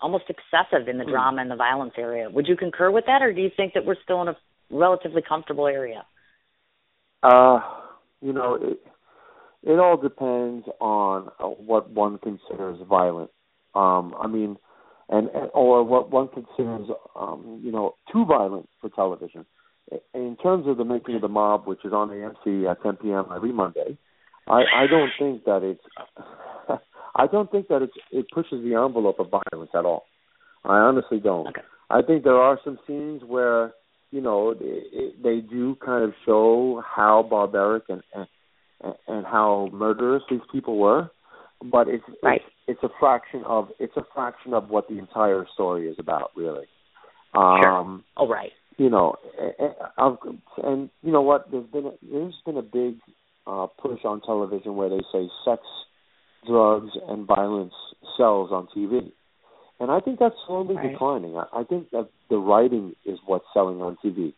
almost 0.00 0.24
excessive 0.28 0.86
in 0.86 0.98
the 0.98 1.04
mm. 1.04 1.10
drama 1.10 1.40
and 1.40 1.50
the 1.50 1.56
violence 1.56 1.94
area 1.96 2.28
would 2.28 2.46
you 2.46 2.56
concur 2.56 2.90
with 2.90 3.06
that 3.06 3.22
or 3.22 3.32
do 3.32 3.40
you 3.40 3.50
think 3.56 3.72
that 3.72 3.84
we're 3.86 3.96
still 4.04 4.20
in 4.20 4.28
a 4.28 4.36
relatively 4.70 5.22
comfortable 5.26 5.66
area 5.66 6.04
Uh, 7.22 7.60
you 8.20 8.32
know, 8.32 8.54
it 8.54 8.78
it 9.62 9.78
all 9.78 9.96
depends 9.96 10.66
on 10.80 11.30
uh, 11.38 11.46
what 11.46 11.88
one 11.90 12.18
considers 12.18 12.78
violent. 12.88 13.30
Um, 13.74 14.14
I 14.20 14.26
mean, 14.26 14.56
and, 15.08 15.28
and 15.28 15.50
or 15.54 15.84
what 15.84 16.10
one 16.10 16.28
considers, 16.28 16.88
um, 17.16 17.60
you 17.62 17.72
know, 17.72 17.94
too 18.12 18.24
violent 18.24 18.68
for 18.80 18.90
television. 18.90 19.44
In 20.14 20.36
terms 20.42 20.66
of 20.66 20.76
the 20.76 20.84
making 20.84 21.16
of 21.16 21.22
the 21.22 21.28
mob, 21.28 21.66
which 21.66 21.84
is 21.84 21.92
on 21.92 22.08
AMC 22.08 22.70
at 22.70 22.82
10 22.82 22.96
p.m. 22.96 23.26
every 23.34 23.52
Monday, 23.52 23.98
I, 24.48 24.62
I 24.74 24.86
don't 24.88 25.10
think 25.18 25.44
that 25.44 25.62
it's 25.62 25.84
I 27.14 27.26
don't 27.26 27.50
think 27.50 27.68
that 27.68 27.82
it's 27.82 27.92
it 28.10 28.26
pushes 28.32 28.62
the 28.62 28.74
envelope 28.74 29.18
of 29.18 29.28
violence 29.30 29.70
at 29.74 29.84
all. 29.84 30.04
I 30.64 30.78
honestly 30.78 31.18
don't. 31.18 31.48
Okay. 31.48 31.62
I 31.90 32.00
think 32.02 32.24
there 32.24 32.36
are 32.36 32.58
some 32.64 32.78
scenes 32.86 33.22
where 33.26 33.72
you 34.10 34.20
know 34.20 34.54
they, 34.54 35.10
they 35.22 35.40
do 35.40 35.76
kind 35.84 36.04
of 36.04 36.12
show 36.24 36.82
how 36.86 37.26
barbaric 37.28 37.84
and, 37.88 38.02
and 38.14 38.26
and 39.06 39.26
how 39.26 39.68
murderous 39.72 40.22
these 40.30 40.40
people 40.50 40.78
were, 40.78 41.10
but 41.70 41.88
it's 41.88 42.04
right. 42.22 42.40
it's, 42.66 42.78
it's 42.82 42.82
a 42.82 42.88
fraction 42.98 43.42
of 43.46 43.68
it's 43.78 43.96
a 43.96 44.04
fraction 44.14 44.54
of 44.54 44.68
what 44.68 44.88
the 44.88 44.98
entire 44.98 45.46
story 45.52 45.88
is 45.88 45.96
about, 45.98 46.30
really. 46.36 46.66
Sure. 47.34 47.68
Um, 47.68 48.04
oh, 48.16 48.28
right. 48.28 48.52
You 48.78 48.90
know, 48.90 49.16
and, 49.98 50.18
and 50.62 50.90
you 51.02 51.12
know 51.12 51.22
what? 51.22 51.50
There's 51.50 51.66
been 51.66 51.86
a, 51.86 51.92
there's 52.02 52.34
been 52.44 52.56
a 52.56 52.62
big 52.62 52.96
uh, 53.46 53.66
push 53.80 54.00
on 54.04 54.20
television 54.22 54.76
where 54.76 54.88
they 54.88 55.00
say 55.12 55.28
sex, 55.44 55.62
drugs, 56.46 56.90
and 57.08 57.26
violence 57.26 57.74
sells 58.16 58.50
on 58.50 58.68
TV, 58.76 59.12
and 59.78 59.90
I 59.90 60.00
think 60.00 60.18
that's 60.18 60.34
slowly 60.46 60.74
right. 60.74 60.90
declining. 60.92 61.36
I, 61.36 61.60
I 61.60 61.64
think 61.64 61.90
that 61.90 62.08
the 62.30 62.38
writing 62.38 62.94
is 63.04 63.18
what's 63.26 63.44
selling 63.52 63.82
on 63.82 63.98
TV. 64.04 64.34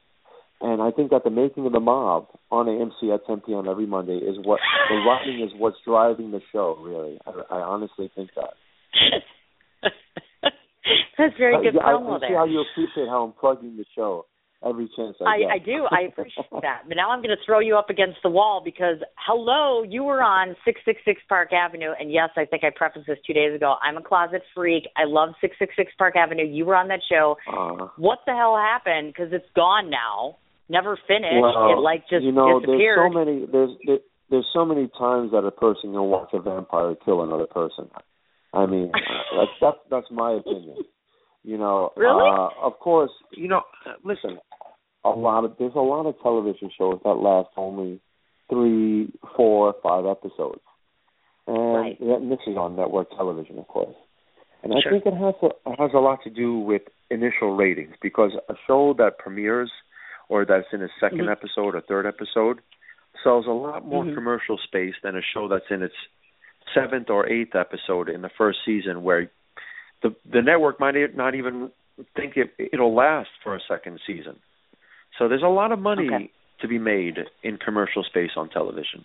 And 0.61 0.81
I 0.81 0.91
think 0.91 1.11
that 1.11 1.25
the 1.25 1.31
making 1.31 1.67
of 1.67 1.73
the 1.73 1.81
mob 1.81 2.29
on 2.51 2.67
AMC 2.67 3.13
at 3.15 3.27
10 3.27 3.43
p.m. 3.47 3.69
every 3.69 3.87
Monday 3.87 4.17
is 4.17 4.37
what 4.45 4.61
the 4.89 4.97
writing 4.97 5.43
is 5.43 5.51
what's 5.59 5.77
driving 5.85 6.31
the 6.31 6.41
show. 6.53 6.79
Really, 6.81 7.19
I, 7.27 7.57
I 7.57 7.61
honestly 7.61 8.11
think 8.15 8.31
that. 8.37 8.55
That's 11.19 11.35
very 11.39 11.57
uh, 11.57 11.61
good 11.61 11.79
I, 11.81 11.93
promo 11.93 12.13
I, 12.13 12.17
I 12.17 12.19
there. 12.21 12.29
see 12.31 12.35
how 12.35 12.45
you 12.45 12.65
appreciate 12.73 13.09
how 13.09 13.25
I'm 13.25 13.33
plugging 13.33 13.77
the 13.77 13.85
show 13.95 14.27
every 14.67 14.91
chance 14.97 15.17
I, 15.21 15.39
get. 15.39 15.51
I, 15.51 15.55
I 15.55 15.59
do. 15.59 15.87
I 15.91 16.01
appreciate 16.09 16.47
that. 16.63 16.83
But 16.89 16.97
now 16.97 17.11
I'm 17.11 17.21
going 17.21 17.37
to 17.37 17.43
throw 17.45 17.61
you 17.61 17.77
up 17.77 17.91
against 17.91 18.19
the 18.23 18.31
wall 18.31 18.63
because, 18.65 18.97
hello, 19.17 19.83
you 19.83 20.05
were 20.05 20.23
on 20.23 20.57
666 20.65 21.21
Park 21.29 21.53
Avenue. 21.53 21.93
And 21.99 22.11
yes, 22.11 22.31
I 22.37 22.45
think 22.45 22.65
I 22.65 22.71
prefaced 22.75 23.07
this 23.07 23.19
two 23.27 23.33
days 23.35 23.55
ago. 23.55 23.77
I'm 23.83 23.97
a 23.97 24.03
closet 24.03 24.43
freak. 24.55 24.85
I 24.97 25.05
love 25.07 25.31
666 25.41 25.93
Park 25.99 26.17
Avenue. 26.17 26.45
You 26.45 26.65
were 26.65 26.77
on 26.77 26.89
that 26.89 27.01
show. 27.11 27.37
Uh, 27.47 27.89
what 27.97 28.21
the 28.27 28.33
hell 28.33 28.57
happened? 28.57 29.13
Because 29.13 29.33
it's 29.33 29.49
gone 29.55 29.91
now. 29.91 30.37
Never 30.69 30.99
finished. 31.07 31.43
well, 31.43 31.77
it 31.77 31.81
like 31.81 32.09
just 32.09 32.25
you 32.25 32.33
know, 32.33 32.59
disappeared. 32.59 32.99
there's 32.99 33.13
so 33.13 33.19
many. 33.19 33.47
There's 33.53 33.71
there, 33.87 33.99
there's 34.31 34.47
so 34.55 34.65
many 34.65 34.89
times 34.99 35.33
that 35.33 35.45
a 35.45 35.51
person 35.51 35.93
can 35.93 36.03
watch 36.05 36.31
a 36.33 36.41
vampire 36.41 36.95
kill 37.05 37.23
another 37.23 37.47
person. 37.47 37.91
I 38.55 38.65
mean, 38.67 38.91
that's 38.93 39.51
that's 39.61 39.77
that's 39.91 40.07
my 40.11 40.33
opinion. 40.33 40.77
You 41.43 41.59
know, 41.59 41.91
Really? 41.97 42.23
uh, 42.27 42.49
of 42.67 42.79
course, 42.79 43.11
you 43.37 43.49
know. 43.49 43.61
Listen, 44.05 44.39
a 45.05 45.11
lot 45.11 45.45
of 45.45 45.57
there's 45.59 45.75
a 45.75 45.81
lot 45.81 46.07
of 46.07 46.15
television 46.23 46.71
shows 46.77 47.01
that 47.05 47.15
last 47.15 47.51
only 47.57 48.01
three, 48.51 49.11
four, 49.37 49.75
five 49.83 50.07
episodes, 50.07 50.61
and, 51.47 51.75
Right. 51.75 52.01
and 52.01 52.31
this 52.31 52.41
is 52.47 52.57
on 52.57 52.77
network 52.77 53.11
television, 53.11 53.59
of 53.59 53.67
course. 53.69 53.97
And 54.63 54.73
I 54.73 54.81
think 54.89 55.05
it 55.07 55.15
has 55.15 55.35
a, 55.43 55.47
it 55.71 55.79
has 55.79 55.91
a 55.95 55.99
lot 55.99 56.23
to 56.25 56.31
do 56.31 56.59
with 56.59 56.83
initial 57.11 57.55
ratings 57.55 57.95
because 58.01 58.33
a 58.49 58.55
show 58.67 58.95
that 58.95 59.19
premieres 59.19 59.71
or 60.29 60.45
that's 60.47 60.67
in 60.73 60.81
its 60.83 60.93
2nd 61.01 61.27
Mhm. 61.27 61.31
episode 61.33 61.75
or 61.75 61.81
third 61.83 62.07
episode 62.07 62.61
sells 63.23 63.47
a 63.47 63.51
lot 63.51 63.85
more 63.85 64.05
Mhm. 64.05 64.15
commercial 64.15 64.57
space 64.59 64.95
than 65.03 65.17
a 65.17 65.23
show 65.23 65.49
that's 65.49 65.71
in 65.71 65.83
its 65.83 65.95
seventh 66.73 67.11
or 67.11 67.29
eighth 67.29 67.55
episode 67.55 68.09
in 68.09 68.23
the 68.23 68.31
first 68.31 68.59
season 68.65 69.03
where 69.03 69.31
the 70.01 70.15
the 70.25 70.41
network 70.43 70.81
might 70.81 71.15
not 71.15 71.35
even 71.35 71.71
think 72.17 72.37
it 72.37 72.55
it'll 72.59 72.95
last 72.95 73.31
for 73.43 73.55
a 73.55 73.61
second 73.61 74.01
season. 74.07 74.41
So 75.19 75.29
there's 75.29 75.43
a 75.43 75.49
lot 75.49 75.73
of 75.73 75.79
money 75.79 76.07
Okay. 76.07 76.31
to 76.61 76.69
be 76.69 76.79
made 76.79 77.19
in 77.43 77.59
commercial 77.59 78.03
space 78.05 78.33
on 78.37 78.49
television. 78.49 79.05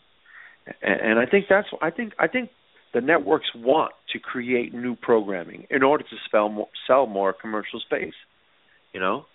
And, 0.81 1.01
and 1.01 1.19
I 1.19 1.25
think 1.25 1.45
that's 1.49 1.67
I 1.81 1.89
think 1.89 2.13
I 2.19 2.27
think 2.27 2.49
the 2.93 3.01
networks 3.01 3.47
want 3.55 3.93
to 4.13 4.19
create 4.19 4.73
new 4.73 4.95
programming 4.95 5.67
in 5.69 5.83
order 5.83 6.03
to 6.03 6.15
sell 6.31 6.49
more, 6.49 6.67
sell 6.87 7.05
more 7.05 7.33
commercial 7.33 7.79
space. 7.79 8.15
You 8.93 8.99
know? 8.99 9.25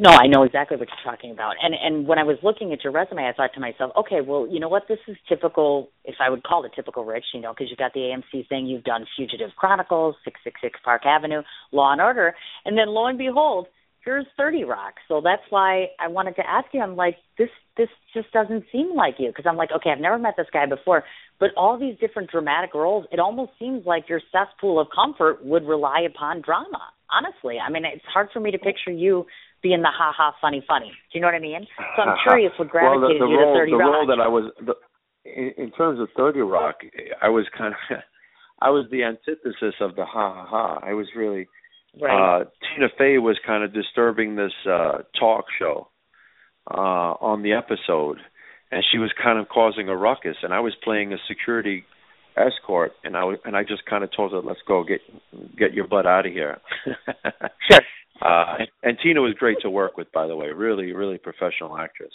No, 0.00 0.10
I 0.10 0.28
know 0.28 0.44
exactly 0.44 0.76
what 0.76 0.86
you're 0.88 1.12
talking 1.12 1.32
about. 1.32 1.54
And 1.60 1.74
and 1.74 2.06
when 2.06 2.20
I 2.20 2.22
was 2.22 2.36
looking 2.44 2.72
at 2.72 2.84
your 2.84 2.92
resume, 2.92 3.26
I 3.26 3.32
thought 3.32 3.50
to 3.54 3.60
myself, 3.60 3.90
okay, 3.96 4.20
well, 4.20 4.46
you 4.48 4.60
know 4.60 4.68
what? 4.68 4.84
This 4.88 5.00
is 5.08 5.16
typical, 5.28 5.88
if 6.04 6.14
I 6.20 6.30
would 6.30 6.44
call 6.44 6.64
it 6.64 6.70
typical 6.76 7.04
Rich, 7.04 7.24
you 7.34 7.40
know, 7.40 7.52
because 7.52 7.66
you've 7.68 7.80
got 7.80 7.94
the 7.94 8.00
AMC 8.00 8.48
thing, 8.48 8.66
you've 8.66 8.84
done 8.84 9.06
Fugitive 9.16 9.50
Chronicles, 9.56 10.14
666 10.24 10.78
Park 10.84 11.02
Avenue, 11.04 11.42
Law 11.72 11.90
and 11.90 12.00
Order, 12.00 12.36
and 12.64 12.78
then 12.78 12.86
lo 12.88 13.06
and 13.06 13.18
behold, 13.18 13.66
here's 14.04 14.26
30 14.36 14.64
Rock. 14.64 14.94
So 15.08 15.20
that's 15.22 15.42
why 15.50 15.86
I 16.00 16.08
wanted 16.08 16.36
to 16.36 16.48
ask 16.48 16.66
you. 16.72 16.80
I'm 16.80 16.96
like, 16.96 17.16
this 17.36 17.48
this 17.76 17.88
just 18.14 18.32
doesn't 18.32 18.64
seem 18.72 18.94
like 18.94 19.14
you 19.18 19.28
because 19.28 19.44
I'm 19.48 19.56
like, 19.56 19.70
okay, 19.74 19.90
I've 19.90 20.00
never 20.00 20.18
met 20.18 20.34
this 20.36 20.46
guy 20.52 20.66
before, 20.66 21.04
but 21.38 21.50
all 21.56 21.78
these 21.78 21.98
different 22.00 22.30
dramatic 22.30 22.74
roles, 22.74 23.06
it 23.12 23.20
almost 23.20 23.52
seems 23.58 23.86
like 23.86 24.08
your 24.08 24.20
cesspool 24.32 24.80
of 24.80 24.88
comfort 24.94 25.44
would 25.44 25.64
rely 25.64 26.00
upon 26.08 26.42
drama. 26.42 26.80
Honestly, 27.10 27.56
I 27.58 27.70
mean, 27.70 27.84
it's 27.84 28.04
hard 28.12 28.28
for 28.32 28.40
me 28.40 28.50
to 28.50 28.58
picture 28.58 28.90
you 28.90 29.26
being 29.62 29.82
the 29.82 29.90
ha 29.92 30.12
ha 30.16 30.34
funny 30.40 30.64
funny. 30.66 30.90
Do 30.90 31.18
you 31.18 31.20
know 31.20 31.28
what 31.28 31.34
I 31.34 31.40
mean? 31.40 31.66
So 31.96 32.02
I'm 32.02 32.16
curious 32.26 32.52
what 32.58 32.68
well, 32.74 33.00
the, 33.00 33.08
the 33.18 33.26
you 33.26 33.38
role, 33.38 33.54
to 33.54 33.60
30 33.60 33.70
the 33.70 33.76
Rock. 33.76 33.92
role 33.92 34.06
that 34.06 34.20
I 34.20 34.28
was 34.28 34.52
the, 34.64 34.74
in, 35.24 35.52
in 35.64 35.70
terms 35.72 36.00
of 36.00 36.08
Thirty 36.16 36.40
Rock, 36.40 36.76
I 37.22 37.28
was 37.28 37.46
kind 37.56 37.74
of 37.74 37.98
I 38.60 38.70
was 38.70 38.86
the 38.90 39.04
antithesis 39.04 39.74
of 39.80 39.94
the 39.96 40.04
ha 40.04 40.34
ha 40.34 40.46
ha. 40.48 40.80
I 40.82 40.94
was 40.94 41.06
really 41.16 41.48
right. 42.00 42.40
uh 42.40 42.44
Tina 42.74 42.88
Fey 42.96 43.18
was 43.18 43.38
kind 43.46 43.64
of 43.64 43.72
disturbing 43.72 44.36
this 44.36 44.52
uh 44.66 44.98
talk 45.18 45.46
show 45.58 45.88
uh 46.70 47.14
on 47.20 47.42
the 47.42 47.52
episode 47.52 48.18
and 48.70 48.84
she 48.92 48.98
was 48.98 49.10
kind 49.22 49.38
of 49.38 49.48
causing 49.48 49.88
a 49.88 49.96
ruckus 49.96 50.36
and 50.42 50.52
I 50.52 50.60
was 50.60 50.74
playing 50.82 51.12
a 51.12 51.16
security 51.26 51.84
escort 52.36 52.92
and 53.02 53.16
I 53.16 53.24
was 53.24 53.38
and 53.44 53.56
I 53.56 53.62
just 53.64 53.84
kind 53.86 54.04
of 54.04 54.10
told 54.14 54.32
her 54.32 54.40
let's 54.40 54.60
go 54.66 54.84
get 54.84 55.00
get 55.58 55.72
your 55.74 55.86
butt 55.88 56.06
out 56.06 56.26
of 56.26 56.32
here. 56.32 56.58
sure. 57.70 57.80
Uh 58.20 58.58
and, 58.82 58.98
Tina 59.02 59.20
was 59.20 59.34
great 59.34 59.58
to 59.62 59.70
work 59.70 59.96
with 59.96 60.10
by 60.12 60.26
the 60.26 60.36
way, 60.36 60.48
really 60.48 60.92
really 60.92 61.18
professional 61.18 61.76
actress. 61.78 62.12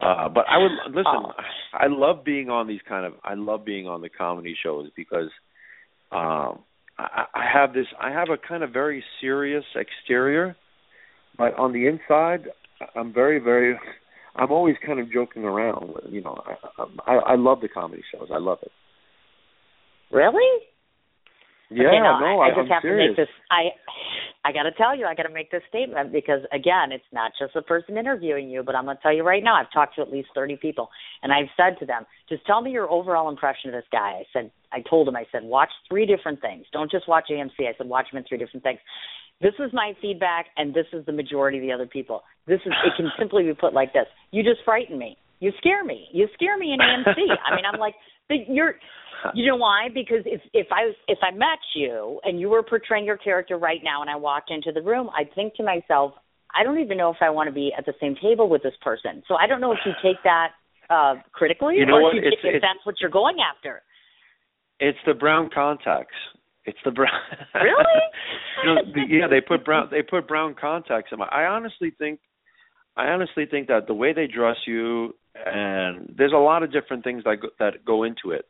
Uh 0.00 0.28
but 0.28 0.44
I 0.48 0.58
would 0.58 0.72
listen, 0.88 1.04
Oh. 1.06 1.32
I 1.72 1.86
love 1.88 2.24
being 2.24 2.50
on 2.50 2.66
these 2.68 2.80
kind 2.88 3.06
of 3.06 3.14
I 3.24 3.34
love 3.34 3.64
being 3.64 3.86
on 3.88 4.02
the 4.02 4.08
comedy 4.10 4.56
shows 4.62 4.88
because 4.94 5.30
um 6.12 6.60
I, 7.00 7.24
I 7.34 7.44
have 7.52 7.72
this 7.72 7.86
I 8.00 8.10
have 8.10 8.28
a 8.30 8.36
kind 8.36 8.62
of 8.62 8.72
very 8.72 9.02
serious 9.20 9.64
exterior, 9.74 10.56
but 11.36 11.58
on 11.58 11.72
the 11.72 11.86
inside 11.86 12.46
I'm 12.94 13.12
very 13.12 13.38
very 13.38 13.78
I'm 14.36 14.50
always 14.50 14.76
kind 14.84 15.00
of 15.00 15.12
joking 15.12 15.44
around. 15.44 15.92
You 16.10 16.22
know, 16.22 16.42
I 16.46 17.10
I, 17.10 17.14
I 17.14 17.34
love 17.36 17.60
the 17.60 17.68
comedy 17.68 18.02
shows. 18.12 18.28
I 18.32 18.38
love 18.38 18.58
it. 18.62 18.70
Really? 20.12 20.66
Yeah, 21.70 21.86
okay, 21.86 21.98
no, 22.02 22.18
no, 22.18 22.40
I, 22.40 22.48
I 22.48 22.50
I'm 22.50 22.66
just 22.66 22.72
have 22.72 22.82
serious. 22.82 23.14
to 23.14 23.22
make 23.22 23.28
this. 23.28 23.34
I 23.50 23.70
I 24.44 24.52
got 24.52 24.62
to 24.62 24.72
tell 24.72 24.96
you, 24.96 25.04
I 25.04 25.14
got 25.14 25.24
to 25.24 25.32
make 25.32 25.50
this 25.50 25.62
statement 25.68 26.12
because 26.12 26.40
again, 26.52 26.92
it's 26.92 27.04
not 27.12 27.32
just 27.38 27.52
the 27.54 27.62
person 27.62 27.98
interviewing 27.98 28.48
you, 28.48 28.62
but 28.62 28.74
I'm 28.74 28.84
going 28.84 28.96
to 28.96 29.02
tell 29.02 29.14
you 29.14 29.22
right 29.22 29.44
now. 29.44 29.54
I've 29.54 29.72
talked 29.72 29.96
to 29.96 30.02
at 30.02 30.10
least 30.10 30.28
30 30.34 30.56
people, 30.56 30.88
and 31.22 31.32
I've 31.32 31.52
said 31.56 31.78
to 31.80 31.86
them, 31.86 32.06
just 32.28 32.46
tell 32.46 32.62
me 32.62 32.70
your 32.70 32.90
overall 32.90 33.28
impression 33.28 33.68
of 33.68 33.74
this 33.74 33.88
guy. 33.92 34.20
I 34.20 34.24
said, 34.32 34.50
I 34.72 34.82
told 34.88 35.08
him, 35.08 35.16
I 35.16 35.24
said, 35.30 35.42
watch 35.42 35.68
three 35.88 36.06
different 36.06 36.40
things. 36.40 36.64
Don't 36.72 36.90
just 36.90 37.06
watch 37.08 37.24
AMC. 37.30 37.60
I 37.60 37.76
said, 37.76 37.88
watch 37.88 38.06
him 38.10 38.18
in 38.18 38.24
three 38.24 38.38
different 38.38 38.62
things. 38.62 38.78
This 39.40 39.54
is 39.58 39.72
my 39.72 39.92
feedback, 40.00 40.46
and 40.56 40.74
this 40.74 40.86
is 40.92 41.04
the 41.06 41.12
majority 41.12 41.58
of 41.58 41.62
the 41.62 41.72
other 41.72 41.86
people. 41.86 42.22
This 42.46 42.60
is 42.66 42.72
it 42.84 42.92
can 42.96 43.10
simply 43.18 43.44
be 43.44 43.54
put 43.54 43.72
like 43.72 43.92
this: 43.92 44.04
You 44.32 44.42
just 44.42 44.60
frighten 44.64 44.98
me. 44.98 45.16
You 45.40 45.52
scare 45.56 45.82
me. 45.82 46.08
You 46.12 46.28
scare 46.34 46.58
me 46.58 46.74
in 46.74 46.78
AMC. 46.78 47.16
I 47.16 47.56
mean, 47.56 47.64
I'm 47.64 47.80
like, 47.80 47.94
but 48.30 48.48
you're 48.48 48.76
you 49.34 49.46
know 49.46 49.56
why? 49.56 49.88
Because 49.92 50.22
if 50.24 50.40
if 50.54 50.68
I 50.72 50.92
if 51.06 51.18
I 51.22 51.30
met 51.36 51.58
you 51.74 52.20
and 52.24 52.40
you 52.40 52.48
were 52.48 52.62
portraying 52.62 53.04
your 53.04 53.18
character 53.18 53.58
right 53.58 53.80
now, 53.84 54.00
and 54.00 54.08
I 54.08 54.16
walked 54.16 54.50
into 54.50 54.72
the 54.72 54.80
room, 54.80 55.10
I'd 55.14 55.28
think 55.34 55.54
to 55.56 55.62
myself, 55.62 56.14
I 56.58 56.62
don't 56.64 56.78
even 56.78 56.96
know 56.96 57.10
if 57.10 57.18
I 57.20 57.28
want 57.28 57.48
to 57.48 57.52
be 57.52 57.70
at 57.76 57.84
the 57.84 57.92
same 58.00 58.16
table 58.22 58.48
with 58.48 58.62
this 58.62 58.72
person. 58.80 59.22
So 59.28 59.34
I 59.34 59.46
don't 59.46 59.60
know 59.60 59.72
if 59.72 59.80
you 59.84 59.92
take 60.02 60.16
that 60.24 60.52
uh 60.88 61.16
critically 61.32 61.76
You 61.76 61.84
know 61.86 61.96
or 61.96 62.02
what? 62.04 62.16
if, 62.16 62.22
you, 62.22 62.28
It's- 62.28 62.40
if 62.42 62.48
it's- 62.56 62.62
that's 62.62 62.86
what 62.86 62.94
you're 63.00 63.10
going 63.10 63.36
after. 63.54 63.82
It's 64.82 64.98
the 65.06 65.12
brown 65.12 65.50
contacts. 65.54 66.16
It's 66.64 66.78
the 66.86 66.90
brown. 66.90 67.20
Really? 67.54 67.84
you 68.64 68.74
know, 68.74 68.76
the, 68.94 69.00
yeah, 69.08 69.26
they 69.28 69.42
put 69.42 69.64
brown. 69.66 69.88
They 69.90 70.00
put 70.02 70.26
brown 70.26 70.54
contacts 70.58 71.10
in 71.12 71.18
my. 71.18 71.26
I 71.26 71.44
honestly 71.44 71.90
think. 71.98 72.20
I 72.96 73.08
honestly 73.08 73.44
think 73.44 73.68
that 73.68 73.86
the 73.86 73.94
way 73.94 74.12
they 74.14 74.26
dress 74.26 74.56
you, 74.66 75.14
and 75.34 76.14
there's 76.16 76.32
a 76.32 76.36
lot 76.36 76.62
of 76.62 76.72
different 76.72 77.04
things 77.04 77.24
that 77.24 77.36
go, 77.40 77.48
that 77.58 77.84
go 77.84 78.02
into 78.04 78.30
it. 78.30 78.46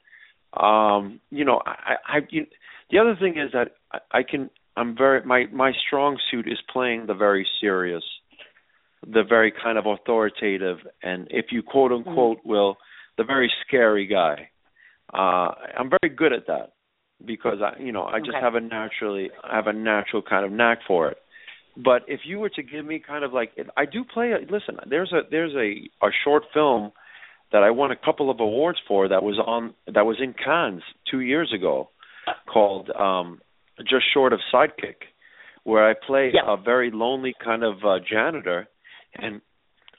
Um, 0.54 1.20
you 1.30 1.44
know, 1.44 1.60
I, 1.64 1.94
I, 2.06 2.18
you, 2.30 2.46
the 2.90 2.98
other 2.98 3.16
thing 3.20 3.38
is 3.38 3.52
that 3.52 3.72
I, 3.92 4.18
I 4.18 4.22
can. 4.22 4.50
I'm 4.76 4.96
very 4.96 5.24
my 5.24 5.46
my 5.52 5.72
strong 5.86 6.18
suit 6.30 6.46
is 6.46 6.58
playing 6.72 7.06
the 7.06 7.14
very 7.14 7.46
serious 7.60 8.04
the 9.06 9.22
very 9.28 9.52
kind 9.52 9.78
of 9.78 9.86
authoritative 9.86 10.78
and 11.02 11.26
if 11.30 11.46
you 11.50 11.62
quote 11.62 11.90
unquote 11.92 12.38
mm-hmm. 12.38 12.48
will 12.48 12.76
the 13.18 13.24
very 13.24 13.50
scary 13.66 14.06
guy. 14.06 14.50
Uh 15.12 15.52
I'm 15.76 15.90
very 16.02 16.14
good 16.14 16.32
at 16.32 16.46
that 16.46 16.72
because 17.24 17.58
I 17.62 17.80
you 17.80 17.92
know, 17.92 18.04
I 18.04 18.18
just 18.18 18.30
okay. 18.30 18.40
have 18.40 18.54
a 18.54 18.60
naturally 18.60 19.30
I 19.42 19.56
have 19.56 19.66
a 19.66 19.72
natural 19.72 20.22
kind 20.22 20.44
of 20.44 20.52
knack 20.52 20.78
for 20.86 21.08
it. 21.10 21.18
But 21.76 22.02
if 22.08 22.20
you 22.24 22.38
were 22.38 22.50
to 22.50 22.62
give 22.62 22.84
me 22.84 23.02
kind 23.04 23.24
of 23.24 23.32
like 23.32 23.52
I 23.76 23.84
do 23.84 24.04
play 24.04 24.32
a, 24.32 24.38
listen, 24.52 24.76
there's 24.88 25.12
a 25.12 25.20
there's 25.30 25.54
a 25.54 26.06
a 26.06 26.10
short 26.24 26.44
film 26.52 26.92
that 27.52 27.62
I 27.62 27.70
won 27.70 27.90
a 27.90 27.96
couple 27.96 28.30
of 28.30 28.40
awards 28.40 28.78
for 28.86 29.08
that 29.08 29.22
was 29.22 29.38
on 29.38 29.74
that 29.86 30.06
was 30.06 30.16
in 30.20 30.34
Cannes 30.34 30.82
2 31.10 31.20
years 31.20 31.52
ago 31.54 31.90
called 32.52 32.90
um 32.90 33.40
just 33.78 34.04
short 34.12 34.32
of 34.32 34.40
sidekick 34.52 35.06
where 35.64 35.88
I 35.88 35.94
play 35.94 36.32
yeah. 36.34 36.40
a 36.46 36.56
very 36.56 36.90
lonely 36.90 37.34
kind 37.42 37.62
of 37.62 37.84
uh, 37.84 37.98
janitor 38.08 38.68
and 39.14 39.40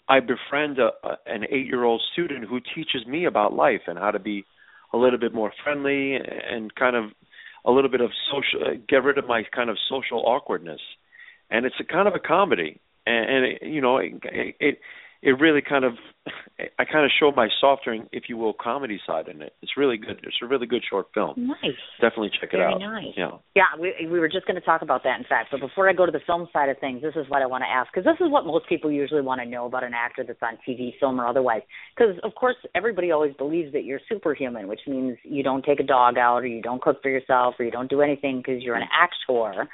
I 0.07 0.19
befriend 0.19 0.80
a, 0.80 0.89
a, 1.03 1.17
an 1.26 1.43
8-year-old 1.51 2.01
student 2.13 2.45
who 2.45 2.59
teaches 2.59 3.05
me 3.07 3.26
about 3.26 3.53
life 3.53 3.82
and 3.88 3.97
how 3.97 4.11
to 4.11 4.19
be 4.19 4.43
a 4.93 4.97
little 4.97 5.19
bit 5.19 5.34
more 5.34 5.51
friendly 5.63 6.15
and 6.15 6.74
kind 6.76 6.95
of 6.95 7.05
a 7.65 7.72
little 7.72 7.89
bit 7.89 8.01
of 8.01 8.11
social 8.32 8.78
get 8.88 9.03
rid 9.03 9.17
of 9.17 9.28
my 9.28 9.43
kind 9.55 9.69
of 9.69 9.78
social 9.89 10.24
awkwardness 10.26 10.82
and 11.51 11.65
it's 11.65 11.75
a 11.79 11.83
kind 11.83 12.07
of 12.07 12.15
a 12.15 12.19
comedy 12.19 12.79
and, 13.05 13.29
and 13.29 13.45
it, 13.45 13.61
you 13.63 13.81
know 13.81 13.97
it, 13.97 14.13
it 14.23 14.79
it 15.21 15.39
really 15.39 15.61
kind 15.61 15.85
of 15.85 15.93
I 16.77 16.85
kind 16.85 17.05
of 17.05 17.11
show 17.19 17.31
my 17.35 17.47
softer, 17.59 17.95
if 18.11 18.23
you 18.27 18.37
will, 18.37 18.53
comedy 18.53 18.99
side 19.05 19.27
in 19.27 19.41
it. 19.41 19.53
It's 19.61 19.71
really 19.77 19.97
good. 19.97 20.19
It's 20.23 20.35
a 20.43 20.45
really 20.45 20.67
good 20.67 20.83
short 20.87 21.07
film. 21.13 21.33
Nice. 21.37 21.77
Definitely 21.99 22.31
check 22.39 22.51
Very 22.51 22.63
it 22.63 22.75
out. 22.75 22.79
nice. 22.79 23.13
Yeah. 23.15 23.31
Yeah, 23.55 23.63
we 23.79 23.93
we 24.07 24.19
were 24.19 24.27
just 24.27 24.45
going 24.45 24.55
to 24.55 24.65
talk 24.65 24.81
about 24.81 25.03
that 25.03 25.19
in 25.19 25.25
fact. 25.25 25.49
But 25.51 25.59
before 25.59 25.89
I 25.89 25.93
go 25.93 26.05
to 26.05 26.11
the 26.11 26.21
film 26.25 26.47
side 26.53 26.69
of 26.69 26.77
things, 26.79 27.01
this 27.01 27.15
is 27.15 27.29
what 27.29 27.41
I 27.41 27.45
want 27.45 27.63
to 27.63 27.69
ask 27.69 27.91
because 27.93 28.05
this 28.05 28.23
is 28.23 28.31
what 28.31 28.45
most 28.45 28.67
people 28.67 28.91
usually 28.91 29.21
want 29.21 29.41
to 29.41 29.47
know 29.47 29.65
about 29.65 29.83
an 29.83 29.93
actor 29.93 30.23
that's 30.25 30.41
on 30.41 30.57
TV, 30.67 30.91
film, 30.99 31.19
or 31.19 31.27
otherwise. 31.27 31.61
Because 31.95 32.15
of 32.23 32.33
course, 32.35 32.55
everybody 32.73 33.11
always 33.11 33.33
believes 33.35 33.73
that 33.73 33.83
you're 33.83 34.01
superhuman, 34.09 34.67
which 34.67 34.81
means 34.87 35.17
you 35.23 35.43
don't 35.43 35.63
take 35.63 35.79
a 35.79 35.83
dog 35.83 36.17
out, 36.17 36.39
or 36.43 36.47
you 36.47 36.61
don't 36.61 36.81
cook 36.81 37.01
for 37.01 37.09
yourself, 37.09 37.55
or 37.59 37.65
you 37.65 37.71
don't 37.71 37.89
do 37.89 38.01
anything 38.01 38.37
because 38.37 38.61
you're 38.63 38.75
an 38.75 38.83
mm-hmm. 38.83 39.03
actor. 39.03 39.69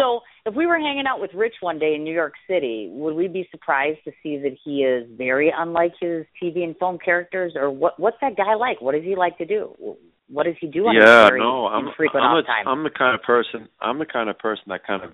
So, 0.00 0.20
if 0.46 0.54
we 0.54 0.66
were 0.66 0.78
hanging 0.78 1.04
out 1.06 1.20
with 1.20 1.30
Rich 1.34 1.54
one 1.60 1.78
day 1.78 1.94
in 1.94 2.04
New 2.04 2.14
York 2.14 2.34
City, 2.48 2.88
would 2.90 3.14
we 3.14 3.28
be 3.28 3.46
surprised 3.50 3.98
to 4.04 4.12
see 4.22 4.38
that 4.38 4.56
he 4.64 4.82
is 4.82 5.06
very 5.16 5.52
unlike 5.54 5.92
his 6.00 6.24
TV 6.42 6.64
and 6.64 6.76
film 6.78 6.98
characters, 7.04 7.52
or 7.54 7.70
what? 7.70 8.00
What's 8.00 8.16
that 8.22 8.36
guy 8.36 8.54
like? 8.54 8.80
What 8.80 8.94
does 8.94 9.04
he 9.04 9.14
like 9.16 9.36
to 9.38 9.44
do? 9.44 9.96
What 10.28 10.44
does 10.44 10.54
he 10.60 10.68
do 10.68 10.86
on 10.86 10.94
yeah, 10.94 11.24
his 11.24 11.32
no, 11.38 11.66
I'm, 11.66 11.88
infrequent 11.88 12.24
I'm, 12.24 12.36
a, 12.36 12.42
time? 12.42 12.68
I'm 12.68 12.84
the 12.84 12.90
kind 12.90 13.14
of 13.14 13.22
person. 13.22 13.68
I'm 13.80 13.98
the 13.98 14.06
kind 14.06 14.30
of 14.30 14.38
person 14.38 14.64
that 14.68 14.86
kind 14.86 15.02
of 15.02 15.12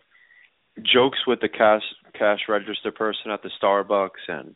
jokes 0.82 1.18
with 1.26 1.40
the 1.40 1.48
cash 1.48 1.82
cash 2.16 2.40
register 2.48 2.92
person 2.92 3.30
at 3.32 3.42
the 3.42 3.50
Starbucks, 3.60 4.28
and 4.28 4.54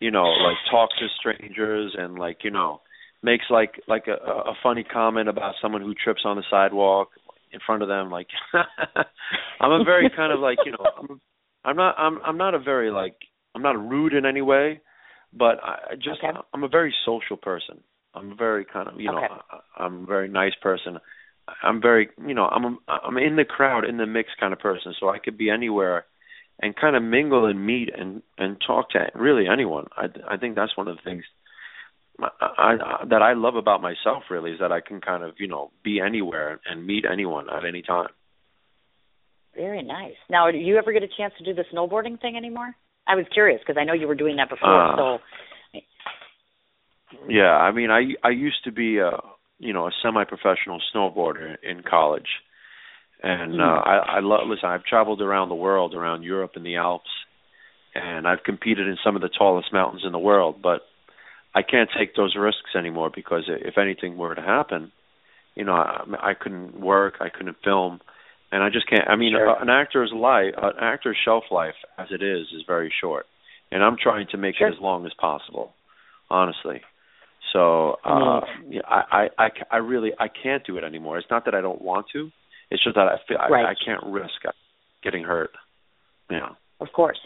you 0.00 0.10
know, 0.10 0.24
like 0.24 0.56
talks 0.70 0.94
to 0.98 1.06
strangers, 1.18 1.94
and 1.98 2.18
like 2.18 2.38
you 2.44 2.50
know, 2.50 2.80
makes 3.22 3.44
like 3.50 3.82
like 3.88 4.06
a, 4.06 4.24
a 4.24 4.54
funny 4.62 4.84
comment 4.84 5.28
about 5.28 5.54
someone 5.60 5.82
who 5.82 5.92
trips 5.92 6.22
on 6.24 6.36
the 6.36 6.44
sidewalk 6.48 7.10
in 7.52 7.60
front 7.64 7.82
of 7.82 7.88
them 7.88 8.10
like 8.10 8.28
I'm 9.60 9.80
a 9.80 9.84
very 9.84 10.10
kind 10.14 10.32
of 10.32 10.40
like 10.40 10.58
you 10.64 10.72
know 10.72 10.84
I'm 10.98 11.20
I'm 11.64 11.76
not 11.76 11.94
I'm 11.98 12.18
I'm 12.24 12.38
not 12.38 12.54
a 12.54 12.58
very 12.58 12.90
like 12.90 13.16
I'm 13.54 13.62
not 13.62 13.78
rude 13.78 14.14
in 14.14 14.26
any 14.26 14.42
way 14.42 14.80
but 15.32 15.62
I 15.62 15.94
just 15.96 16.22
okay. 16.22 16.38
I'm 16.52 16.64
a 16.64 16.68
very 16.68 16.94
social 17.04 17.36
person 17.36 17.80
I'm 18.14 18.32
a 18.32 18.34
very 18.34 18.64
kind 18.64 18.88
of 18.88 19.00
you 19.00 19.10
know 19.10 19.18
okay. 19.18 19.34
I, 19.50 19.84
I'm 19.84 20.04
a 20.04 20.06
very 20.06 20.28
nice 20.28 20.54
person 20.62 20.98
I'm 21.62 21.80
very 21.80 22.08
you 22.26 22.34
know 22.34 22.46
I'm 22.46 22.64
a, 22.64 22.92
I'm 23.04 23.16
in 23.18 23.36
the 23.36 23.44
crowd 23.44 23.84
in 23.84 23.96
the 23.96 24.06
mix 24.06 24.30
kind 24.38 24.52
of 24.52 24.58
person 24.58 24.94
so 24.98 25.08
I 25.08 25.18
could 25.18 25.38
be 25.38 25.50
anywhere 25.50 26.06
and 26.60 26.74
kind 26.74 26.96
of 26.96 27.02
mingle 27.02 27.46
and 27.46 27.64
meet 27.64 27.90
and 27.96 28.22
and 28.38 28.56
talk 28.66 28.90
to 28.90 29.06
really 29.14 29.46
anyone 29.48 29.86
I 29.96 30.06
I 30.28 30.36
think 30.36 30.56
that's 30.56 30.76
one 30.76 30.88
of 30.88 30.96
the 30.96 31.02
things 31.02 31.24
I, 32.20 32.28
I, 32.58 33.04
that 33.10 33.22
I 33.22 33.34
love 33.34 33.56
about 33.56 33.82
myself 33.82 34.24
really 34.30 34.52
is 34.52 34.60
that 34.60 34.72
I 34.72 34.80
can 34.80 35.00
kind 35.00 35.22
of 35.22 35.34
you 35.38 35.48
know 35.48 35.70
be 35.84 36.00
anywhere 36.00 36.60
and 36.68 36.86
meet 36.86 37.04
anyone 37.10 37.46
at 37.50 37.64
any 37.64 37.82
time. 37.82 38.08
Very 39.54 39.82
nice. 39.82 40.14
Now, 40.28 40.50
do 40.50 40.58
you 40.58 40.76
ever 40.76 40.92
get 40.92 41.02
a 41.02 41.08
chance 41.08 41.32
to 41.38 41.44
do 41.44 41.54
the 41.54 41.64
snowboarding 41.72 42.20
thing 42.20 42.36
anymore? 42.36 42.74
I 43.06 43.14
was 43.14 43.24
curious 43.32 43.60
because 43.60 43.80
I 43.80 43.84
know 43.84 43.94
you 43.94 44.06
were 44.06 44.14
doing 44.14 44.36
that 44.36 44.50
before. 44.50 44.92
Uh, 44.92 44.96
so, 44.96 45.80
yeah, 47.28 47.52
I 47.52 47.72
mean, 47.72 47.90
I 47.90 48.14
I 48.22 48.30
used 48.30 48.64
to 48.64 48.72
be 48.72 48.98
a 48.98 49.12
you 49.58 49.72
know 49.72 49.86
a 49.86 49.90
semi-professional 50.02 50.80
snowboarder 50.94 51.56
in 51.62 51.82
college, 51.82 52.28
and 53.22 53.54
mm. 53.54 53.60
uh, 53.60 53.80
I 53.80 54.16
I 54.16 54.20
love. 54.20 54.40
Listen, 54.46 54.68
I've 54.68 54.84
traveled 54.84 55.22
around 55.22 55.48
the 55.48 55.54
world, 55.54 55.94
around 55.94 56.22
Europe 56.22 56.52
and 56.56 56.66
the 56.66 56.76
Alps, 56.76 57.10
and 57.94 58.26
I've 58.26 58.42
competed 58.44 58.86
in 58.88 58.98
some 59.04 59.16
of 59.16 59.22
the 59.22 59.30
tallest 59.30 59.72
mountains 59.72 60.02
in 60.04 60.12
the 60.12 60.18
world, 60.18 60.56
but 60.62 60.82
I 61.56 61.62
can't 61.62 61.88
take 61.98 62.14
those 62.14 62.36
risks 62.38 62.76
anymore 62.76 63.10
because 63.12 63.44
if 63.48 63.78
anything 63.78 64.18
were 64.18 64.34
to 64.34 64.42
happen, 64.42 64.92
you 65.54 65.64
know, 65.64 65.72
I, 65.72 66.04
I 66.20 66.34
couldn't 66.34 66.78
work, 66.78 67.14
I 67.20 67.30
couldn't 67.30 67.56
film, 67.64 68.00
and 68.52 68.62
I 68.62 68.68
just 68.68 68.86
can't. 68.90 69.08
I 69.08 69.16
mean, 69.16 69.32
sure. 69.32 69.56
an 69.60 69.70
actor's 69.70 70.12
life, 70.14 70.52
an 70.58 70.72
actor's 70.82 71.16
shelf 71.24 71.44
life, 71.50 71.74
as 71.96 72.08
it 72.10 72.22
is, 72.22 72.48
is 72.54 72.62
very 72.66 72.92
short, 73.00 73.24
and 73.72 73.82
I'm 73.82 73.96
trying 74.00 74.26
to 74.32 74.36
make 74.36 74.56
sure. 74.58 74.68
it 74.68 74.74
as 74.74 74.80
long 74.82 75.06
as 75.06 75.12
possible, 75.18 75.72
honestly. 76.28 76.82
So, 77.54 77.96
uh, 78.04 78.40
yeah, 78.68 78.82
I, 78.86 79.00
I, 79.38 79.44
I, 79.44 79.48
I 79.70 79.76
really, 79.78 80.10
I 80.18 80.26
can't 80.28 80.66
do 80.66 80.76
it 80.76 80.84
anymore. 80.84 81.16
It's 81.16 81.30
not 81.30 81.46
that 81.46 81.54
I 81.54 81.62
don't 81.62 81.80
want 81.80 82.06
to; 82.12 82.30
it's 82.70 82.84
just 82.84 82.96
that 82.96 83.08
I 83.08 83.16
feel 83.26 83.38
right. 83.50 83.64
I, 83.64 83.70
I 83.70 83.74
can't 83.82 84.04
risk 84.12 84.42
getting 85.02 85.24
hurt. 85.24 85.52
Yeah. 86.30 86.50
Of 86.80 86.88
course. 86.94 87.18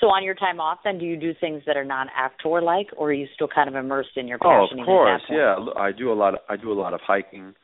So 0.00 0.06
on 0.06 0.22
your 0.22 0.34
time 0.34 0.60
off, 0.60 0.78
then, 0.84 0.98
do 0.98 1.04
you 1.04 1.16
do 1.16 1.32
things 1.40 1.62
that 1.66 1.76
are 1.76 1.84
non-actor 1.84 2.62
like, 2.62 2.86
or 2.96 3.08
are 3.08 3.12
you 3.12 3.26
still 3.34 3.48
kind 3.52 3.68
of 3.68 3.74
immersed 3.74 4.16
in 4.16 4.28
your 4.28 4.38
passion? 4.38 4.78
Oh, 4.78 4.80
of 4.80 4.86
course, 4.86 5.22
yeah. 5.28 5.56
I 5.76 5.90
do 5.90 6.12
a 6.12 6.14
lot. 6.14 6.34
Of, 6.34 6.40
I 6.48 6.56
do 6.56 6.70
a 6.70 6.74
lot 6.74 6.94
of 6.94 7.00
hiking. 7.00 7.54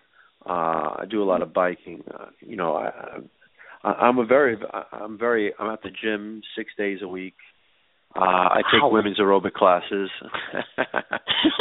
Uh, 0.45 0.99
I 0.99 1.05
do 1.09 1.23
a 1.23 1.25
lot 1.25 1.43
of 1.43 1.53
biking. 1.55 2.03
Uh, 2.13 2.27
you 2.41 2.57
know, 2.57 2.75
I, 2.75 2.91
I, 3.85 3.93
I'm 3.93 4.19
a 4.19 4.27
very, 4.27 4.57
I'm 4.93 5.17
very, 5.17 5.53
I'm 5.59 5.73
at 5.73 5.83
the 5.83 5.91
gym 5.91 6.43
six 6.57 6.73
days 6.77 6.99
a 7.03 7.09
week. 7.09 7.35
Uh, 8.17 8.21
I 8.21 8.63
take 8.73 8.83
Wow. 8.83 8.91
women's 8.91 9.19
aerobic 9.19 9.53
classes. 9.53 10.11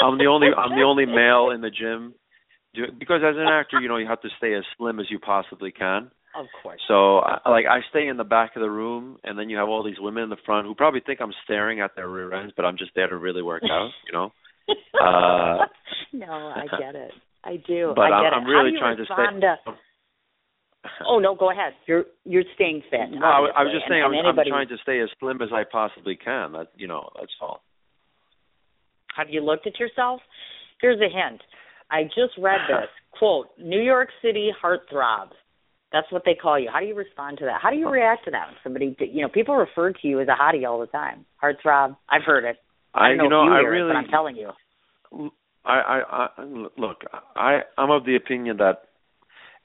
I'm 0.04 0.18
the 0.18 0.26
only, 0.26 0.48
I'm 0.58 0.76
the 0.76 0.84
only 0.84 1.06
male 1.06 1.52
in 1.52 1.62
the 1.62 1.70
gym. 1.70 2.14
Do, 2.76 2.84
because 2.98 3.22
as 3.24 3.36
an 3.38 3.48
actor, 3.48 3.80
you 3.80 3.88
know, 3.88 3.98
you 3.98 4.08
have 4.08 4.22
to 4.22 4.30
stay 4.38 4.54
as 4.56 4.64
slim 4.78 5.00
as 5.00 5.06
you 5.10 5.20
possibly 5.20 5.72
can. 5.72 6.10
Of 6.36 6.48
course. 6.62 6.82
So, 6.88 7.20
I- 7.20 7.50
like, 7.50 7.66
I 7.66 7.82
stay 7.90 8.08
in 8.08 8.18
the 8.18 8.24
back 8.24 8.56
of 8.56 8.62
the 8.62 8.70
room, 8.70 9.20
and 9.24 9.38
then 9.38 9.50
you 9.50 9.58
have 9.58 9.70
all 9.70 9.84
these 9.84 10.00
women 10.00 10.24
in 10.24 10.30
the 10.30 10.38
front 10.46 10.68
who 10.68 10.74
probably 10.76 11.02
think 11.02 11.22
I'm 11.22 11.34
staring 11.44 11.80
at 11.80 11.96
their 11.96 12.08
rear 12.10 12.34
ends, 12.34 12.54
but 12.56 12.66
I'm 12.66 12.78
just 12.78 12.92
there 12.96 13.08
to 13.08 13.18
really 13.18 13.42
work 13.42 13.64
out. 13.70 13.90
You 14.08 14.14
know. 14.14 14.32
Uh, 15.00 15.66
no, 16.14 16.32
I 16.32 16.66
get 16.80 16.96
it. 16.96 17.12
I 17.44 17.58
do. 17.68 17.94
But 17.96 18.12
I 18.14 18.30
I'm 18.30 18.46
really 18.46 18.58
How 18.58 18.64
do 18.64 18.70
you 18.72 18.80
trying 18.80 18.98
to 18.98 19.06
stay. 19.06 19.40
to- 19.42 19.78
Oh 21.08 21.20
no, 21.20 21.34
go 21.36 21.50
ahead. 21.52 21.74
You're 21.88 22.06
you're 22.26 22.44
staying 22.56 22.82
fit. 22.90 23.12
No, 23.12 23.26
I, 23.26 23.40
was- 23.40 23.52
I 23.56 23.64
was 23.64 23.72
just 23.74 23.88
saying 23.88 24.04
and, 24.04 24.16
I'm, 24.16 24.26
and 24.28 24.40
I'm 24.40 24.46
trying 24.48 24.68
to 24.68 24.78
stay 24.84 25.00
as 25.00 25.10
slim 25.20 25.42
as 25.42 25.50
I 25.54 25.64
possibly 25.70 26.16
can. 26.18 26.52
That 26.54 26.68
you 26.76 26.88
know, 26.88 27.10
that's 27.18 27.32
all. 27.42 27.62
Have 29.16 29.28
you 29.30 29.42
looked 29.42 29.66
at 29.68 29.80
yourself? 29.80 30.20
Here's 30.82 31.00
a 31.00 31.08
hint. 31.14 31.42
I 31.92 32.04
just 32.04 32.36
read 32.38 32.60
this 32.68 32.90
quote: 33.18 33.48
"New 33.58 33.82
York 33.82 34.10
City 34.22 34.52
heartthrob." 34.62 35.30
That's 35.94 36.12
what 36.12 36.24
they 36.26 36.34
call 36.34 36.60
you. 36.60 36.70
How 36.74 36.80
do 36.80 36.88
you 36.88 36.96
respond 36.96 37.38
to 37.38 37.46
that? 37.46 37.62
How 37.62 37.70
do 37.70 37.78
you 37.78 37.88
react 37.88 38.26
to 38.26 38.32
that? 38.32 38.48
When 38.48 38.56
somebody, 38.64 38.98
you 39.00 39.22
know, 39.22 39.30
people 39.30 39.56
refer 39.56 39.92
to 39.92 40.08
you 40.08 40.20
as 40.20 40.28
a 40.28 40.32
hottie 40.32 40.68
all 40.68 40.80
the 40.80 40.88
time. 40.88 41.24
Heartthrob. 41.42 41.96
I've 42.10 42.24
heard 42.26 42.46
it. 42.46 42.58
I 42.96 43.10
don't 43.10 43.18
know 43.18 43.24
you 43.24 43.30
know, 43.30 43.44
you 43.44 43.52
I 43.52 43.60
really, 43.60 43.92
it, 43.92 43.96
I'm 43.96 44.08
telling 44.08 44.36
you. 44.36 44.50
I, 45.64 45.72
I, 45.72 46.28
I 46.38 46.44
look. 46.78 47.04
I, 47.36 47.60
I'm 47.78 47.92
of 47.92 48.06
the 48.06 48.16
opinion 48.16 48.58
that 48.58 48.86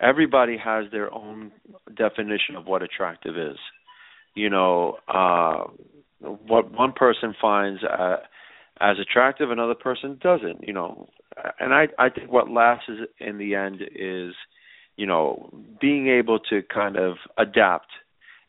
everybody 0.00 0.58
has 0.62 0.84
their 0.92 1.12
own 1.12 1.50
definition 1.96 2.56
of 2.56 2.66
what 2.66 2.82
attractive 2.82 3.36
is. 3.36 3.56
You 4.34 4.50
know, 4.50 4.98
uh, 5.08 5.64
what 6.20 6.70
one 6.70 6.92
person 6.92 7.34
finds 7.40 7.80
uh, 7.82 8.16
as 8.80 8.96
attractive, 9.00 9.50
another 9.50 9.74
person 9.74 10.18
doesn't. 10.22 10.62
You 10.62 10.74
know, 10.74 11.08
and 11.58 11.72
I, 11.72 11.88
I 11.98 12.10
think 12.10 12.30
what 12.30 12.50
lasts 12.50 12.84
is, 12.88 12.98
in 13.18 13.38
the 13.38 13.54
end 13.54 13.80
is, 13.94 14.34
you 14.98 15.06
know, 15.06 15.48
being 15.80 16.08
able 16.08 16.40
to 16.40 16.60
kind 16.74 16.96
of 16.96 17.16
adapt 17.38 17.86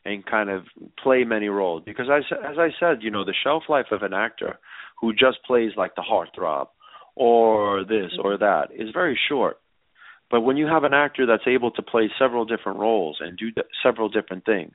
and 0.04 0.26
kind 0.26 0.50
of 0.50 0.64
play 1.02 1.22
many 1.22 1.48
roles. 1.48 1.82
Because 1.86 2.06
as 2.12 2.24
as 2.44 2.58
I 2.58 2.70
said, 2.78 3.02
you 3.02 3.10
know, 3.10 3.24
the 3.24 3.34
shelf 3.44 3.62
life 3.68 3.86
of 3.92 4.02
an 4.02 4.12
actor 4.12 4.58
who 5.00 5.12
just 5.12 5.38
plays 5.46 5.70
like 5.76 5.94
the 5.94 6.02
heartthrob 6.02 6.66
or 7.14 7.84
this 7.84 8.10
or 8.22 8.36
that 8.36 8.68
is 8.74 8.88
very 8.92 9.18
short. 9.28 9.58
But 10.28 10.40
when 10.40 10.56
you 10.56 10.66
have 10.66 10.82
an 10.84 10.92
actor 10.92 11.24
that's 11.24 11.46
able 11.46 11.70
to 11.72 11.82
play 11.82 12.10
several 12.18 12.44
different 12.44 12.80
roles 12.80 13.18
and 13.20 13.38
do 13.38 13.52
th- 13.52 13.66
several 13.82 14.08
different 14.08 14.44
things, 14.44 14.74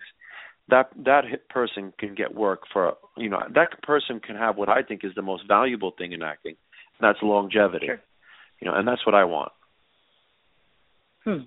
that 0.70 0.90
that 1.06 1.24
person 1.50 1.94
can 2.00 2.16
get 2.16 2.34
work 2.34 2.62
for 2.72 2.94
you 3.18 3.30
know 3.30 3.42
that 3.54 3.84
person 3.84 4.22
can 4.22 4.38
have 4.38 4.56
what 4.56 4.70
I 4.70 4.82
think 4.82 5.04
is 5.04 5.12
the 5.14 5.22
most 5.22 5.44
valuable 5.46 5.92
thing 5.98 6.14
in 6.14 6.24
acting, 6.24 6.56
and 6.98 7.10
that's 7.10 7.20
longevity. 7.22 7.88
Sure. 7.88 8.02
You 8.62 8.72
know, 8.72 8.78
and 8.78 8.88
that's 8.88 9.06
what 9.06 9.14
I 9.14 9.26
want. 9.26 9.52
Hmm. 11.26 11.44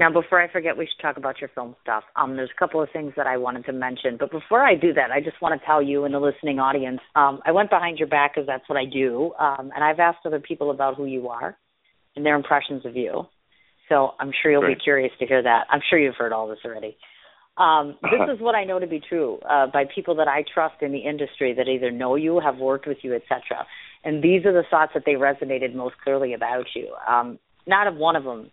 Now, 0.00 0.10
before 0.10 0.40
I 0.40 0.50
forget, 0.50 0.78
we 0.78 0.86
should 0.86 1.02
talk 1.02 1.18
about 1.18 1.42
your 1.42 1.50
film 1.54 1.76
stuff. 1.82 2.04
Um, 2.16 2.34
there's 2.34 2.48
a 2.56 2.58
couple 2.58 2.82
of 2.82 2.88
things 2.90 3.12
that 3.18 3.26
I 3.26 3.36
wanted 3.36 3.66
to 3.66 3.74
mention, 3.74 4.16
but 4.18 4.30
before 4.30 4.64
I 4.64 4.74
do 4.74 4.94
that, 4.94 5.10
I 5.10 5.20
just 5.20 5.42
want 5.42 5.60
to 5.60 5.66
tell 5.66 5.82
you 5.82 6.06
and 6.06 6.14
the 6.14 6.18
listening 6.18 6.58
audience, 6.58 7.00
um, 7.14 7.40
I 7.44 7.52
went 7.52 7.68
behind 7.68 7.98
your 7.98 8.08
back 8.08 8.34
because 8.34 8.46
that's 8.46 8.66
what 8.66 8.78
I 8.78 8.86
do, 8.86 9.34
um, 9.38 9.70
and 9.74 9.84
I've 9.84 10.00
asked 10.00 10.20
other 10.24 10.40
people 10.40 10.70
about 10.70 10.96
who 10.96 11.04
you 11.04 11.28
are 11.28 11.54
and 12.16 12.24
their 12.24 12.34
impressions 12.34 12.86
of 12.86 12.96
you. 12.96 13.24
So 13.90 14.12
I'm 14.18 14.32
sure 14.40 14.50
you'll 14.50 14.62
Great. 14.62 14.78
be 14.78 14.82
curious 14.82 15.12
to 15.18 15.26
hear 15.26 15.42
that. 15.42 15.66
I'm 15.68 15.80
sure 15.90 15.98
you've 15.98 16.14
heard 16.16 16.32
all 16.32 16.48
this 16.48 16.60
already. 16.64 16.96
Um, 17.58 17.98
this 18.00 18.22
is 18.34 18.40
what 18.40 18.54
I 18.54 18.64
know 18.64 18.78
to 18.78 18.86
be 18.86 19.02
true 19.06 19.38
uh, 19.46 19.66
by 19.66 19.84
people 19.94 20.14
that 20.14 20.28
I 20.28 20.44
trust 20.54 20.76
in 20.80 20.92
the 20.92 21.00
industry 21.00 21.52
that 21.52 21.68
either 21.68 21.90
know 21.90 22.14
you, 22.14 22.40
have 22.40 22.56
worked 22.56 22.86
with 22.86 22.98
you, 23.02 23.14
etc. 23.14 23.66
And 24.02 24.24
these 24.24 24.46
are 24.46 24.52
the 24.54 24.64
thoughts 24.70 24.92
that 24.94 25.02
they 25.04 25.16
resonated 25.16 25.74
most 25.74 25.96
clearly 26.02 26.32
about 26.32 26.68
you. 26.74 26.94
Um, 27.06 27.38
not 27.66 27.86
of 27.86 27.96
one 27.96 28.16
of 28.16 28.24
them 28.24 28.50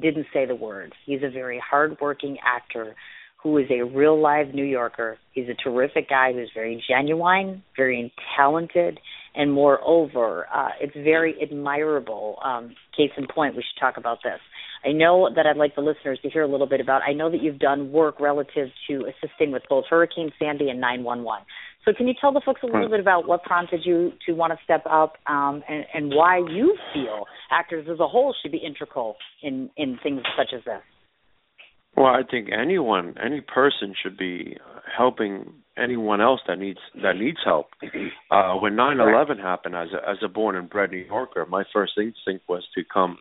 didn't 0.00 0.26
say 0.32 0.46
the 0.46 0.54
words. 0.54 0.92
He's 1.06 1.22
a 1.22 1.30
very 1.30 1.60
hardworking 1.60 2.38
actor 2.44 2.94
who 3.42 3.58
is 3.58 3.66
a 3.70 3.82
real 3.84 4.20
live 4.20 4.54
New 4.54 4.64
Yorker. 4.64 5.18
He's 5.32 5.48
a 5.48 5.54
terrific 5.54 6.08
guy 6.08 6.32
who's 6.32 6.50
very 6.54 6.82
genuine, 6.88 7.62
very 7.76 8.12
talented, 8.36 8.98
and 9.34 9.52
moreover, 9.52 10.46
uh, 10.52 10.70
it's 10.80 10.94
very 10.94 11.34
admirable. 11.42 12.38
Um, 12.42 12.74
case 12.96 13.10
in 13.16 13.26
point, 13.26 13.54
we 13.54 13.62
should 13.62 13.78
talk 13.78 13.98
about 13.98 14.18
this. 14.24 14.40
I 14.84 14.92
know 14.92 15.30
that 15.34 15.46
I'd 15.46 15.56
like 15.56 15.74
the 15.74 15.80
listeners 15.80 16.18
to 16.22 16.30
hear 16.30 16.42
a 16.42 16.48
little 16.48 16.66
bit 16.66 16.80
about. 16.80 17.02
I 17.02 17.12
know 17.12 17.30
that 17.30 17.42
you've 17.42 17.58
done 17.58 17.90
work 17.90 18.20
relative 18.20 18.68
to 18.88 19.06
assisting 19.06 19.50
with 19.50 19.62
both 19.68 19.84
Hurricane 19.88 20.30
Sandy 20.38 20.68
and 20.68 20.80
911. 20.80 21.46
So, 21.84 21.92
can 21.96 22.06
you 22.08 22.14
tell 22.18 22.32
the 22.32 22.40
folks 22.44 22.62
a 22.62 22.66
little 22.66 22.88
bit 22.88 23.00
about 23.00 23.26
what 23.26 23.42
prompted 23.42 23.80
you 23.84 24.12
to 24.26 24.32
want 24.32 24.52
to 24.52 24.58
step 24.64 24.84
up, 24.86 25.14
um, 25.26 25.62
and, 25.68 25.84
and 25.92 26.14
why 26.14 26.38
you 26.38 26.76
feel 26.94 27.24
actors 27.50 27.86
as 27.90 28.00
a 28.00 28.08
whole 28.08 28.34
should 28.42 28.52
be 28.52 28.58
integral 28.58 29.16
in 29.42 29.70
in 29.76 29.98
things 30.02 30.22
such 30.36 30.54
as 30.54 30.64
this? 30.64 30.82
Well, 31.96 32.06
I 32.06 32.22
think 32.28 32.48
anyone, 32.50 33.14
any 33.22 33.40
person 33.40 33.94
should 34.02 34.16
be 34.16 34.56
helping 34.96 35.52
anyone 35.76 36.20
else 36.20 36.40
that 36.48 36.58
needs 36.58 36.80
that 37.02 37.16
needs 37.16 37.38
help. 37.44 37.68
Uh, 38.30 38.54
when 38.54 38.74
9/11 38.74 39.38
happened, 39.38 39.76
as 39.76 39.88
a 39.92 40.08
as 40.08 40.16
a 40.22 40.28
born 40.28 40.56
and 40.56 40.68
bred 40.68 40.90
New 40.90 40.98
Yorker, 40.98 41.46
my 41.46 41.64
first 41.72 41.92
instinct 41.98 42.48
was 42.48 42.66
to 42.74 42.82
come 42.82 43.18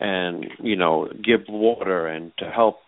and 0.00 0.46
you 0.58 0.76
know 0.76 1.08
give 1.08 1.42
water 1.48 2.06
and 2.06 2.32
to 2.38 2.50
help 2.50 2.78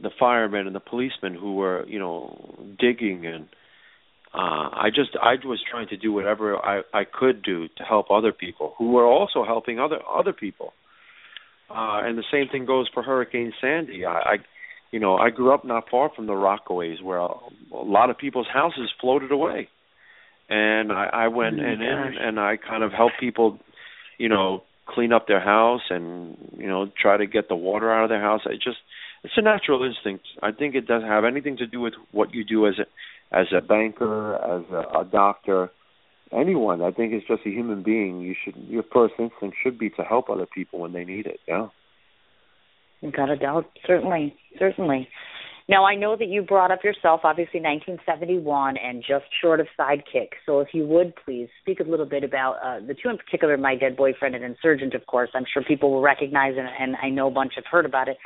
the 0.00 0.10
firemen 0.18 0.66
and 0.66 0.74
the 0.74 0.80
policemen 0.80 1.34
who 1.34 1.54
were 1.54 1.84
you 1.86 1.98
know 1.98 2.54
digging 2.78 3.26
and 3.26 3.46
uh 4.34 4.70
I 4.72 4.88
just 4.94 5.10
I 5.20 5.34
was 5.44 5.60
trying 5.68 5.88
to 5.88 5.96
do 5.96 6.12
whatever 6.12 6.56
I 6.56 6.82
I 6.92 7.04
could 7.04 7.42
do 7.42 7.68
to 7.76 7.82
help 7.82 8.10
other 8.10 8.32
people 8.32 8.74
who 8.78 8.92
were 8.92 9.06
also 9.06 9.44
helping 9.44 9.78
other 9.78 9.98
other 10.08 10.32
people. 10.32 10.72
Uh 11.68 12.00
and 12.04 12.16
the 12.16 12.24
same 12.30 12.48
thing 12.48 12.66
goes 12.66 12.88
for 12.92 13.02
Hurricane 13.02 13.52
Sandy. 13.60 14.04
I, 14.04 14.12
I 14.12 14.36
you 14.92 15.00
know, 15.00 15.16
I 15.16 15.30
grew 15.30 15.52
up 15.54 15.64
not 15.64 15.88
far 15.90 16.10
from 16.14 16.26
the 16.26 16.34
Rockaways 16.34 17.02
where 17.02 17.18
a, 17.18 17.28
a 17.72 17.84
lot 17.84 18.10
of 18.10 18.18
people's 18.18 18.48
houses 18.52 18.90
floated 19.00 19.32
away. 19.32 19.68
And 20.48 20.92
I 20.92 21.08
I 21.12 21.28
went 21.28 21.58
Oh 21.58 21.64
and 21.64 21.82
in 21.82 22.14
and 22.20 22.38
I 22.38 22.56
kind 22.56 22.82
of 22.82 22.92
helped 22.92 23.18
people, 23.18 23.58
you 24.18 24.28
know, 24.28 24.62
clean 24.86 25.12
up 25.12 25.26
their 25.26 25.40
house 25.40 25.82
and 25.90 26.36
you 26.56 26.66
know 26.66 26.90
try 27.00 27.16
to 27.16 27.26
get 27.26 27.48
the 27.48 27.56
water 27.56 27.92
out 27.92 28.04
of 28.04 28.10
their 28.10 28.20
house. 28.20 28.42
I 28.46 28.54
just 28.54 28.78
it's 29.24 29.34
a 29.36 29.42
natural 29.42 29.84
instinct. 29.84 30.24
I 30.42 30.52
think 30.52 30.74
it 30.74 30.86
doesn't 30.86 31.08
have 31.08 31.24
anything 31.24 31.56
to 31.58 31.66
do 31.66 31.80
with 31.80 31.94
what 32.10 32.34
you 32.34 32.44
do 32.44 32.66
as 32.66 32.74
a 32.78 33.36
as 33.36 33.46
a 33.56 33.60
banker, 33.60 34.34
as 34.34 34.64
a, 34.70 35.00
a 35.00 35.04
doctor, 35.04 35.70
anyone. 36.32 36.82
I 36.82 36.90
think 36.90 37.12
it's 37.12 37.26
just 37.26 37.46
a 37.46 37.50
human 37.50 37.82
being. 37.82 38.20
You 38.20 38.34
should 38.42 38.56
your 38.68 38.84
first 38.92 39.14
instinct 39.18 39.56
should 39.62 39.78
be 39.78 39.90
to 39.90 40.02
help 40.02 40.28
other 40.28 40.46
people 40.46 40.80
when 40.80 40.92
they 40.92 41.04
need 41.04 41.26
it. 41.26 41.40
Yeah. 41.46 41.68
Without 43.00 43.30
a 43.30 43.36
doubt, 43.36 43.66
certainly, 43.86 44.36
certainly. 44.58 45.08
Now, 45.68 45.84
I 45.84 45.94
know 45.94 46.16
that 46.16 46.28
you 46.28 46.42
brought 46.42 46.70
up 46.70 46.82
yourself, 46.82 47.20
obviously, 47.24 47.60
1971 47.60 48.76
and 48.76 49.02
just 49.06 49.24
short 49.40 49.60
of 49.60 49.66
Sidekick. 49.78 50.30
So, 50.44 50.60
if 50.60 50.68
you 50.72 50.86
would 50.86 51.14
please 51.24 51.48
speak 51.60 51.80
a 51.80 51.84
little 51.84 52.06
bit 52.06 52.24
about 52.24 52.56
uh, 52.64 52.84
the 52.84 52.94
two 52.94 53.08
in 53.08 53.16
particular, 53.16 53.56
My 53.56 53.76
Dead 53.76 53.96
Boyfriend 53.96 54.34
and 54.34 54.44
Insurgent, 54.44 54.94
of 54.94 55.06
course. 55.06 55.30
I'm 55.34 55.44
sure 55.52 55.62
people 55.62 55.92
will 55.92 56.02
recognize 56.02 56.54
and, 56.58 56.68
and 56.78 56.96
I 57.02 57.10
know 57.10 57.28
a 57.28 57.30
bunch 57.30 57.52
have 57.56 57.64
heard 57.70 57.86
about 57.86 58.08
it. 58.08 58.16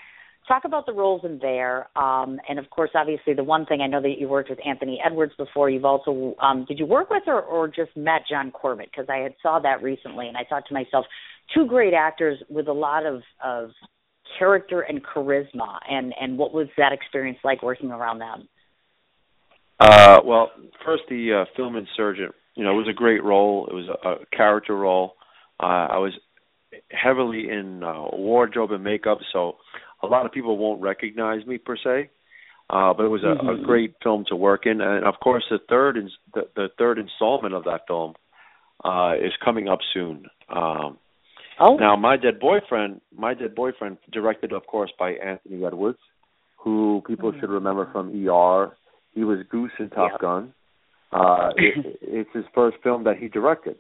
Talk 0.49 0.65
about 0.65 0.87
the 0.87 0.93
roles 0.93 1.23
in 1.25 1.39
there. 1.41 1.89
Um, 1.99 2.39
and, 2.49 2.59
of 2.59 2.71
course, 2.71 2.91
obviously, 2.95 3.35
the 3.35 3.45
one 3.45 3.67
thing 3.67 3.81
I 3.83 3.87
know 3.87 4.01
that 4.01 4.15
you 4.19 4.29
worked 4.29 4.49
with 4.49 4.61
Anthony 4.67 4.99
Edwards 5.05 5.33
before. 5.37 5.69
You've 5.69 5.85
also, 5.85 6.37
um, 6.41 6.65
did 6.67 6.79
you 6.79 6.87
work 6.87 7.11
with 7.11 7.25
or, 7.27 7.43
or 7.43 7.69
just 7.69 7.95
met 7.97 8.23
John 8.31 8.51
Corbett? 8.51 8.89
Because 8.91 9.09
I 9.11 9.19
had 9.19 9.35
saw 9.43 9.59
that 9.59 9.83
recently 9.83 10.29
and 10.29 10.37
I 10.37 10.45
thought 10.49 10.65
to 10.69 10.75
myself, 10.75 11.05
two 11.55 11.67
great 11.67 11.95
actors 11.95 12.39
with 12.49 12.69
a 12.69 12.73
lot 12.73 13.05
of, 13.05 13.23
of 13.45 13.71
character 14.39 14.81
and 14.83 15.05
charisma 15.05 15.79
and 15.89 16.15
and 16.21 16.39
what 16.39 16.53
was 16.53 16.69
that 16.77 16.93
experience 16.93 17.39
like 17.45 17.63
working 17.63 17.91
around 17.91 18.19
them 18.19 18.49
Uh, 19.79 20.21
well, 20.25 20.51
first 20.85 21.03
the 21.11 21.33
uh, 21.33 21.45
film 21.57 21.77
Insurgent. 21.77 22.35
You 22.55 22.65
know, 22.65 22.73
it 22.73 22.77
was 22.77 22.89
a 22.89 22.95
great 22.95 23.23
role. 23.23 23.67
It 23.71 23.75
was 23.75 23.89
a, 23.89 24.09
a 24.09 24.27
character 24.35 24.75
role. 24.75 25.17
Uh, 25.63 25.87
I 25.97 25.99
was 25.99 26.15
heavily 26.91 27.51
in 27.51 27.83
uh, 27.85 28.05
wardrobe 28.13 28.73
and 28.73 28.83
makeup, 28.83 29.19
so 29.33 29.57
a 30.03 30.07
lot 30.07 30.25
of 30.25 30.33
people 30.33 30.57
won't 30.57 30.81
recognize 30.81 31.45
me 31.47 31.59
per 31.59 31.77
se. 31.77 32.09
Uh, 32.71 32.93
but 32.95 33.05
it 33.05 33.09
was 33.09 33.23
a, 33.23 33.35
Mhm. 33.37 33.61
a 33.61 33.65
great 33.65 33.95
film 34.03 34.25
to 34.29 34.35
work 34.35 34.67
in, 34.67 34.81
and 34.81 35.05
of 35.05 35.21
course, 35.21 35.45
the 35.51 35.59
third 35.69 35.97
ins- 35.97 36.19
the, 36.35 36.49
the 36.57 36.69
third 36.79 36.99
installment 36.99 37.55
of 37.55 37.65
that 37.65 37.83
film 37.87 38.15
uh, 38.83 39.15
is 39.21 39.33
coming 39.45 39.69
up 39.69 39.81
soon. 39.95 40.27
Um, 40.49 40.99
oh 41.61 41.77
now, 41.77 41.97
my 41.97 42.17
dead 42.17 42.39
boyfriend, 42.41 43.01
my 43.17 43.35
dead 43.35 43.55
boyfriend, 43.55 43.99
directed, 44.13 44.53
of 44.53 44.67
course, 44.67 44.93
by 44.99 45.13
Anthony 45.13 45.65
Edwards, 45.65 45.99
who 46.57 47.03
people 47.07 47.33
should 47.39 47.51
remember 47.51 47.89
from 47.93 48.09
ER. 48.29 48.73
He 49.15 49.25
was 49.25 49.39
Goose 49.51 49.73
in 49.79 49.91
Top 49.91 50.13
Yep. 50.13 50.21
Gun. 50.21 50.55
Uh, 51.13 51.51
it, 51.57 51.99
it's 52.03 52.31
his 52.35 52.45
first 52.55 52.77
film 52.83 53.05
that 53.05 53.17
he 53.17 53.29
directed. 53.29 53.77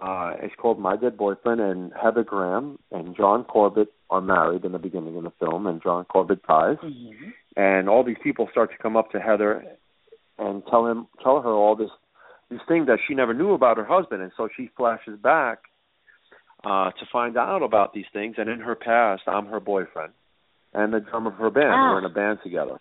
Uh, 0.00 0.34
it's 0.40 0.54
called 0.56 0.78
My 0.78 0.96
Dead 0.96 1.16
Boyfriend, 1.16 1.60
and 1.60 1.92
Heather 2.00 2.24
Graham 2.24 2.78
and 2.90 3.16
John 3.16 3.44
Corbett 3.44 3.88
are 4.10 4.20
married 4.20 4.64
in 4.64 4.72
the 4.72 4.78
beginning 4.78 5.16
of 5.16 5.24
the 5.24 5.32
film, 5.38 5.66
and 5.66 5.82
John 5.82 6.04
Corbett 6.04 6.42
dies, 6.46 6.76
hmm 6.80 7.10
and 7.54 7.86
all 7.86 8.02
these 8.02 8.16
people 8.22 8.48
start 8.50 8.70
to 8.70 8.78
come 8.78 8.96
up 8.96 9.10
to 9.10 9.20
Heather 9.20 9.62
and 10.38 10.62
tell 10.70 10.86
him, 10.86 11.06
tell 11.22 11.42
her 11.42 11.50
all 11.50 11.76
this, 11.76 11.90
these 12.50 12.60
things 12.66 12.86
that 12.86 12.98
she 13.06 13.14
never 13.14 13.34
knew 13.34 13.52
about 13.52 13.76
her 13.76 13.84
husband, 13.84 14.22
and 14.22 14.32
so 14.38 14.48
she 14.56 14.70
flashes 14.74 15.18
back 15.22 15.58
uh 16.64 16.90
to 16.90 17.06
find 17.12 17.36
out 17.36 17.62
about 17.62 17.92
these 17.92 18.04
things 18.12 18.36
and 18.38 18.48
in 18.48 18.60
her 18.60 18.74
past 18.74 19.22
I'm 19.26 19.46
her 19.46 19.60
boyfriend 19.60 20.12
and 20.72 20.92
the 20.92 21.00
drummer 21.00 21.30
of 21.30 21.36
her 21.36 21.50
band. 21.50 21.66
We're 21.92 21.98
in 21.98 22.04
a 22.04 22.08
band 22.14 22.38
together. 22.42 22.78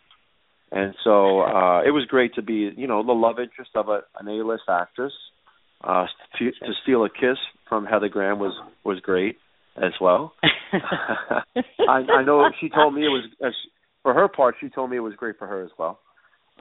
And 0.72 0.94
so 1.04 1.42
uh 1.42 1.82
it 1.84 1.92
was 1.92 2.06
great 2.08 2.36
to 2.36 2.42
be, 2.42 2.72
you 2.76 2.88
know, 2.88 3.06
the 3.06 3.14
love 3.14 3.40
interest 3.40 3.72
of 3.76 3.90
a 3.90 4.02
an 4.20 4.28
A-list 4.28 4.64
actress. 4.70 5.14
Uh 5.84 6.06
to, 6.38 6.52
to 6.52 6.74
steal 6.84 7.04
a 7.06 7.10
kiss 7.10 7.38
from 7.68 7.86
Heather 7.86 8.10
Graham 8.10 8.40
was 8.40 8.54
was 8.84 9.00
great 9.00 9.38
as 9.78 9.94
well. 10.00 10.34
I 10.74 12.04
I 12.20 12.24
know 12.24 12.50
she 12.60 12.70
told 12.70 12.94
me 12.94 13.02
it 13.06 13.10
was 13.10 13.26
as 13.44 13.54
for 14.04 14.14
her 14.14 14.28
part 14.28 14.56
she 14.62 14.70
told 14.70 14.90
me 14.90 14.98
it 14.98 15.02
was 15.02 15.16
great 15.16 15.38
for 15.38 15.48
her 15.48 15.64
as 15.64 15.72
well. 15.78 16.00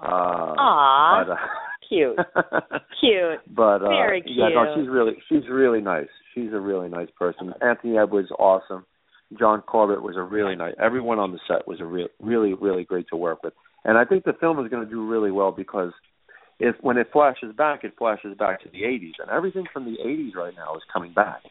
Uh 0.02 0.54
Aw, 0.56 1.24
but, 1.24 1.32
uh, 1.32 1.36
cute, 1.88 2.16
cute. 3.00 3.40
but 3.54 3.82
uh 3.82 3.88
Very 3.88 4.22
yeah 4.26 4.48
no 4.54 4.74
she's 4.76 4.88
really 4.88 5.12
she's 5.28 5.48
really 5.50 5.80
nice. 5.80 6.08
She's 6.34 6.52
a 6.52 6.60
really 6.60 6.88
nice 6.88 7.08
person. 7.18 7.52
Anthony 7.60 7.98
edwards 7.98 8.30
awesome. 8.38 8.86
John 9.38 9.62
corbett 9.62 10.02
was 10.02 10.16
a 10.16 10.22
really 10.22 10.56
nice 10.56 10.74
everyone 10.82 11.18
on 11.18 11.32
the 11.32 11.38
set 11.46 11.66
was 11.68 11.80
a 11.80 11.84
real 11.84 12.08
really 12.20 12.54
really 12.54 12.84
great 12.84 13.06
to 13.10 13.16
work 13.16 13.42
with. 13.42 13.52
And 13.84 13.96
i 13.98 14.04
think 14.04 14.24
the 14.24 14.32
film 14.40 14.58
is 14.64 14.70
going 14.70 14.84
to 14.84 14.90
do 14.90 15.06
really 15.06 15.30
well 15.30 15.52
because 15.52 15.92
if 16.58 16.76
when 16.80 16.96
it 16.98 17.08
flashes 17.12 17.54
back 17.56 17.84
it 17.84 17.92
flashes 17.98 18.36
back 18.38 18.62
to 18.62 18.68
the 18.70 18.82
80s 18.82 19.18
and 19.20 19.30
everything 19.30 19.64
from 19.72 19.84
the 19.84 19.96
80s 20.04 20.34
right 20.34 20.54
now 20.56 20.74
is 20.76 20.82
coming 20.92 21.12
back. 21.12 21.42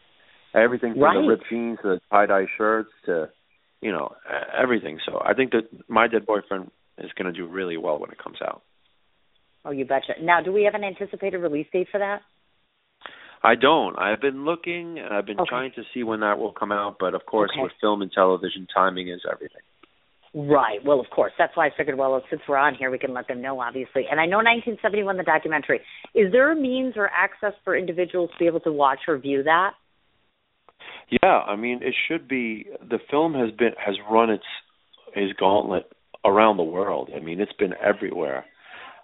Everything 0.56 0.94
from 0.94 1.02
Right. 1.04 1.22
the 1.22 1.28
ripped 1.28 1.44
jeans 1.50 1.78
to 1.84 1.90
the 1.90 2.02
tie 2.12 2.26
dye 2.26 2.48
shirts 2.58 2.90
to 3.06 3.30
you 3.82 3.92
know 3.92 4.14
everything. 4.58 5.00
So 5.06 5.22
i 5.26 5.34
think 5.34 5.52
that 5.52 5.66
my 5.88 6.08
dead 6.08 6.26
boyfriend 6.26 6.72
is 7.00 7.12
going 7.18 7.32
to 7.32 7.38
do 7.38 7.48
really 7.48 7.78
well 7.78 8.00
when 8.00 8.12
it 8.12 8.18
comes 8.22 8.38
out 8.42 8.62
Oh, 9.66 9.72
you 9.72 9.86
betcha. 9.86 10.14
Now, 10.22 10.42
do 10.42 10.54
we 10.54 10.64
have 10.64 10.74
an 10.74 10.84
anticipated 10.84 11.40
release 11.40 11.68
date 11.74 11.88
for 11.92 12.00
that? 12.00 12.22
I 13.44 13.56
don't. 13.56 13.98
I've 14.00 14.22
been 14.22 14.46
looking 14.46 15.00
and 15.00 15.14
I've 15.14 15.26
been 15.26 15.40
Okay. 15.40 15.50
trying 15.50 15.72
to 15.74 15.84
see 15.94 16.04
when 16.04 16.22
that 16.22 16.40
will 16.40 16.52
come 16.52 16.72
out, 16.72 16.98
but 17.00 17.14
of 17.14 17.26
course 17.26 17.52
Okay. 17.52 17.64
with 17.64 17.74
film 17.82 18.02
and 18.02 18.12
television 18.12 18.68
timing 18.74 19.10
is 19.10 19.22
everything. 19.30 19.62
Right. 20.34 20.84
Well, 20.86 21.00
of 21.00 21.10
course. 21.10 21.34
That's 21.38 21.56
why 21.58 21.68
I 21.68 21.70
figured, 21.76 21.98
well, 21.98 22.24
since 22.30 22.42
we're 22.48 22.58
on 22.58 22.76
here, 22.76 22.92
we 22.92 23.00
can 23.00 23.14
let 23.14 23.28
them 23.28 23.42
know, 23.42 23.60
obviously. 23.60 24.08
And 24.10 24.20
I 24.20 24.26
know 24.26 24.38
1971, 24.38 25.18
the 25.18 25.24
documentary. 25.24 25.82
Is 26.14 26.32
there 26.32 26.52
a 26.52 26.56
means 26.56 26.94
or 26.98 27.10
access 27.10 27.54
for 27.64 27.76
individuals 27.76 28.30
to 28.32 28.38
be 28.38 28.46
able 28.46 28.60
to 28.62 28.72
watch 28.72 29.00
or 29.08 29.18
view 29.18 29.44
that? 29.44 29.74
Yeah, 31.24 31.40
I 31.40 31.56
mean 31.56 31.82
it 31.82 31.96
should 32.08 32.28
be 32.28 32.68
the 32.88 33.00
film 33.10 33.34
has 33.34 33.52
been 33.52 33.72
has 33.84 33.96
run 34.10 34.30
its 34.30 34.44
its 35.16 35.34
gauntlet 35.40 35.92
around 36.26 36.58
the 36.58 36.64
world. 36.64 37.10
I 37.16 37.20
mean 37.20 37.40
it's 37.40 37.54
been 37.54 37.74
everywhere. 37.82 38.46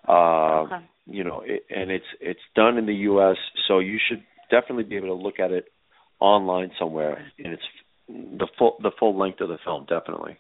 Uh 0.08 0.64
Okay. 0.64 0.86
you 1.08 1.24
know, 1.24 1.42
it, 1.46 1.64
and 1.70 1.92
it's 1.92 2.06
it's 2.20 2.40
done 2.56 2.78
in 2.78 2.86
the 2.86 2.96
US, 3.12 3.38
so 3.68 3.80
you 3.80 4.00
should 4.08 4.24
definitely 4.50 4.84
be 4.84 4.96
able 4.98 5.08
to 5.08 5.14
look 5.24 5.40
at 5.40 5.52
it 5.52 5.66
online 6.20 6.72
somewhere 6.80 7.32
and 7.38 7.54
its 7.54 7.64
the 8.08 8.48
full 8.58 8.78
the 8.82 8.92
full 9.00 9.18
length 9.18 9.42
of 9.42 9.50
the 9.50 9.58
film, 9.64 9.86
definitely. 9.88 10.38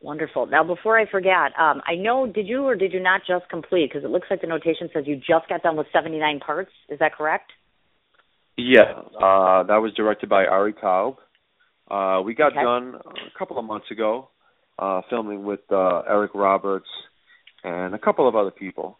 Wonderful. 0.00 0.46
Now, 0.46 0.64
before 0.64 0.98
I 0.98 1.08
forget, 1.08 1.52
um, 1.56 1.80
I 1.86 1.94
know 1.94 2.26
did 2.26 2.48
you 2.48 2.64
or 2.64 2.74
did 2.74 2.92
you 2.92 2.98
not 3.00 3.20
just 3.26 3.48
complete? 3.48 3.88
Because 3.88 4.04
it 4.04 4.10
looks 4.10 4.26
like 4.30 4.40
the 4.40 4.48
notation 4.48 4.88
says 4.92 5.04
you 5.06 5.16
just 5.16 5.48
got 5.48 5.62
done 5.62 5.76
with 5.76 5.86
79 5.92 6.40
parts. 6.40 6.72
Is 6.88 6.98
that 6.98 7.14
correct? 7.14 7.52
Yeah, 8.56 8.82
uh, 9.16 9.62
that 9.62 9.76
was 9.80 9.92
directed 9.96 10.28
by 10.28 10.44
Ari 10.44 10.74
Taub. 10.74 11.16
Uh, 11.88 12.20
we 12.22 12.34
got 12.34 12.52
Okay. 12.52 12.62
done 12.62 12.96
a 12.96 13.38
couple 13.38 13.58
of 13.58 13.64
months 13.64 13.86
ago, 13.92 14.28
uh, 14.82 15.00
filming 15.10 15.44
with 15.44 15.60
uh, 15.70 16.00
Eric 16.08 16.32
Roberts 16.34 16.88
and 17.62 17.94
a 17.94 17.98
couple 17.98 18.26
of 18.28 18.34
other 18.34 18.50
people. 18.50 18.98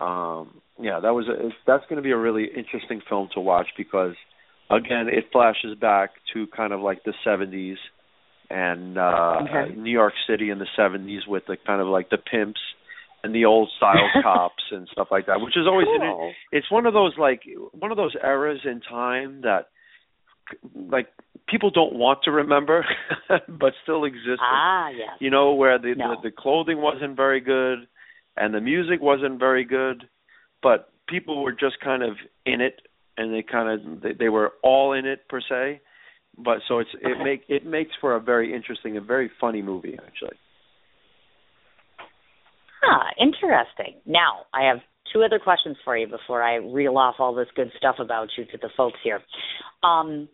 Um, 0.00 0.60
yeah, 0.80 1.00
that 1.00 1.12
was 1.18 1.26
a, 1.28 1.48
that's 1.66 1.84
going 1.88 1.96
to 1.96 2.02
be 2.02 2.12
a 2.12 2.16
really 2.16 2.44
interesting 2.44 3.00
film 3.08 3.28
to 3.34 3.40
watch 3.40 3.66
because, 3.76 4.14
again, 4.70 5.06
it 5.18 5.24
flashes 5.32 5.76
back 5.80 6.10
to 6.32 6.46
kind 6.56 6.72
of 6.72 6.80
like 6.80 7.00
the 7.04 7.12
'70s 7.26 7.76
and 8.50 8.96
uh, 8.96 9.40
Okay. 9.42 9.74
New 9.76 9.90
York 9.90 10.14
City 10.28 10.50
in 10.50 10.58
the 10.58 10.66
'70s 10.78 11.26
with 11.26 11.42
the 11.46 11.56
kind 11.66 11.80
of 11.82 11.88
like 11.88 12.08
the 12.10 12.18
pimps 12.18 12.60
and 13.24 13.34
the 13.34 13.44
old 13.44 13.68
style 13.76 14.08
cops 14.22 14.62
and 14.70 14.88
stuff 14.92 15.08
like 15.10 15.26
that, 15.26 15.40
which 15.40 15.56
is 15.56 15.66
always 15.66 15.88
an, 15.90 16.00
Cool. 16.00 16.32
it's 16.52 16.70
one 16.70 16.86
of 16.86 16.94
those 16.94 17.14
like 17.18 17.42
one 17.72 17.90
of 17.90 17.96
those 17.96 18.14
eras 18.22 18.60
in 18.64 18.80
time 18.80 19.42
that 19.42 19.66
like 20.74 21.08
people 21.50 21.70
don't 21.70 21.94
want 21.94 22.20
to 22.24 22.30
remember 22.30 22.84
but 23.48 23.72
still 23.82 24.04
existed 24.04 24.38
Ah, 24.40 24.88
yes. 24.90 25.10
you 25.20 25.30
know 25.30 25.52
where 25.54 25.78
the, 25.78 25.94
No. 25.96 26.16
the 26.16 26.28
the 26.28 26.30
clothing 26.36 26.80
wasn't 26.80 27.16
very 27.16 27.40
good 27.40 27.86
and 28.36 28.54
the 28.54 28.60
music 28.60 29.00
wasn't 29.00 29.38
very 29.38 29.64
good 29.64 30.08
but 30.62 30.90
people 31.08 31.42
were 31.42 31.52
just 31.52 31.80
kind 31.80 32.02
of 32.02 32.16
in 32.44 32.60
it 32.60 32.80
and 33.16 33.32
they 33.34 33.42
kind 33.42 33.68
of 33.68 34.02
they, 34.02 34.12
they 34.12 34.28
were 34.28 34.52
all 34.62 34.92
in 34.92 35.06
it 35.06 35.26
per 35.28 35.40
se 35.40 35.80
but 36.36 36.58
so 36.68 36.78
it's 36.78 36.90
it 37.00 37.12
Okay. 37.12 37.24
make 37.24 37.42
it 37.48 37.64
makes 37.66 37.92
for 38.00 38.14
a 38.14 38.20
very 38.20 38.54
interesting 38.54 38.96
and 38.96 39.06
very 39.06 39.30
funny 39.40 39.62
movie 39.62 39.96
actually 40.06 40.36
Ah, 42.84 43.08
interesting. 43.18 43.94
Now, 44.06 44.46
I 44.54 44.62
have 44.68 44.78
two 45.12 45.22
other 45.24 45.40
questions 45.40 45.76
for 45.84 45.96
you 45.96 46.06
before 46.06 46.42
I 46.44 46.54
reel 46.56 46.96
off 46.96 47.16
all 47.18 47.34
this 47.34 47.48
good 47.56 47.72
stuff 47.76 47.96
about 47.98 48.28
you 48.38 48.44
to 48.46 48.56
the 48.56 48.68
folks 48.76 48.98
here. 49.02 49.20
Um, 49.82 50.28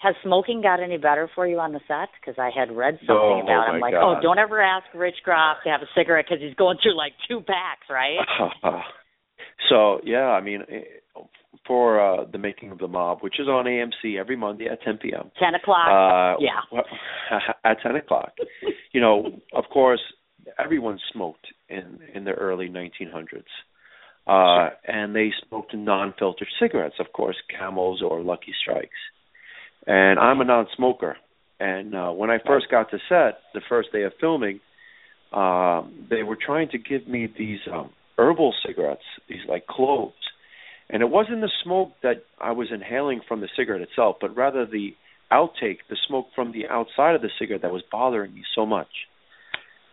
has 0.00 0.14
smoking 0.22 0.60
got 0.62 0.82
any 0.82 0.98
better 0.98 1.28
for 1.34 1.46
you 1.46 1.58
on 1.58 1.72
the 1.72 1.80
set? 1.88 2.08
Because 2.20 2.38
I 2.38 2.50
had 2.56 2.74
read 2.76 2.98
something 3.00 3.16
Oh, 3.16 3.40
about. 3.42 3.68
it. 3.68 3.68
my 3.68 3.74
I'm 3.74 3.80
like, 3.80 3.92
God. 3.94 4.18
oh, 4.18 4.22
don't 4.22 4.38
ever 4.38 4.60
ask 4.60 4.84
Rich 4.94 5.16
Graff 5.24 5.58
to 5.64 5.70
have 5.70 5.80
a 5.82 5.88
cigarette 5.96 6.26
because 6.28 6.42
he's 6.42 6.54
going 6.54 6.78
through 6.82 6.96
like 6.96 7.12
two 7.28 7.40
packs, 7.40 7.86
right? 7.90 8.18
so 9.70 10.00
yeah, 10.04 10.28
I 10.28 10.40
mean, 10.40 10.62
eh, 10.68 11.20
for 11.66 12.00
uh, 12.00 12.24
the 12.30 12.38
making 12.38 12.70
of 12.70 12.78
the 12.78 12.88
mob, 12.88 13.18
which 13.22 13.40
is 13.40 13.48
on 13.48 13.64
AMC 13.64 14.18
every 14.18 14.36
Monday 14.36 14.66
at 14.68 14.82
10 14.82 14.98
p.m. 14.98 15.30
Ten 15.38 15.54
o'clock. 15.54 15.88
Uh, 15.88 16.40
yeah. 16.40 17.40
at 17.64 17.78
10 17.82 17.96
o'clock. 17.96 18.32
you 18.92 19.00
know, 19.00 19.40
of 19.52 19.64
course, 19.72 20.00
everyone 20.62 20.98
smoked 21.12 21.46
in 21.68 21.98
in 22.14 22.24
the 22.24 22.32
early 22.32 22.68
1900s. 22.68 23.42
Uh, 24.28 24.70
and 24.86 25.14
they 25.14 25.30
smoked 25.46 25.72
non-filtered 25.74 26.48
cigarettes, 26.60 26.96
of 26.98 27.06
course, 27.12 27.36
Camels 27.56 28.02
or 28.02 28.22
Lucky 28.22 28.52
Strikes. 28.60 28.90
And 29.86 30.18
I'm 30.18 30.40
a 30.40 30.44
non-smoker. 30.44 31.16
And 31.60 31.94
uh, 31.94 32.10
when 32.10 32.30
I 32.30 32.38
first 32.46 32.66
got 32.70 32.90
to 32.90 32.98
set, 33.08 33.38
the 33.54 33.60
first 33.68 33.92
day 33.92 34.02
of 34.02 34.12
filming, 34.20 34.60
um, 35.32 36.06
they 36.10 36.22
were 36.22 36.36
trying 36.36 36.68
to 36.70 36.78
give 36.78 37.06
me 37.08 37.32
these 37.38 37.60
um, 37.72 37.90
herbal 38.18 38.54
cigarettes, 38.66 39.02
these 39.28 39.40
like 39.48 39.66
cloves. 39.66 40.14
And 40.90 41.02
it 41.02 41.08
wasn't 41.08 41.40
the 41.40 41.50
smoke 41.64 41.92
that 42.02 42.24
I 42.40 42.52
was 42.52 42.68
inhaling 42.72 43.20
from 43.26 43.40
the 43.40 43.48
cigarette 43.56 43.80
itself, 43.80 44.16
but 44.20 44.36
rather 44.36 44.66
the 44.66 44.90
outtake, 45.32 45.78
the 45.88 45.96
smoke 46.06 46.26
from 46.34 46.52
the 46.52 46.68
outside 46.68 47.14
of 47.14 47.22
the 47.22 47.30
cigarette 47.38 47.62
that 47.62 47.72
was 47.72 47.82
bothering 47.90 48.34
me 48.34 48.42
so 48.54 48.66
much. 48.66 48.86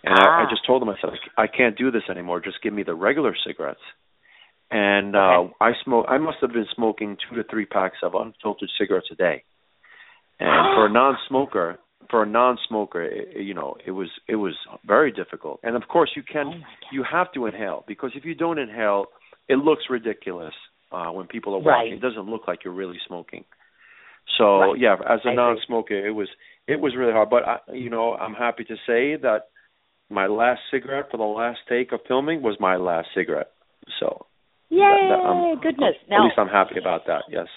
And 0.03 0.13
I, 0.19 0.25
I 0.25 0.43
Ah. 0.43 0.49
just 0.49 0.65
told 0.67 0.81
them, 0.81 0.89
I 0.89 0.95
said, 1.01 1.11
I 1.37 1.47
can't 1.47 1.77
do 1.77 1.89
this 1.91 2.03
anymore. 2.09 2.41
Just 2.41 2.61
give 2.61 2.73
me 2.73 2.83
the 2.83 2.93
regular 2.93 3.35
cigarettes. 3.47 3.79
And 4.69 5.15
Okay. 5.15 5.51
uh 5.51 5.63
I 5.63 5.71
smoke. 5.83 6.05
I 6.09 6.17
must 6.17 6.37
have 6.41 6.51
been 6.51 6.67
smoking 6.75 7.17
two 7.23 7.35
to 7.37 7.43
three 7.43 7.65
packs 7.65 7.97
of 8.03 8.15
unfiltered 8.15 8.69
cigarettes 8.77 9.07
a 9.11 9.15
day. 9.15 9.43
And 10.43 10.75
for 10.75 10.85
a 10.85 10.89
non-smoker, 11.01 11.77
for 12.09 12.23
a 12.23 12.25
non-smoker, 12.25 13.01
it, 13.03 13.37
you 13.43 13.53
know, 13.53 13.75
it 13.85 13.91
was 13.91 14.09
it 14.27 14.35
was 14.35 14.53
very 14.85 15.11
difficult. 15.11 15.59
And 15.63 15.75
of 15.75 15.83
course, 15.87 16.11
you 16.15 16.23
can 16.23 16.47
Oh 16.47 16.67
you 16.91 17.03
have 17.09 17.31
to 17.33 17.45
inhale 17.47 17.83
because 17.87 18.11
if 18.15 18.23
you 18.25 18.35
don't 18.35 18.59
inhale, 18.59 19.05
it 19.49 19.55
looks 19.57 19.83
ridiculous 19.89 20.53
uh 20.91 21.07
when 21.17 21.25
people 21.27 21.55
are 21.55 21.61
Right. 21.61 21.91
It 21.93 22.01
doesn't 22.01 22.27
look 22.33 22.43
like 22.47 22.59
you're 22.63 22.73
really 22.83 22.99
smoking. 23.07 23.45
So 24.37 24.45
Right. 24.59 24.79
yeah, 24.79 24.95
as 25.09 25.21
a 25.25 25.29
I 25.29 25.35
non-smoker, 25.35 25.97
it 26.09 26.11
was 26.11 26.27
it 26.67 26.79
was 26.79 26.95
really 26.95 27.13
hard. 27.13 27.29
But 27.29 27.43
I, 27.47 27.57
you 27.73 27.89
know, 27.89 28.13
I'm 28.13 28.33
happy 28.33 28.63
to 28.65 28.75
say 28.87 29.15
that 29.27 29.41
my 30.09 30.27
last 30.27 30.61
cigarette 30.71 31.07
for 31.09 31.17
the 31.17 31.23
last 31.41 31.59
take 31.67 31.91
of 31.93 32.01
filming 32.07 32.41
was 32.41 32.55
my 32.59 32.75
last 32.75 33.07
cigarette. 33.15 33.51
So 33.99 34.25
Yay! 34.69 34.79
that- 34.79 35.09
that- 35.09 35.29
um, 35.29 35.37
I'm- 35.37 35.59
goodness. 35.65 35.95
at 36.11 36.21
least 36.21 36.37
I'm 36.37 36.47
happy 36.59 36.77
about 36.79 37.05
that. 37.07 37.23
Yes. 37.29 37.47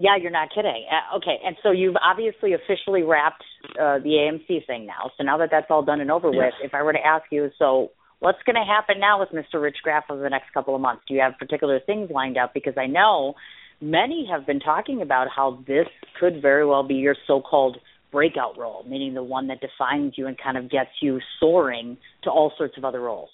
Yeah, 0.00 0.16
you're 0.16 0.30
not 0.30 0.48
kidding. 0.52 0.86
Uh, 0.90 1.18
okay, 1.18 1.36
and 1.44 1.56
so 1.62 1.72
you've 1.72 1.96
obviously 2.02 2.54
officially 2.54 3.02
wrapped 3.02 3.44
uh, 3.78 3.98
the 3.98 4.16
AMC 4.16 4.66
thing 4.66 4.86
now. 4.86 5.10
So 5.18 5.24
now 5.24 5.36
that 5.36 5.50
that's 5.52 5.66
all 5.68 5.82
done 5.82 6.00
and 6.00 6.10
over 6.10 6.32
Yes. 6.32 6.54
with, 6.58 6.68
if 6.68 6.74
I 6.74 6.82
were 6.82 6.94
to 6.94 7.06
ask 7.06 7.24
you, 7.30 7.50
so 7.58 7.90
what's 8.18 8.42
going 8.46 8.56
to 8.56 8.64
happen 8.64 8.98
now 8.98 9.20
with 9.20 9.28
Mr. 9.28 9.60
Rich 9.60 9.76
Graff 9.82 10.04
over 10.08 10.22
the 10.22 10.30
next 10.30 10.54
couple 10.54 10.74
of 10.74 10.80
months? 10.80 11.02
Do 11.06 11.12
you 11.12 11.20
have 11.20 11.34
particular 11.38 11.80
things 11.80 12.10
lined 12.10 12.38
up? 12.38 12.54
Because 12.54 12.72
I 12.78 12.86
know 12.86 13.34
many 13.82 14.26
have 14.32 14.46
been 14.46 14.58
talking 14.58 15.02
about 15.02 15.28
how 15.34 15.62
this 15.66 15.86
could 16.18 16.40
very 16.40 16.64
well 16.64 16.82
be 16.82 16.94
your 16.94 17.14
so-called 17.26 17.76
breakout 18.10 18.56
role, 18.56 18.86
meaning 18.88 19.12
the 19.12 19.22
one 19.22 19.48
that 19.48 19.60
defines 19.60 20.14
you 20.16 20.26
and 20.26 20.36
kind 20.42 20.56
of 20.56 20.70
gets 20.70 20.90
you 21.02 21.20
soaring 21.38 21.98
to 22.24 22.30
all 22.30 22.54
sorts 22.56 22.78
of 22.78 22.86
other 22.86 23.00
roles. 23.00 23.28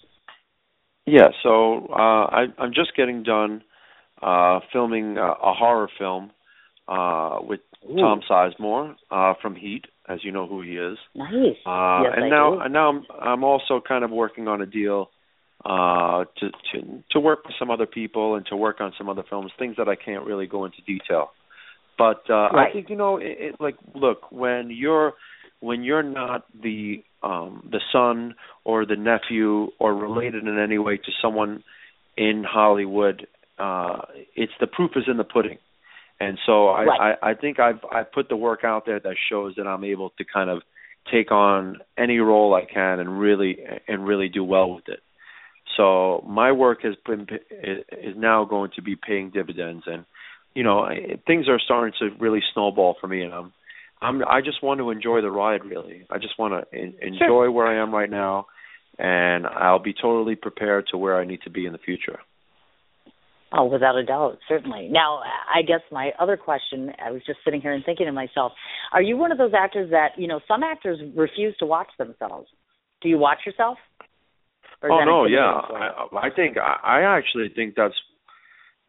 Yeah, 1.05 1.29
so 1.43 1.87
uh, 1.89 2.27
I, 2.27 2.45
I'm 2.59 2.73
just 2.73 2.93
getting 2.97 3.23
done 3.23 3.63
uh, 4.21 4.59
filming 4.73 5.17
uh, 5.17 5.31
a 5.41 5.53
horror 5.53 5.87
film 5.97 6.31
uh, 6.87 7.39
with 7.41 7.59
Tom 7.81 8.21
Sizemore 8.29 8.95
uh, 9.11 9.33
from 9.41 9.55
Heat, 9.55 9.85
as 10.07 10.19
you 10.23 10.31
know 10.31 10.47
who 10.47 10.61
he 10.61 10.77
is. 10.77 10.97
Nice. 11.15 11.31
Uh, 11.65 12.01
yes, 12.03 12.13
and 12.15 12.25
I 12.25 12.29
now, 12.29 12.55
do. 12.55 12.59
and 12.61 12.73
now 12.73 12.89
I'm, 12.89 13.03
I'm 13.21 13.43
also 13.43 13.81
kind 13.85 14.03
of 14.03 14.11
working 14.11 14.47
on 14.47 14.61
a 14.61 14.65
deal 14.65 15.09
uh, 15.65 16.25
to 16.39 16.49
to 16.71 17.03
to 17.11 17.19
work 17.19 17.43
with 17.45 17.55
some 17.59 17.69
other 17.69 17.85
people 17.85 18.35
and 18.35 18.45
to 18.47 18.55
work 18.55 18.79
on 18.79 18.93
some 18.97 19.09
other 19.09 19.23
films, 19.29 19.51
things 19.57 19.75
that 19.77 19.87
I 19.87 19.95
can't 19.95 20.25
really 20.25 20.47
go 20.47 20.65
into 20.65 20.77
detail. 20.85 21.31
But 21.97 22.21
uh, 22.29 22.49
Right. 22.53 22.69
I 22.69 22.73
think 22.73 22.89
you 22.89 22.95
know, 22.95 23.17
it, 23.17 23.37
it, 23.39 23.55
like, 23.59 23.75
look, 23.95 24.31
when 24.31 24.69
you're 24.69 25.13
when 25.59 25.83
you're 25.83 26.03
not 26.03 26.45
the 26.61 27.03
um, 27.23 27.67
the 27.71 27.81
son 27.91 28.35
or 28.63 28.85
the 28.85 28.95
nephew 28.95 29.69
or 29.79 29.95
related 29.95 30.45
in 30.45 30.59
any 30.59 30.77
way 30.77 30.97
to 30.97 31.11
someone 31.21 31.63
in 32.15 32.43
Hollywood, 32.47 33.27
uh, 33.57 34.01
it's 34.35 34.53
the 34.59 34.67
proof 34.67 34.91
is 34.95 35.05
in 35.07 35.17
the 35.17 35.23
pudding. 35.23 35.57
And 36.19 36.37
so 36.45 36.69
I, 36.69 36.83
Right. 36.83 37.15
I, 37.21 37.31
I 37.31 37.33
think 37.35 37.59
I've 37.59 37.79
I 37.91 38.03
put 38.03 38.29
the 38.29 38.35
work 38.35 38.63
out 38.63 38.85
there 38.85 38.99
that 38.99 39.15
shows 39.29 39.53
that 39.57 39.67
I'm 39.67 39.83
able 39.83 40.09
to 40.17 40.25
kind 40.25 40.49
of 40.49 40.61
take 41.11 41.31
on 41.31 41.77
any 41.97 42.17
role 42.19 42.53
I 42.55 42.65
can 42.65 42.99
and 42.99 43.19
really 43.19 43.59
and 43.87 44.05
really 44.05 44.29
do 44.29 44.43
well 44.43 44.73
with 44.73 44.87
it. 44.89 44.99
So 45.75 46.23
my 46.27 46.51
work 46.51 46.79
has 46.83 46.95
been 47.05 47.27
is 47.51 48.15
now 48.17 48.45
going 48.45 48.71
to 48.75 48.81
be 48.81 48.95
paying 48.95 49.29
dividends, 49.29 49.83
and 49.85 50.05
you 50.55 50.63
know 50.63 50.79
I- 50.79 51.19
things 51.27 51.47
are 51.47 51.59
starting 51.59 51.93
to 51.99 52.09
really 52.19 52.41
snowball 52.53 52.95
for 52.99 53.07
me, 53.07 53.21
and 53.21 53.33
I'm 53.33 53.53
I'm 54.01 54.23
I 54.27 54.41
just 54.41 54.63
want 54.63 54.79
to 54.79 54.89
enjoy 54.89 55.21
the 55.21 55.29
ride. 55.29 55.63
Really, 55.65 56.05
I 56.09 56.17
just 56.17 56.39
want 56.39 56.53
to 56.71 56.77
en- 56.77 56.95
enjoy 57.01 57.51
where 57.51 57.67
I 57.67 57.81
am 57.81 57.93
right 57.93 58.09
now, 58.09 58.47
and 58.97 59.45
I'll 59.45 59.79
be 59.83 59.93
totally 59.93 60.35
prepared 60.35 60.87
to 60.91 60.97
where 60.97 61.19
I 61.21 61.25
need 61.25 61.41
to 61.43 61.51
be 61.51 61.65
in 61.67 61.73
the 61.73 61.79
future. 61.79 62.19
Oh, 63.53 63.65
without 63.65 63.95
a 63.95 64.03
doubt, 64.03 64.39
certainly. 64.49 64.89
Now, 64.91 65.21
I 65.23 65.61
guess 65.61 65.79
my 65.89 66.11
other 66.19 66.35
question, 66.35 66.91
I 67.03 67.11
was 67.11 67.21
just 67.25 67.39
sitting 67.45 67.61
here 67.61 67.71
and 67.71 67.83
thinking 67.85 68.05
to 68.07 68.11
myself, 68.11 68.51
are 68.91 69.01
you 69.01 69.15
one 69.15 69.31
of 69.31 69.37
those 69.37 69.53
actors 69.57 69.91
that, 69.91 70.09
you 70.17 70.27
know, 70.27 70.41
some 70.47 70.63
actors 70.63 70.99
refuse 71.15 71.55
to 71.59 71.65
watch 71.65 71.87
themselves? 71.97 72.49
Do 73.01 73.07
you 73.07 73.17
watch 73.17 73.39
yourself? 73.45 73.77
Oh 74.83 75.03
no, 75.05 75.25
yeah. 75.25 75.59
intimidating 75.59 75.93
for 76.09 76.13
you? 76.13 76.19
I, 76.19 76.27
I 76.27 76.29
think 76.35 76.57
I, 76.57 76.77
I 76.83 77.17
actually 77.17 77.49
think 77.55 77.75
that's 77.75 77.95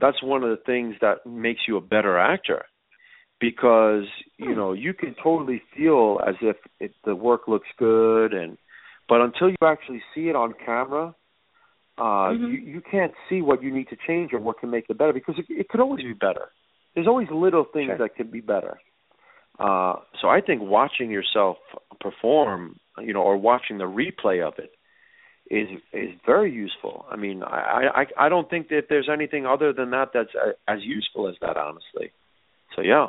that's 0.01 0.23
one 0.23 0.43
of 0.43 0.51
the 0.51 0.63
things 0.65 0.97
that 1.01 1.27
makes 1.27 1.61
you 1.67 1.77
a 1.77 1.81
better 1.81 2.19
actor 2.19 2.65
because 3.41 4.05
you 4.37 4.49
hmm. 4.49 4.57
know 4.57 4.73
you 4.73 4.93
can 4.93 5.15
totally 5.23 5.63
feel 5.77 6.21
as 6.27 6.35
if 6.43 6.57
it, 6.81 6.93
the 7.05 7.15
work 7.15 7.49
looks 7.49 7.69
good 7.79 8.35
and 8.35 8.59
but 9.09 9.21
until 9.23 9.49
you 9.49 9.57
actually 9.65 10.03
see 10.15 10.29
it 10.29 10.37
on 10.37 10.53
camera 10.65 11.15
uh 11.99 12.31
Mhm. 12.33 12.53
you 12.53 12.59
you 12.75 12.81
can't 12.81 13.13
see 13.29 13.43
what 13.43 13.63
you 13.63 13.71
need 13.71 13.89
to 13.89 13.97
change 14.07 14.33
or 14.33 14.39
what 14.39 14.59
can 14.61 14.71
make 14.71 14.87
it 14.89 14.99
better 14.99 15.13
because 15.13 15.39
it, 15.39 15.47
it 15.49 15.69
could 15.69 15.81
always 15.81 16.03
be 16.03 16.13
better 16.13 16.47
there's 16.95 17.07
always 17.07 17.29
little 17.31 17.65
things 17.65 17.89
Sure. 17.89 17.99
that 17.99 18.15
could 18.17 18.31
be 18.31 18.41
better 18.41 18.79
uh 19.59 19.97
so 20.21 20.29
i 20.29 20.41
think 20.41 20.63
watching 20.63 21.11
yourself 21.11 21.57
perform 22.01 22.77
you 23.01 23.13
know 23.13 23.23
or 23.23 23.37
watching 23.37 23.79
the 23.79 23.85
replay 23.85 24.47
of 24.47 24.55
it 24.59 24.73
is 25.51 25.69
is 25.93 26.11
very 26.27 26.53
useful. 26.53 27.07
I 27.11 27.17
mean, 27.17 27.43
I 27.43 28.05
I 28.19 28.27
I 28.27 28.29
don't 28.29 28.49
think 28.51 28.69
that 28.69 28.83
there's 28.91 29.09
anything 29.11 29.47
other 29.47 29.73
than 29.73 29.91
that 29.91 30.09
that's 30.13 30.29
as 30.69 30.81
useful 30.83 31.29
as 31.29 31.37
that, 31.41 31.57
honestly. 31.57 32.13
So 32.77 32.83
yeah. 32.83 33.07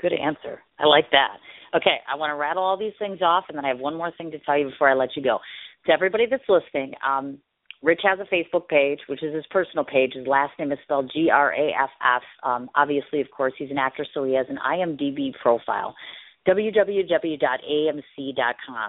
Good 0.00 0.12
answer. 0.14 0.62
I 0.78 0.86
like 0.86 1.10
that. 1.12 1.36
Okay, 1.76 1.98
I 2.10 2.16
want 2.16 2.30
to 2.30 2.34
rattle 2.36 2.62
all 2.62 2.78
these 2.78 2.92
things 2.98 3.20
off, 3.20 3.44
and 3.48 3.58
then 3.58 3.64
I 3.64 3.68
have 3.68 3.78
one 3.78 3.94
more 3.94 4.12
thing 4.16 4.30
to 4.30 4.38
tell 4.38 4.56
you 4.58 4.70
before 4.70 4.88
I 4.88 4.94
let 4.94 5.10
you 5.16 5.22
go. 5.22 5.38
To 5.86 5.92
everybody 5.92 6.26
that's 6.30 6.44
listening, 6.48 6.94
um, 7.06 7.38
Rich 7.82 8.00
has 8.04 8.18
a 8.18 8.34
Facebook 8.34 8.68
page, 8.68 9.00
which 9.08 9.22
is 9.22 9.34
his 9.34 9.44
personal 9.50 9.84
page. 9.84 10.14
His 10.14 10.26
last 10.26 10.52
name 10.58 10.72
is 10.72 10.78
spelled 10.84 11.10
G 11.12 11.28
R 11.30 11.52
A 11.52 11.72
F 11.82 11.90
F. 12.02 12.22
Um, 12.42 12.70
obviously, 12.74 13.20
of 13.20 13.30
course, 13.30 13.52
he's 13.58 13.70
an 13.70 13.78
actor, 13.78 14.06
so 14.14 14.24
he 14.24 14.34
has 14.34 14.46
an 14.48 14.58
IMDb 14.66 15.34
profile 15.42 15.94
www.amc.com. 16.46 18.04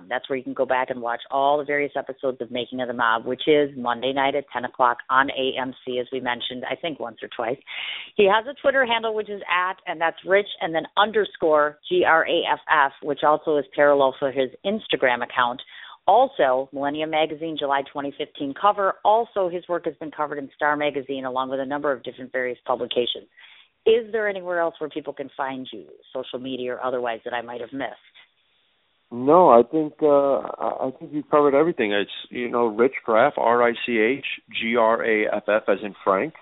That's 0.09 0.29
where 0.29 0.37
you 0.37 0.43
can 0.43 0.53
go 0.53 0.65
back 0.65 0.89
and 0.89 1.01
watch 1.01 1.21
all 1.31 1.57
the 1.57 1.63
various 1.63 1.93
episodes 1.95 2.41
of 2.41 2.51
Making 2.51 2.81
of 2.81 2.89
the 2.89 2.93
Mob, 2.93 3.25
which 3.25 3.47
is 3.47 3.69
Monday 3.77 4.11
night 4.11 4.35
at 4.35 4.43
10 4.51 4.65
o'clock 4.65 4.97
on 5.09 5.29
AMC, 5.29 6.01
as 6.01 6.07
we 6.11 6.19
mentioned, 6.19 6.65
I 6.69 6.75
think 6.75 6.99
once 6.99 7.19
or 7.23 7.29
twice. 7.33 7.57
He 8.15 8.25
has 8.25 8.45
a 8.45 8.53
Twitter 8.61 8.85
handle, 8.85 9.15
which 9.15 9.29
is 9.29 9.41
at, 9.49 9.77
and 9.87 10.01
that's 10.01 10.17
Rich, 10.25 10.49
and 10.59 10.75
then 10.75 10.83
underscore 10.97 11.79
G 11.87 12.03
R 12.05 12.27
A 12.27 12.43
F 12.51 12.59
F, 12.69 12.91
which 13.01 13.23
also 13.23 13.55
is 13.57 13.65
parallel 13.73 14.13
for 14.19 14.31
his 14.31 14.49
Instagram 14.65 15.23
account. 15.23 15.61
Also, 16.07 16.69
Millennium 16.71 17.09
Magazine, 17.09 17.55
July 17.57 17.81
2015 17.81 18.53
cover. 18.59 18.95
Also, 19.03 19.49
his 19.49 19.67
work 19.67 19.85
has 19.85 19.95
been 19.95 20.11
covered 20.11 20.37
in 20.37 20.49
Star 20.55 20.75
Magazine, 20.77 21.25
along 21.25 21.49
with 21.49 21.59
a 21.59 21.65
number 21.65 21.91
of 21.91 22.03
different 22.03 22.31
various 22.31 22.59
publications. 22.65 23.25
Is 23.87 24.11
there 24.11 24.27
anywhere 24.27 24.59
else 24.59 24.75
where 24.79 24.89
people 24.89 25.13
can 25.13 25.29
find 25.35 25.67
you, 25.71 25.85
social 26.13 26.39
media 26.39 26.73
or 26.73 26.83
otherwise, 26.83 27.21
that 27.25 27.33
I 27.33 27.41
might 27.41 27.61
have 27.61 27.73
missed? 27.73 28.15
No, 29.11 29.49
I 29.49 29.61
think 29.63 29.93
uh, 30.01 30.39
I 30.39 30.91
think 30.97 31.13
you 31.13 31.23
covered 31.23 31.55
everything. 31.55 31.93
It's 31.93 32.09
you 32.29 32.49
know 32.49 32.65
Rich 32.65 32.95
Graff, 33.05 33.33
R 33.37 33.63
I 33.63 33.73
C 33.85 33.99
H 33.99 34.25
G 34.59 34.75
R 34.75 35.05
A 35.05 35.27
F 35.27 35.43
F, 35.47 35.63
as 35.67 35.77
in 35.83 35.93
Frank. 36.03 36.33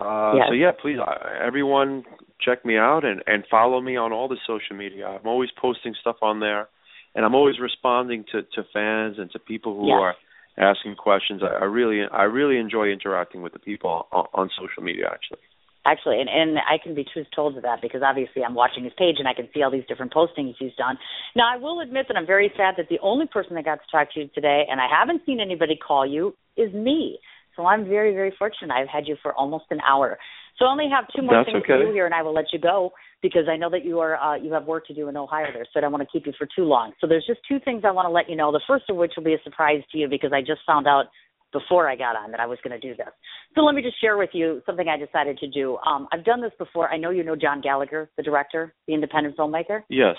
Uh, 0.00 0.32
yes. 0.36 0.46
So 0.48 0.54
yeah, 0.54 0.70
please, 0.80 0.98
everyone, 1.44 2.04
check 2.40 2.64
me 2.64 2.76
out 2.76 3.04
and 3.04 3.22
and 3.26 3.44
follow 3.50 3.80
me 3.80 3.96
on 3.96 4.12
all 4.12 4.28
the 4.28 4.38
social 4.46 4.76
media. 4.76 5.06
I'm 5.06 5.26
always 5.26 5.50
posting 5.60 5.94
stuff 6.00 6.16
on 6.22 6.38
there, 6.40 6.68
and 7.14 7.24
I'm 7.24 7.34
always 7.34 7.58
responding 7.60 8.24
to 8.32 8.42
to 8.42 8.68
fans 8.72 9.16
and 9.18 9.30
to 9.32 9.38
people 9.38 9.76
who 9.76 9.88
yes. 9.88 9.98
are 10.00 10.14
asking 10.58 10.96
questions. 10.96 11.42
I, 11.42 11.62
I 11.62 11.64
really 11.64 12.02
I 12.10 12.24
really 12.24 12.58
enjoy 12.58 12.88
interacting 12.88 13.42
with 13.42 13.52
the 13.52 13.58
people 13.58 14.06
on, 14.12 14.26
on 14.34 14.50
social 14.58 14.82
media. 14.82 15.06
Actually 15.12 15.40
actually 15.86 16.20
and 16.20 16.28
and 16.28 16.58
I 16.58 16.76
can 16.82 16.94
be 16.94 17.04
truth 17.04 17.26
told 17.34 17.54
to 17.54 17.60
that 17.62 17.80
because 17.80 18.02
obviously 18.04 18.44
I'm 18.44 18.54
watching 18.54 18.84
his 18.84 18.92
page 18.98 19.16
and 19.18 19.26
I 19.26 19.34
can 19.34 19.48
see 19.54 19.62
all 19.62 19.70
these 19.70 19.86
different 19.88 20.12
postings 20.12 20.54
he's 20.58 20.74
done. 20.76 20.98
Now 21.34 21.52
I 21.52 21.56
will 21.56 21.80
admit 21.80 22.06
that 22.08 22.16
I'm 22.16 22.26
very 22.26 22.52
sad 22.56 22.74
that 22.76 22.88
the 22.88 22.98
only 23.02 23.26
person 23.26 23.54
that 23.54 23.64
got 23.64 23.76
to 23.76 23.90
talk 23.90 24.12
to 24.14 24.20
you 24.20 24.28
today 24.34 24.64
and 24.70 24.80
I 24.80 24.86
haven't 24.90 25.22
seen 25.24 25.40
anybody 25.40 25.76
call 25.76 26.06
you 26.06 26.34
is 26.56 26.72
me. 26.74 27.18
So 27.56 27.66
I'm 27.66 27.84
very 27.84 28.12
very 28.12 28.32
fortunate. 28.38 28.72
I've 28.72 28.88
had 28.88 29.06
you 29.06 29.16
for 29.22 29.32
almost 29.34 29.64
an 29.70 29.80
hour. 29.88 30.18
So 30.58 30.66
I 30.66 30.70
only 30.70 30.88
have 30.94 31.06
two 31.16 31.22
more 31.22 31.38
That's 31.40 31.46
things 31.46 31.64
okay. 31.64 31.78
to 31.78 31.86
do 31.86 31.92
here 31.92 32.04
and 32.04 32.14
I 32.14 32.22
will 32.22 32.34
let 32.34 32.52
you 32.52 32.58
go 32.58 32.92
because 33.22 33.44
I 33.50 33.56
know 33.56 33.70
that 33.70 33.84
you 33.84 34.00
are 34.00 34.16
uh 34.16 34.36
you 34.36 34.52
have 34.52 34.64
work 34.64 34.86
to 34.86 34.94
do 34.94 35.08
in 35.08 35.16
Ohio 35.16 35.46
there. 35.52 35.66
So 35.72 35.78
I 35.78 35.80
don't 35.80 35.92
want 35.92 36.02
to 36.02 36.10
keep 36.12 36.26
you 36.26 36.32
for 36.38 36.46
too 36.56 36.64
long. 36.64 36.92
So 37.00 37.06
there's 37.06 37.26
just 37.26 37.40
two 37.48 37.58
things 37.64 37.82
I 37.84 37.90
want 37.90 38.06
to 38.06 38.10
let 38.10 38.28
you 38.28 38.36
know. 38.36 38.52
The 38.52 38.60
first 38.66 38.84
of 38.88 38.96
which 38.96 39.12
will 39.16 39.24
be 39.24 39.34
a 39.34 39.42
surprise 39.44 39.82
to 39.92 39.98
you 39.98 40.08
because 40.08 40.32
I 40.32 40.40
just 40.40 40.60
found 40.66 40.86
out 40.86 41.06
before 41.52 41.88
I 41.88 41.96
got 41.96 42.16
on 42.16 42.30
that 42.30 42.40
I 42.40 42.46
was 42.46 42.58
going 42.62 42.78
to 42.78 42.88
do 42.88 42.94
this. 42.96 43.08
So 43.54 43.62
let 43.62 43.74
me 43.74 43.82
just 43.82 44.00
share 44.00 44.16
with 44.16 44.30
you 44.32 44.62
something 44.66 44.86
I 44.88 44.96
decided 44.96 45.38
to 45.38 45.48
do. 45.48 45.78
Um, 45.78 46.06
I've 46.12 46.24
done 46.24 46.40
this 46.40 46.52
before. 46.58 46.88
I 46.88 46.96
know 46.96 47.10
you 47.10 47.24
know 47.24 47.36
John 47.36 47.60
Gallagher, 47.60 48.08
the 48.16 48.22
director, 48.22 48.74
the 48.86 48.94
independent 48.94 49.36
filmmaker. 49.36 49.82
Yes. 49.88 50.16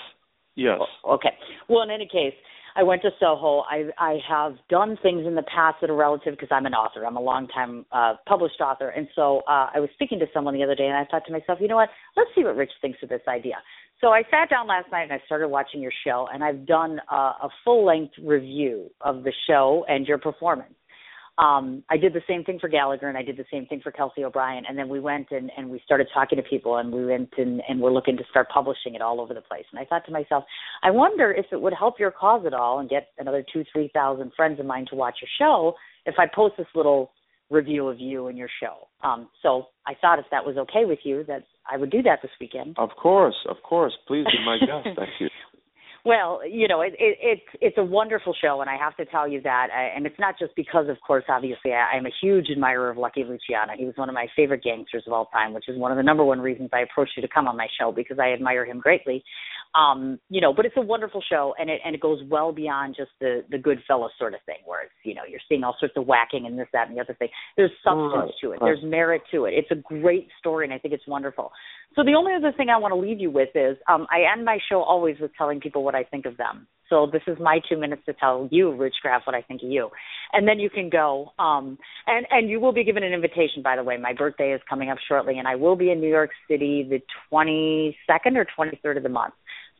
Yes. 0.54 0.80
Okay. 1.08 1.30
Well, 1.68 1.82
in 1.82 1.90
any 1.90 2.06
case, 2.06 2.34
I 2.74 2.82
went 2.82 3.02
to 3.02 3.10
Soho. 3.20 3.60
I 3.70 3.90
I 3.98 4.18
have 4.28 4.54
done 4.68 4.96
things 5.02 5.26
in 5.26 5.34
the 5.34 5.42
past 5.42 5.76
that 5.80 5.90
are 5.90 5.96
relative 5.96 6.34
because 6.34 6.48
I'm 6.50 6.66
an 6.66 6.74
author. 6.74 7.04
I'm 7.04 7.16
a 7.16 7.20
long-time 7.20 7.86
uh, 7.92 8.14
published 8.26 8.60
author, 8.60 8.88
and 8.90 9.08
so 9.14 9.38
uh, 9.48 9.70
I 9.74 9.80
was 9.80 9.90
speaking 9.94 10.18
to 10.20 10.26
someone 10.32 10.54
the 10.54 10.62
other 10.62 10.74
day, 10.74 10.86
and 10.86 10.96
I 10.96 11.04
thought 11.10 11.24
to 11.26 11.32
myself, 11.32 11.58
you 11.60 11.68
know 11.68 11.76
what? 11.76 11.90
Let's 12.16 12.30
see 12.34 12.44
what 12.44 12.56
Rich 12.56 12.72
thinks 12.80 12.98
of 13.02 13.08
this 13.08 13.22
idea. 13.28 13.56
So 14.00 14.08
I 14.08 14.22
sat 14.30 14.50
down 14.50 14.66
last 14.66 14.90
night 14.90 15.04
and 15.04 15.12
I 15.12 15.22
started 15.26 15.48
watching 15.48 15.80
your 15.80 15.92
show, 16.04 16.28
and 16.32 16.42
I've 16.42 16.66
done 16.66 17.00
a, 17.10 17.14
a 17.14 17.48
full-length 17.64 18.14
review 18.22 18.90
of 19.00 19.22
the 19.22 19.32
show 19.46 19.84
and 19.88 20.06
your 20.06 20.18
performance 20.18 20.74
um, 21.38 21.82
I 21.88 21.96
did 21.96 22.12
the 22.12 22.20
same 22.28 22.44
thing 22.44 22.58
for 22.60 22.68
Gallagher 22.68 23.08
and 23.08 23.16
I 23.16 23.22
did 23.22 23.36
the 23.36 23.44
same 23.50 23.66
thing 23.66 23.80
for 23.82 23.90
Kelsey 23.90 24.22
O'Brien. 24.22 24.64
And 24.68 24.76
then 24.76 24.88
we 24.88 25.00
went 25.00 25.28
and, 25.30 25.50
and 25.56 25.70
we 25.70 25.80
started 25.84 26.08
talking 26.12 26.36
to 26.36 26.42
people 26.42 26.76
and 26.76 26.92
we 26.92 27.06
went 27.06 27.30
and, 27.38 27.62
and 27.68 27.80
we're 27.80 27.92
looking 27.92 28.16
to 28.18 28.24
start 28.30 28.48
publishing 28.52 28.94
it 28.94 29.00
all 29.00 29.20
over 29.20 29.32
the 29.32 29.40
place. 29.40 29.64
And 29.72 29.80
I 29.80 29.84
thought 29.84 30.04
to 30.06 30.12
myself, 30.12 30.44
I 30.82 30.90
wonder 30.90 31.32
if 31.32 31.46
it 31.50 31.60
would 31.60 31.72
help 31.72 31.98
your 31.98 32.10
cause 32.10 32.44
at 32.46 32.52
all 32.52 32.80
and 32.80 32.88
get 32.88 33.08
another 33.18 33.44
two, 33.50 33.64
three 33.72 33.90
thousand 33.94 34.32
friends 34.36 34.60
of 34.60 34.66
mine 34.66 34.86
to 34.90 34.94
watch 34.94 35.16
your 35.22 35.30
show 35.38 35.74
if 36.04 36.16
I 36.18 36.26
post 36.32 36.54
this 36.58 36.66
little 36.74 37.12
review 37.50 37.88
of 37.88 37.98
you 37.98 38.26
and 38.26 38.36
your 38.36 38.48
show. 38.60 38.88
Um, 39.02 39.28
so 39.42 39.66
I 39.86 39.94
thought 40.00 40.18
if 40.18 40.26
that 40.30 40.44
was 40.44 40.56
okay 40.56 40.84
with 40.84 41.00
you, 41.04 41.24
that 41.28 41.44
I 41.70 41.76
would 41.76 41.90
do 41.90 42.02
that 42.02 42.20
this 42.22 42.30
weekend. 42.40 42.76
Of 42.78 42.90
course, 43.00 43.36
of 43.48 43.56
course. 43.62 43.92
Please 44.06 44.24
be 44.24 44.44
my 44.44 44.58
guest. 44.58 44.96
Thank 44.96 45.10
you. 45.20 45.28
Well, 46.04 46.40
you 46.48 46.66
know, 46.66 46.80
it, 46.80 46.94
it, 46.98 47.16
it's 47.22 47.48
it's 47.60 47.78
a 47.78 47.84
wonderful 47.84 48.34
show, 48.42 48.60
and 48.60 48.68
I 48.68 48.76
have 48.76 48.96
to 48.96 49.04
tell 49.04 49.28
you 49.28 49.40
that. 49.42 49.68
I, 49.72 49.96
and 49.96 50.04
it's 50.04 50.18
not 50.18 50.34
just 50.36 50.52
because, 50.56 50.88
of 50.88 50.96
course, 51.06 51.22
obviously, 51.28 51.72
I, 51.72 51.96
I'm 51.96 52.06
a 52.06 52.12
huge 52.20 52.48
admirer 52.50 52.90
of 52.90 52.96
Lucky 52.96 53.22
Luciano. 53.22 53.74
He 53.78 53.84
was 53.84 53.94
one 53.96 54.08
of 54.08 54.14
my 54.14 54.26
favorite 54.34 54.64
gangsters 54.64 55.04
of 55.06 55.12
all 55.12 55.26
time, 55.26 55.54
which 55.54 55.68
is 55.68 55.78
one 55.78 55.92
of 55.92 55.96
the 55.96 56.02
number 56.02 56.24
one 56.24 56.40
reasons 56.40 56.70
I 56.72 56.80
approached 56.80 57.12
you 57.16 57.22
to 57.22 57.28
come 57.28 57.46
on 57.46 57.56
my 57.56 57.68
show 57.78 57.92
because 57.92 58.18
I 58.18 58.32
admire 58.32 58.64
him 58.64 58.80
greatly. 58.80 59.22
Um, 59.74 60.18
you 60.28 60.40
know, 60.40 60.52
but 60.52 60.66
it's 60.66 60.76
a 60.76 60.82
wonderful 60.82 61.22
show, 61.28 61.54
and 61.58 61.70
it 61.70 61.80
and 61.84 61.94
it 61.94 62.00
goes 62.00 62.20
well 62.30 62.52
beyond 62.52 62.94
just 62.96 63.10
the 63.20 63.42
the 63.50 63.58
good 63.58 63.78
Goodfellas 63.88 64.10
sort 64.18 64.34
of 64.34 64.40
thing, 64.44 64.58
where 64.66 64.82
it's 64.82 64.92
you 65.02 65.14
know 65.14 65.22
you're 65.28 65.40
seeing 65.48 65.64
all 65.64 65.76
sorts 65.80 65.94
of 65.96 66.06
whacking 66.06 66.44
and 66.46 66.58
this, 66.58 66.68
that, 66.72 66.88
and 66.88 66.96
the 66.96 67.00
other 67.00 67.14
thing. 67.14 67.28
There's 67.56 67.70
substance 67.82 68.12
Right, 68.14 68.32
to 68.42 68.46
it. 68.48 68.50
right. 68.50 68.60
There's 68.62 68.82
merit 68.82 69.22
to 69.32 69.46
it. 69.46 69.54
It's 69.54 69.70
a 69.70 69.76
great 69.76 70.28
story, 70.38 70.66
and 70.66 70.74
I 70.74 70.78
think 70.78 70.92
it's 70.92 71.06
wonderful. 71.06 71.52
So 71.96 72.02
the 72.04 72.14
only 72.14 72.32
other 72.34 72.52
thing 72.56 72.68
I 72.68 72.78
want 72.78 72.92
to 72.92 72.96
leave 73.00 73.20
you 73.20 73.30
with 73.30 73.50
is 73.54 73.76
um, 73.88 74.06
I 74.10 74.30
end 74.32 74.44
my 74.44 74.58
show 74.70 74.82
always 74.82 75.16
with 75.20 75.30
telling 75.36 75.60
people 75.60 75.84
what 75.84 75.94
I 75.94 76.04
think 76.04 76.26
of 76.26 76.36
them. 76.36 76.66
So 76.88 77.08
this 77.10 77.22
is 77.26 77.38
my 77.40 77.58
two 77.70 77.78
minutes 77.78 78.02
to 78.04 78.12
tell 78.12 78.48
you, 78.50 78.74
Rich 78.76 78.96
Graff, 79.00 79.22
what 79.24 79.34
I 79.34 79.40
think 79.40 79.62
of 79.62 79.70
you, 79.70 79.88
and 80.34 80.46
then 80.46 80.58
you 80.58 80.68
can 80.68 80.90
go. 80.90 81.32
Um, 81.38 81.78
and 82.06 82.26
and 82.30 82.50
you 82.50 82.60
will 82.60 82.72
be 82.72 82.84
given 82.84 83.02
an 83.02 83.14
invitation. 83.14 83.62
By 83.62 83.76
the 83.76 83.82
way, 83.82 83.96
my 83.96 84.12
birthday 84.12 84.52
is 84.52 84.60
coming 84.68 84.90
up 84.90 84.98
shortly, 85.08 85.38
and 85.38 85.48
I 85.48 85.54
will 85.56 85.76
be 85.76 85.90
in 85.90 86.00
New 86.00 86.10
York 86.10 86.30
City 86.50 86.86
the 86.88 87.00
22nd 87.32 88.36
or 88.36 88.46
23rd 88.58 88.98
of 88.98 89.02
the 89.02 89.08
month. 89.08 89.32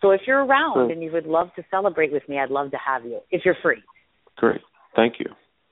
So 0.02 0.10
if 0.10 0.20
you're 0.26 0.44
around 0.44 0.74
Sure. 0.74 0.90
and 0.90 1.02
you 1.02 1.10
would 1.12 1.26
love 1.26 1.54
to 1.54 1.64
celebrate 1.70 2.12
with 2.12 2.28
me, 2.28 2.38
I'd 2.38 2.50
love 2.50 2.72
to 2.72 2.78
have 2.84 3.06
you 3.06 3.20
if 3.30 3.44
you're 3.44 3.56
free. 3.62 3.82
Great. 4.36 4.60
Thank 4.94 5.20
you. 5.20 5.26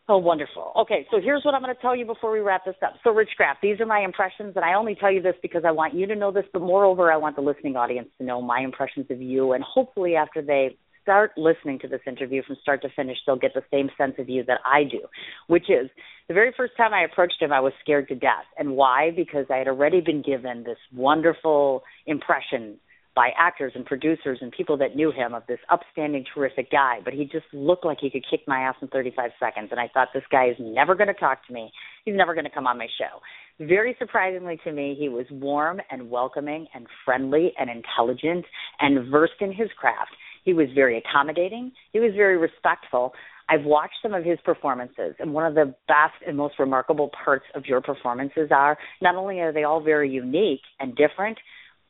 Oh, 0.08 0.18
wonderful. 0.18 0.72
Okay, 0.76 1.06
so 1.10 1.20
here's 1.20 1.44
what 1.44 1.54
I'm 1.54 1.62
going 1.62 1.74
to 1.74 1.80
tell 1.80 1.94
you 1.94 2.04
before 2.04 2.32
we 2.32 2.40
wrap 2.40 2.64
this 2.64 2.74
up. 2.82 2.94
So, 3.04 3.10
Rich 3.10 3.30
Graff, 3.36 3.58
these 3.62 3.80
are 3.80 3.86
my 3.86 4.00
impressions, 4.00 4.54
and 4.56 4.64
I 4.64 4.74
only 4.74 4.96
tell 4.96 5.12
you 5.12 5.22
this 5.22 5.36
because 5.40 5.62
I 5.64 5.70
want 5.70 5.94
you 5.94 6.04
to 6.08 6.16
know 6.16 6.32
this, 6.32 6.46
but 6.52 6.62
moreover, 6.62 7.12
I 7.12 7.16
want 7.16 7.36
the 7.36 7.42
listening 7.42 7.76
audience 7.76 8.08
to 8.18 8.24
know 8.24 8.42
my 8.42 8.58
impressions 8.60 9.06
of 9.10 9.20
you, 9.20 9.52
and 9.52 9.62
hopefully, 9.62 10.16
after 10.16 10.42
they 10.42 10.76
start 11.02 11.30
listening 11.36 11.78
to 11.80 11.88
this 11.88 12.00
interview 12.08 12.42
from 12.44 12.56
start 12.60 12.82
to 12.82 12.88
finish, 12.96 13.18
they'll 13.24 13.36
get 13.36 13.54
the 13.54 13.62
same 13.70 13.88
sense 13.96 14.14
of 14.18 14.28
you 14.28 14.42
that 14.44 14.58
I 14.64 14.82
do, 14.82 15.00
which 15.46 15.70
is 15.70 15.88
the 16.26 16.34
very 16.34 16.52
first 16.56 16.72
time 16.76 16.92
I 16.92 17.04
approached 17.04 17.40
him, 17.40 17.52
I 17.52 17.60
was 17.60 17.72
scared 17.80 18.08
to 18.08 18.16
death. 18.16 18.46
And 18.58 18.72
why? 18.72 19.12
Because 19.14 19.46
I 19.48 19.58
had 19.58 19.68
already 19.68 20.00
been 20.00 20.22
given 20.22 20.64
this 20.64 20.78
wonderful 20.92 21.84
impression 22.06 22.78
by 23.20 23.28
actors 23.36 23.72
and 23.74 23.84
producers 23.84 24.38
and 24.40 24.50
people 24.50 24.78
that 24.78 24.96
knew 24.96 25.12
him 25.12 25.34
of 25.34 25.42
this 25.46 25.58
upstanding, 25.70 26.24
terrific 26.34 26.70
guy. 26.72 27.00
But 27.04 27.12
he 27.12 27.24
just 27.24 27.44
looked 27.52 27.84
like 27.84 27.98
he 28.00 28.08
could 28.08 28.24
kick 28.30 28.40
my 28.48 28.60
ass 28.60 28.76
in 28.80 28.88
35 28.88 29.32
seconds. 29.38 29.68
And 29.70 29.78
I 29.78 29.90
thought, 29.92 30.08
this 30.14 30.22
guy 30.32 30.46
is 30.48 30.56
never 30.58 30.94
going 30.94 31.08
to 31.08 31.12
talk 31.12 31.46
to 31.46 31.52
me. 31.52 31.70
He's 32.06 32.14
never 32.16 32.32
going 32.32 32.46
to 32.46 32.50
come 32.50 32.66
on 32.66 32.78
my 32.78 32.86
show. 32.96 33.20
Very 33.62 33.94
surprisingly 33.98 34.58
to 34.64 34.72
me, 34.72 34.96
he 34.98 35.10
was 35.10 35.26
warm 35.30 35.82
and 35.90 36.08
welcoming 36.08 36.66
and 36.74 36.86
friendly 37.04 37.52
and 37.58 37.68
intelligent 37.68 38.46
and 38.80 39.10
versed 39.10 39.34
in 39.42 39.52
his 39.52 39.68
craft. 39.78 40.12
He 40.46 40.54
was 40.54 40.68
very 40.74 40.96
accommodating. 40.96 41.72
He 41.92 42.00
was 42.00 42.12
very 42.16 42.38
respectful. 42.38 43.12
I've 43.50 43.66
watched 43.66 43.96
some 44.02 44.14
of 44.14 44.24
his 44.24 44.38
performances, 44.46 45.14
and 45.18 45.34
one 45.34 45.44
of 45.44 45.54
the 45.54 45.74
best 45.88 46.14
and 46.26 46.38
most 46.38 46.54
remarkable 46.58 47.10
parts 47.22 47.44
of 47.54 47.66
your 47.66 47.82
performances 47.82 48.48
are 48.50 48.78
not 49.02 49.14
only 49.14 49.40
are 49.40 49.52
they 49.52 49.64
all 49.64 49.82
very 49.82 50.08
unique 50.08 50.62
and 50.78 50.96
different, 50.96 51.36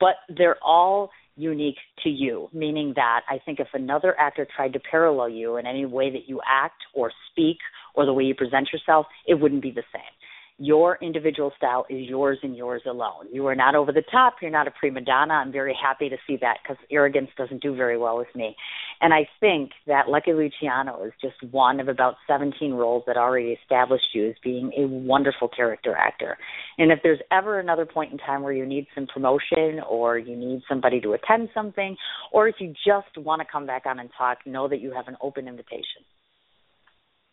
but 0.00 0.14
they're 0.36 0.56
all 0.64 1.10
unique 1.41 1.78
to 2.03 2.09
you, 2.09 2.49
meaning 2.53 2.93
that 2.97 3.22
I 3.28 3.38
think 3.45 3.61
if 3.61 3.68
another 3.74 4.18
actor 4.18 4.47
tried 4.55 4.72
to 4.74 4.80
parallel 4.80 5.28
you 5.28 5.57
in 5.57 5.66
any 5.66 5.86
way 5.86 6.11
that 6.11 6.28
you 6.28 6.41
act 6.47 6.82
or 6.95 7.12
speak 7.30 7.59
or 7.95 8.07
the 8.07 8.12
way 8.12 8.24
you 8.24 8.34
present 8.34 8.68
yourself, 8.72 9.07
it 9.26 9.34
wouldn't 9.34 9.62
be 9.62 9.70
the 9.70 9.82
same. 9.93 10.03
Your 10.62 10.98
individual 11.00 11.54
style 11.56 11.86
is 11.88 12.06
yours 12.06 12.36
and 12.42 12.54
yours 12.54 12.82
alone. 12.84 13.32
You 13.32 13.46
are 13.46 13.54
not 13.54 13.74
over 13.74 13.92
the 13.92 14.02
top. 14.12 14.34
You're 14.42 14.50
not 14.50 14.68
a 14.68 14.70
prima 14.70 15.00
donna. 15.00 15.32
I'm 15.32 15.50
very 15.50 15.74
happy 15.74 16.11
to 16.11 16.18
see 16.26 16.36
that 16.42 16.58
because 16.62 16.76
arrogance 16.90 17.30
doesn't 17.38 17.62
do 17.62 17.74
very 17.74 17.96
well 17.96 18.18
with 18.18 18.28
me. 18.34 18.54
And 19.00 19.14
I 19.14 19.26
think 19.40 19.70
that 19.86 20.11
Lucky 20.11 20.34
Luciano 20.34 21.02
is 21.02 21.12
just 21.18 21.42
one 21.50 21.80
of 21.80 21.88
about 21.88 22.16
17 22.28 22.74
roles 22.74 23.04
that 23.06 23.16
already 23.16 23.56
established 23.62 24.08
you 24.12 24.28
as 24.28 24.34
being 24.44 24.70
a 24.76 24.86
wonderful 24.86 25.48
character 25.48 25.96
actor. 25.96 26.36
And 26.76 26.92
if 26.92 26.98
there's 27.02 27.20
ever 27.32 27.58
another 27.58 27.86
point 27.86 28.12
in 28.12 28.18
time 28.18 28.42
where 28.42 28.52
you 28.52 28.66
need 28.66 28.86
some 28.94 29.06
promotion 29.06 29.80
or 29.88 30.18
you 30.18 30.36
need 30.36 30.61
somebody 30.68 31.00
to 31.00 31.14
attend 31.14 31.48
something, 31.54 31.96
or 32.34 32.48
if 32.48 32.56
you 32.58 32.74
just 32.86 33.16
want 33.16 33.40
to 33.40 33.46
come 33.50 33.64
back 33.64 33.86
on 33.86 33.98
and 33.98 34.11
talk, 34.18 34.40
know 34.44 34.68
that 34.68 34.82
you 34.82 34.92
have 34.92 35.08
an 35.08 35.16
open 35.22 35.48
invitation. 35.48 36.04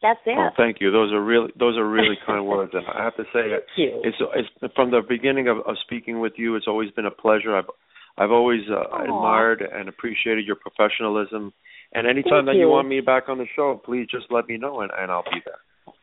That's 0.02 0.20
it. 0.26 0.38
Oh, 0.38 0.50
thank 0.56 0.78
you. 0.80 0.92
Those 0.92 1.12
are 1.12 1.24
really 1.24 1.50
those 1.58 1.78
are 1.78 1.88
really 1.88 2.18
kind 2.26 2.46
words. 2.46 2.72
And 2.74 2.86
I 2.86 3.04
have 3.04 3.16
to 3.18 3.24
say, 3.34 3.50
Thank 3.50 3.64
you. 3.78 4.02
it's 4.04 4.18
it's 4.62 4.74
from 4.76 4.92
the 4.92 5.02
beginning 5.08 5.48
of, 5.48 5.58
of 5.66 5.76
speaking 5.84 6.20
with 6.20 6.34
you. 6.38 6.56
It's 6.56 6.68
always 6.68 6.92
been 6.92 7.06
a 7.06 7.12
pleasure. 7.12 7.56
I've 7.56 7.66
I've 8.18 8.32
always 8.32 8.62
uh, 8.70 9.04
admired 9.04 9.62
and 9.62 9.90
appreciated 9.90 10.46
your 10.46 10.56
professionalism. 10.56 11.54
And 11.94 12.06
anytime 12.06 12.46
Thank 12.46 12.46
that 12.48 12.56
you. 12.56 12.62
you 12.62 12.70
want 12.70 12.88
me 12.88 13.00
back 13.02 13.30
on 13.30 13.38
the 13.38 13.46
show, 13.56 13.80
please 13.84 14.08
just 14.12 14.26
let 14.30 14.48
me 14.48 14.58
know 14.58 14.82
and, 14.82 14.92
and 14.98 15.12
I'll 15.12 15.24
be 15.24 15.42
there. 15.46 15.94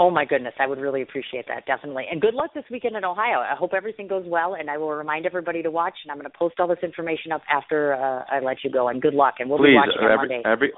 Oh 0.00 0.10
my 0.10 0.24
goodness, 0.24 0.54
I 0.60 0.66
would 0.68 0.78
really 0.78 1.02
appreciate 1.02 1.46
that, 1.48 1.66
definitely. 1.66 2.04
And 2.08 2.20
good 2.20 2.34
luck 2.34 2.54
this 2.54 2.62
weekend 2.70 2.94
in 2.94 3.04
Ohio. 3.04 3.40
I 3.40 3.56
hope 3.58 3.72
everything 3.74 4.06
goes 4.06 4.22
well, 4.28 4.54
and 4.54 4.70
I 4.70 4.78
will 4.78 4.92
remind 4.92 5.26
everybody 5.26 5.60
to 5.64 5.72
watch. 5.72 5.94
And 6.04 6.12
I'm 6.12 6.18
going 6.18 6.30
to 6.30 6.38
post 6.38 6.54
all 6.60 6.68
this 6.68 6.78
information 6.84 7.32
up 7.32 7.42
after 7.50 7.94
uh, 7.94 8.22
I 8.30 8.38
let 8.38 8.58
you 8.62 8.70
go. 8.70 8.86
And 8.86 9.02
good 9.02 9.14
luck, 9.14 9.34
and 9.40 9.50
we'll 9.50 9.58
please, 9.58 9.70
be 9.70 9.74
watching 9.74 9.98
on 10.00 10.16
Monday. 10.18 10.42
every 10.44 10.72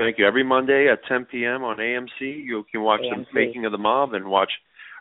thank 0.00 0.18
you. 0.18 0.26
Every 0.26 0.42
Monday 0.42 0.88
at 0.90 1.00
10 1.08 1.26
p.m. 1.26 1.62
on 1.62 1.76
AMC, 1.76 2.20
you 2.20 2.64
can 2.70 2.82
watch 2.82 3.00
the 3.00 3.16
AMC. 3.16 3.34
Making 3.34 3.66
of 3.66 3.72
the 3.72 3.78
Mob 3.78 4.14
and 4.14 4.26
watch 4.26 4.50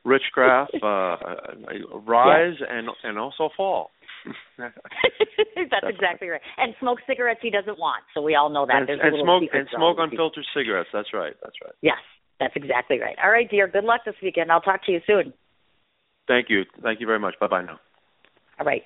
Rich 0.05 0.23
Graff 0.33 0.69
uh, 0.83 1.17
rise 2.05 2.55
and 2.69 2.89
and 3.03 3.17
also 3.17 3.49
fall. 3.55 3.91
That's 4.57 5.85
exactly 5.87 6.27
right. 6.27 6.41
And 6.57 6.75
smoke 6.79 6.99
cigarettes 7.07 7.39
he 7.41 7.49
doesn't 7.49 7.79
want, 7.79 8.03
so 8.13 8.21
we 8.21 8.35
all 8.35 8.49
know 8.49 8.65
that. 8.65 8.75
and, 8.75 8.87
There's 8.87 8.99
and 9.01 9.15
smoke 9.23 9.43
and 9.53 9.67
smoke 9.75 9.97
unfiltered 9.99 10.45
cigarettes. 10.53 10.89
That's 10.91 11.13
right. 11.13 11.33
That's 11.41 11.55
right. 11.63 11.73
Yes, 11.81 11.99
that's 12.39 12.55
exactly 12.55 12.99
right. 12.99 13.15
All 13.23 13.31
right, 13.31 13.49
dear. 13.49 13.67
Good 13.67 13.85
luck 13.85 14.01
this 14.05 14.15
weekend. 14.21 14.51
I'll 14.51 14.61
talk 14.61 14.85
to 14.85 14.91
you 14.91 14.99
soon. 15.07 15.33
Thank 16.27 16.49
you. 16.49 16.63
Thank 16.83 16.99
you 16.99 17.07
very 17.07 17.19
much. 17.19 17.35
Bye 17.39 17.47
bye 17.47 17.63
now. 17.63 17.79
All 18.59 18.65
right. 18.65 18.83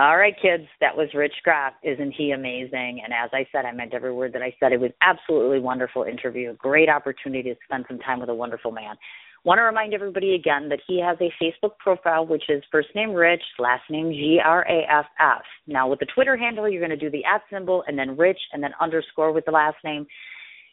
All 0.00 0.16
right, 0.16 0.34
kids. 0.40 0.64
That 0.80 0.96
was 0.96 1.08
Rich 1.12 1.34
Graff. 1.44 1.74
Isn't 1.82 2.12
he 2.16 2.30
amazing? 2.30 3.02
And 3.04 3.12
as 3.12 3.28
I 3.34 3.46
said, 3.52 3.66
I 3.66 3.72
meant 3.72 3.92
every 3.92 4.14
word 4.14 4.32
that 4.32 4.40
I 4.40 4.56
said. 4.58 4.72
It 4.72 4.80
was 4.80 4.92
absolutely 5.02 5.60
wonderful 5.60 6.04
interview. 6.04 6.54
Great 6.56 6.88
opportunity 6.88 7.50
to 7.50 7.56
spend 7.66 7.84
some 7.86 7.98
time 7.98 8.18
with 8.18 8.30
a 8.30 8.34
wonderful 8.34 8.72
man. 8.72 8.96
Want 9.44 9.58
to 9.58 9.62
remind 9.62 9.92
everybody 9.92 10.34
again 10.34 10.70
that 10.70 10.80
he 10.86 11.02
has 11.02 11.18
a 11.20 11.30
Facebook 11.38 11.76
profile, 11.78 12.24
which 12.26 12.44
is 12.48 12.62
first 12.72 12.88
name 12.94 13.12
Rich, 13.12 13.42
last 13.58 13.82
name 13.90 14.10
G 14.10 14.40
R 14.42 14.62
A 14.70 14.90
F 14.90 15.04
F. 15.20 15.42
Now, 15.66 15.86
with 15.86 15.98
the 15.98 16.06
Twitter 16.14 16.34
handle, 16.34 16.66
you're 16.66 16.80
going 16.80 16.98
to 16.98 17.04
do 17.04 17.10
the 17.10 17.26
at 17.26 17.42
symbol 17.52 17.84
and 17.86 17.98
then 17.98 18.16
Rich 18.16 18.40
and 18.54 18.62
then 18.62 18.70
underscore 18.80 19.32
with 19.32 19.44
the 19.44 19.50
last 19.50 19.76
name. 19.84 20.06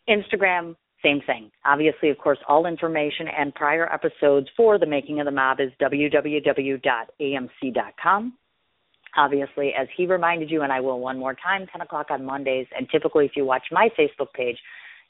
Instagram, 0.07 0.77
same 1.03 1.19
thing. 1.27 1.51
Obviously, 1.65 2.11
of 2.11 2.17
course, 2.17 2.39
all 2.47 2.65
information 2.65 3.27
and 3.27 3.53
prior 3.55 3.91
episodes 3.91 4.47
for 4.55 4.79
the 4.79 4.85
making 4.85 5.19
of 5.19 5.25
the 5.25 5.31
mob 5.31 5.59
is 5.59 5.73
www.amc.com. 5.81 6.77
Obviously, 9.17 9.73
as 9.77 9.87
he 9.97 10.05
reminded 10.05 10.51
you, 10.51 10.61
and 10.61 10.71
I 10.71 10.79
will 10.79 10.99
one 10.99 11.17
more 11.17 11.33
time, 11.33 11.65
10 11.71 11.81
o'clock 11.81 12.07
on 12.11 12.23
Mondays. 12.23 12.67
And 12.77 12.87
typically, 12.89 13.25
if 13.25 13.31
you 13.35 13.45
watch 13.45 13.63
my 13.71 13.89
Facebook 13.99 14.31
page, 14.33 14.57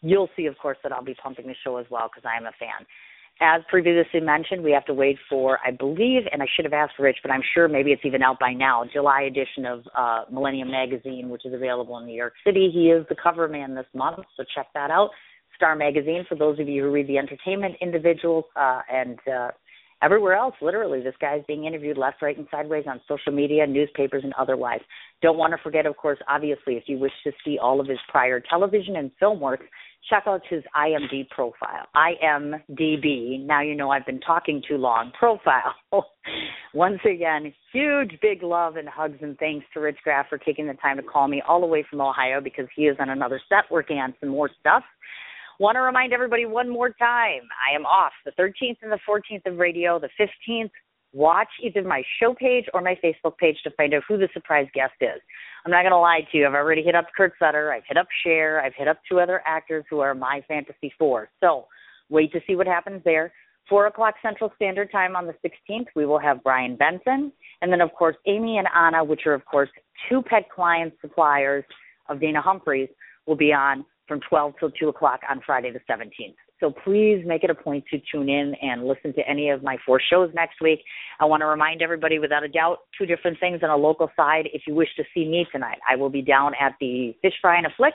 you'll 0.01 0.30
see, 0.36 0.45
of 0.45 0.58
course, 0.58 0.78
that 0.84 0.91
I'll 0.91 1.03
be 1.03 1.16
pumping 1.22 1.47
the 1.47 1.55
show 1.64 1.78
as 1.78 1.86
well 1.89 2.10
because 2.10 2.28
I 2.28 2.38
am 2.38 2.45
a 2.45 2.51
fan. 2.58 2.86
As 3.39 3.62
previously 3.70 4.20
mentioned, 4.20 4.64
we 4.64 4.72
have 4.72 4.86
to 4.86 4.93
wait 4.95 5.18
for, 5.30 5.60
I 5.64 5.70
believe, 5.70 6.24
and 6.32 6.41
I 6.41 6.47
should 6.55 6.66
have 6.66 6.74
asked 6.74 6.97
Rich, 6.97 7.18
but 7.22 7.32
I'm 7.32 7.43
sure 7.53 7.68
maybe 7.68 7.91
it's 7.91 8.03
even 8.03 8.24
out 8.24 8.39
by 8.39 8.51
now, 8.51 8.84
July 8.91 9.24
edition 9.24 9.66
of 9.66 9.84
uh, 9.95 10.24
Millennium 10.32 10.72
Magazine, 10.72 11.30
which 11.30 11.45
is 11.45 11.53
available 11.53 11.99
in 11.99 12.08
New 12.08 12.16
York 12.16 12.34
City. 12.43 12.72
He 12.74 12.88
is 12.88 13.05
the 13.10 13.16
cover 13.22 13.47
man 13.47 13.76
this 13.76 13.86
month, 13.93 14.26
so 14.36 14.43
check 14.55 14.68
that 14.74 14.89
out. 14.89 15.12
Star 15.55 15.76
Magazine, 15.76 16.26
for 16.28 16.36
those 16.36 16.60
of 16.60 16.68
you 16.68 16.84
who 16.84 16.91
read 16.91 17.08
the 17.08 17.18
entertainment 17.20 17.76
individuals, 17.80 18.45
uh, 18.55 18.82
and 18.91 19.20
uh, 19.28 19.49
everywhere 20.01 20.33
else, 20.33 20.55
literally, 20.61 21.01
this 21.01 21.15
guy's 21.19 21.43
being 21.47 21.65
interviewed 21.65 21.97
left, 21.97 22.21
right, 22.21 22.37
and 22.37 22.47
sideways 22.51 22.85
on 22.87 23.01
social 23.07 23.31
media, 23.31 23.65
newspapers, 23.65 24.23
and 24.23 24.33
otherwise. 24.39 24.81
Don't 25.21 25.37
want 25.37 25.51
to 25.51 25.57
forget, 25.63 25.85
of 25.85 25.97
course, 25.97 26.19
obviously, 26.27 26.75
if 26.75 26.83
you 26.87 26.97
wish 26.97 27.11
to 27.23 27.31
see 27.43 27.57
all 27.61 27.79
of 27.79 27.87
his 27.87 27.99
prior 28.09 28.39
television 28.39 28.95
and 28.95 29.11
film 29.19 29.39
works, 29.39 29.65
check 30.09 30.23
out 30.27 30.41
his 30.49 30.63
IMD 30.75 31.29
profile. 31.29 31.85
IMDb. 31.95 33.45
Now 33.45 33.61
you 33.61 33.75
know 33.75 33.89
I've 33.89 34.05
been 34.05 34.19
talking 34.19 34.61
too 34.67 34.77
long. 34.77 35.11
Profile. 35.19 35.75
Once 36.73 36.99
again, 37.05 37.53
huge 37.73 38.11
big 38.21 38.43
love 38.43 38.75
and 38.75 38.87
hugs 38.87 39.17
and 39.21 39.37
thanks 39.37 39.65
to 39.73 39.79
Rich 39.79 39.97
Graff 40.03 40.27
for 40.29 40.37
taking 40.37 40.67
the 40.67 40.73
time 40.75 40.97
to 40.97 41.03
call 41.03 41.27
me 41.27 41.41
all 41.47 41.59
the 41.59 41.67
way 41.67 41.85
from 41.89 42.01
Ohio 42.01 42.39
because 42.41 42.67
he 42.75 42.83
is 42.83 42.97
on 42.99 43.09
another 43.09 43.41
set 43.49 43.69
working 43.71 43.97
on 43.97 44.13
some 44.19 44.29
more 44.29 44.49
stuff. 44.59 44.83
Want 45.60 45.76
to 45.76 45.82
remind 45.82 46.14
everybody 46.14 46.45
one 46.45 46.70
more 46.70 46.89
time 46.89 47.41
I 47.58 47.76
am 47.76 47.84
off 47.86 48.12
the 48.26 48.32
13th 48.32 48.78
and 48.84 48.91
the 48.91 48.99
14th 49.10 49.51
of 49.51 49.58
radio, 49.58 49.99
the 49.99 50.10
15th. 50.20 50.70
Watch 51.14 51.47
either 51.64 51.82
my 51.82 52.03
show 52.20 52.36
page 52.36 52.66
or 52.76 52.82
my 52.82 52.95
Facebook 53.03 53.38
page 53.39 53.58
to 53.64 53.72
find 53.72 53.91
out 53.95 54.03
who 54.08 54.18
the 54.18 54.30
surprise 54.34 54.68
guest 54.76 54.93
is. 55.01 55.20
I'm 55.66 55.72
not 55.72 55.82
going 55.82 55.93
to 55.93 55.97
lie 55.97 56.28
to 56.32 56.38
you. 56.38 56.45
I've 56.45 56.53
already 56.53 56.84
hit 56.84 56.93
up 56.93 57.05
Kurt 57.16 57.34
Sutter. 57.39 57.74
I've 57.74 57.82
hit 57.88 57.97
up 57.97 58.05
Cher. 58.24 58.62
I've 58.64 58.76
hit 58.78 58.88
up 58.88 58.99
two 59.10 59.20
other 59.20 59.41
actors 59.47 59.84
who 59.89 59.99
are 59.99 60.14
my 60.14 60.41
fantasy 60.47 60.93
four. 60.99 61.30
So 61.39 61.66
wait 62.10 62.32
to 62.34 62.39
see 62.45 62.55
what 62.55 62.68
happens 62.68 63.01
there. 63.03 63.34
Four 63.68 63.88
o'clock 63.88 64.14
Central 64.22 64.51
Standard 64.58 64.91
Time 64.91 65.16
on 65.16 65.26
the 65.26 65.34
16th, 65.43 65.88
we 65.95 66.05
will 66.05 66.20
have 66.20 66.43
Brian 66.43 66.76
Benson. 66.76 67.34
And 67.64 67.72
then, 67.72 67.82
of 67.82 67.91
course, 67.93 68.16
Amy 68.28 68.60
and 68.60 68.68
Anna, 68.76 69.03
which 69.03 69.22
are, 69.26 69.34
of 69.34 69.43
course, 69.45 69.70
two 70.08 70.22
pet 70.22 70.51
client 70.53 70.93
suppliers 71.01 71.66
of 72.10 72.22
Dana 72.22 72.41
Humphreys, 72.41 72.89
will 73.26 73.36
be 73.36 73.51
on 73.51 73.84
from 74.08 74.20
12 74.30 74.53
till 74.60 74.72
2 74.72 74.89
o'clock 74.89 75.22
on 75.30 75.41
Friday 75.45 75.72
the 75.72 75.80
17th. 75.91 76.36
So 76.60 76.72
please 76.72 77.24
make 77.26 77.43
it 77.43 77.49
a 77.49 77.55
point 77.55 77.86
to 77.91 77.99
tune 78.12 78.30
in 78.30 78.55
and 78.62 78.88
listen 78.88 79.14
to 79.14 79.30
any 79.30 79.49
of 79.49 79.62
my 79.62 79.78
four 79.86 80.01
shows 80.10 80.32
next 80.34 80.60
week. 80.62 80.80
I 81.20 81.26
want 81.26 81.41
to 81.41 81.45
remind 81.45 81.82
everybody, 81.82 82.18
without 82.18 82.43
a 82.43 82.47
doubt, 82.47 82.80
two 82.97 83.05
different 83.05 83.39
things 83.39 83.60
on 83.62 83.70
a 83.70 83.78
local 83.78 84.10
side. 84.16 84.49
If 84.53 84.64
you 84.66 84.74
wish 84.74 84.89
to 84.97 85.03
see 85.14 85.26
me 85.26 85.45
tonight, 85.51 85.78
I 85.88 85.95
will 85.95 86.10
be 86.10 86.22
down 86.22 86.53
at 86.60 86.74
the 86.80 87.16
Fish 87.22 87.36
Fry 87.41 87.58
and 87.58 87.68
a 87.68 87.70
Flick. 87.78 87.93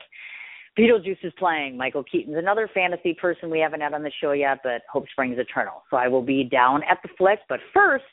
Beetlejuice 0.78 1.24
is 1.24 1.32
playing. 1.38 1.76
Michael 1.76 2.04
Keaton's 2.04 2.36
another 2.38 2.70
fantasy 2.72 3.14
person 3.14 3.50
we 3.50 3.58
haven't 3.58 3.80
had 3.80 3.92
on 3.92 4.02
the 4.02 4.12
show 4.20 4.32
yet, 4.32 4.58
but 4.62 4.82
Hope 4.90 5.06
Springs 5.10 5.38
Eternal. 5.38 5.82
So 5.90 5.96
I 5.96 6.08
will 6.08 6.22
be 6.22 6.44
down 6.44 6.82
at 6.88 6.98
the 7.02 7.10
Flick. 7.18 7.40
But 7.48 7.60
first, 7.74 8.04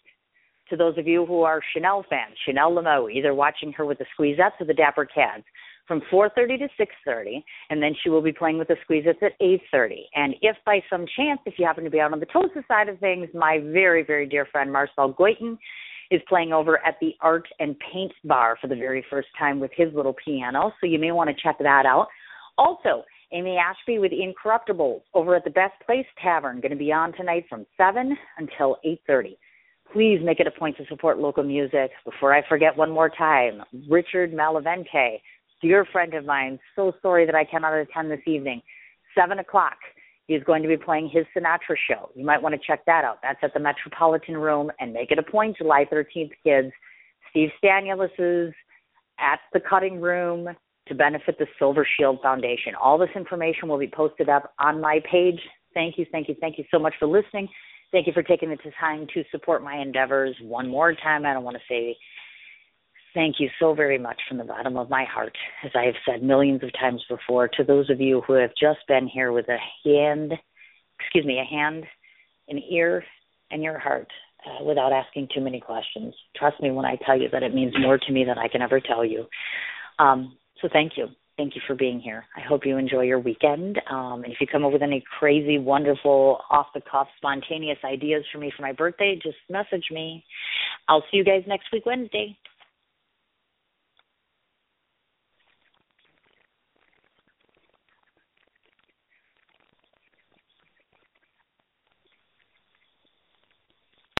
to 0.70 0.76
those 0.76 0.97
of 0.97 1.08
you 1.08 1.26
who 1.26 1.43
are 1.43 1.62
Chanel 1.74 2.06
fans, 2.10 2.36
Chanel 2.45 2.74
Lamo, 2.74 3.08
either 3.08 3.34
watching 3.34 3.72
her 3.74 3.86
with 3.86 3.97
the 4.00 4.06
Squeezettes 4.18 4.60
or 4.60 4.66
the 4.66 4.74
Dapper 4.74 5.06
Cads, 5.06 5.45
from 5.89 6.01
4:30 6.11 6.59
to 6.59 6.69
6:30, 6.77 7.43
and 7.71 7.81
then 7.81 7.95
she 7.95 8.09
will 8.09 8.21
be 8.21 8.31
playing 8.31 8.59
with 8.59 8.67
the 8.67 8.77
Squeezettes 8.85 9.23
at 9.23 9.33
8:30. 9.41 10.07
And 10.13 10.35
if 10.41 10.55
by 10.63 10.81
some 10.87 11.07
chance, 11.17 11.41
if 11.45 11.57
you 11.57 11.65
happen 11.65 11.83
to 11.83 11.89
be 11.89 11.99
out 11.99 12.13
on 12.13 12.19
the 12.19 12.27
Tosa 12.27 12.63
side 12.67 12.87
of 12.87 12.99
things, 12.99 13.27
my 13.33 13.57
very 13.57 14.03
very 14.03 14.27
dear 14.27 14.45
friend 14.45 14.71
Marcel 14.71 15.11
Goiten 15.11 15.57
is 16.11 16.21
playing 16.29 16.53
over 16.53 16.77
at 16.85 16.99
the 17.01 17.15
Art 17.21 17.47
and 17.59 17.75
Paint 17.79 18.13
Bar 18.23 18.57
for 18.61 18.67
the 18.67 18.75
very 18.75 19.01
first 19.09 19.29
time 19.37 19.59
with 19.59 19.71
his 19.73 19.91
little 19.95 20.13
piano. 20.23 20.71
So 20.79 20.85
you 20.85 20.99
may 20.99 21.11
want 21.11 21.29
to 21.29 21.41
check 21.41 21.57
that 21.57 21.85
out. 21.85 22.07
Also, 22.57 23.03
Amy 23.31 23.57
Ashby 23.57 23.97
with 23.97 24.11
Incorruptibles 24.11 25.01
over 25.15 25.35
at 25.35 25.43
the 25.43 25.51
Best 25.51 25.79
Place 25.85 26.07
Tavern, 26.21 26.61
going 26.61 26.71
to 26.71 26.77
be 26.77 26.91
on 26.91 27.13
tonight 27.13 27.45
from 27.49 27.65
7 27.77 28.15
until 28.37 28.77
8:30 28.85 29.37
please 29.91 30.19
make 30.23 30.39
it 30.39 30.47
a 30.47 30.51
point 30.51 30.77
to 30.77 30.85
support 30.85 31.17
local 31.17 31.43
music. 31.43 31.91
Before 32.05 32.33
I 32.33 32.47
forget 32.47 32.75
one 32.75 32.91
more 32.91 33.09
time, 33.09 33.63
Richard 33.89 34.31
Malavente, 34.33 35.19
dear 35.62 35.86
friend 35.91 36.14
of 36.14 36.26
mine, 36.26 36.60
so 36.76 36.93
sorry 37.01 37.26
that 37.26 37.36
I 37.36 37.43
cannot 37.43 37.74
attend 37.74 38.12
this 38.12 38.22
evening. 38.28 38.62
Seven 39.18 39.39
o'clock. 39.39 39.78
he's 40.28 40.43
going 40.43 40.62
to 40.62 40.70
be 40.70 40.78
playing 40.78 41.10
his 41.10 41.26
Sinatra 41.36 41.76
show. 41.89 42.10
You 42.16 42.26
might 42.26 42.41
want 42.41 42.53
to 42.53 42.62
check 42.66 42.86
that 42.86 43.03
out. 43.03 43.20
That's 43.24 43.39
at 43.41 43.53
the 43.53 43.60
Metropolitan 43.60 44.38
Room 44.38 44.72
and 44.80 44.93
make 44.93 45.12
it 45.12 45.18
a 45.18 45.24
point, 45.24 45.57
July 45.57 45.86
13th, 45.91 46.32
kids. 46.43 46.72
Steve 47.32 47.49
Stanulis 47.64 48.10
is 48.18 48.53
at 49.20 49.39
the 49.53 49.60
cutting 49.60 49.99
room 49.99 50.49
to 50.88 50.95
benefit 50.95 51.38
the 51.38 51.47
Silver 51.57 51.88
Shield 51.97 52.20
Foundation. 52.22 52.74
All 52.82 52.97
this 52.97 53.10
information 53.16 53.70
will 53.70 53.78
be 53.78 53.91
posted 53.93 54.30
up 54.30 54.53
on 54.60 54.82
my 54.82 54.99
page. 55.10 55.39
Thank 55.74 55.97
you, 55.97 56.05
thank 56.12 56.28
you, 56.28 56.36
thank 56.39 56.57
you 56.57 56.64
so 56.72 56.80
much 56.80 56.93
for 56.99 57.07
listening. 57.07 57.47
Thank 57.91 58.07
you 58.07 58.14
for 58.14 58.24
taking 58.24 58.49
the 58.49 58.57
time 58.80 59.07
to 59.14 59.24
support 59.32 59.64
my 59.64 59.78
endeavors. 59.78 60.36
One 60.41 60.68
more 60.68 60.93
time, 60.93 61.26
I 61.26 61.34
don't 61.34 61.43
want 61.43 61.57
to 61.57 61.64
say 61.68 61.97
thank 63.14 63.36
you 63.39 63.49
so 63.60 63.74
very 63.74 63.97
much 63.97 64.20
from 64.28 64.38
the 64.38 64.43
bottom 64.43 64.78
of 64.78 64.89
my 64.89 65.05
heart, 65.05 65.36
as 65.64 65.72
I 65.76 65.86
have 65.86 65.95
said 66.05 66.24
millions 66.24 66.64
of 66.64 66.72
times 66.74 67.03
before, 67.10 67.47
to 67.47 67.64
those 67.64 67.89
of 67.89 67.99
you 67.99 68.22
who 68.26 68.34
have 68.34 68.51
just 68.60 68.80
been 68.88 69.07
here 69.07 69.32
with 69.32 69.47
a 69.49 69.57
hand, 69.84 70.34
excuse 70.99 71.26
me, 71.26 71.39
a 71.39 71.45
hand, 71.45 71.86
an 72.47 72.62
ear, 72.72 73.03
and 73.51 73.64
your 73.64 73.80
heart 73.80 74.07
uh, 74.45 74.64
without 74.64 74.93
asking 74.93 75.28
too 75.34 75.41
many 75.41 75.60
questions. 75.60 76.14
Trust 76.36 76.62
me 76.62 76.72
when 76.72 76.86
I 76.86 76.97
tell 77.05 77.20
you 77.20 77.30
that 77.32 77.43
it 77.43 77.53
means 77.53 77.74
more 77.80 77.97
to 77.97 78.12
me 78.12 78.24
than 78.24 78.38
I 78.38 78.47
can 78.47 78.62
ever 78.62 78.80
tell 78.80 79.03
you. 79.03 79.26
Um, 79.97 80.38
so 80.62 80.70
thank 80.72 80.93
you. 80.97 81.07
Thank 81.38 81.55
you 81.55 81.62
for 81.66 81.74
being 81.74 82.01
here. 82.01 82.26
I 82.36 82.41
hope 82.41 82.66
you 82.66 82.78
enjoy 82.78 83.03
your 83.03 83.20
weekend. 83.20 83.82
Um, 83.89 84.24
and 84.26 84.34
if 84.34 84.41
you 84.41 84.47
come 84.47 84.66
up 84.66 84.74
with 84.74 84.82
any 84.82 85.01
crazy, 85.20 85.57
wonderful, 85.57 86.41
off 86.51 86.68
the 86.74 86.82
cuff, 86.82 87.07
spontaneous 87.16 87.78
ideas 87.86 88.26
for 88.32 88.39
me 88.39 88.51
for 88.55 88.62
my 88.62 88.74
birthday, 88.74 89.18
just 89.24 89.38
message 89.49 89.86
me. 89.89 90.26
I'll 90.89 91.03
see 91.10 91.18
you 91.18 91.24
guys 91.24 91.43
next 91.47 91.68
week, 91.72 91.86
Wednesday. 91.86 92.38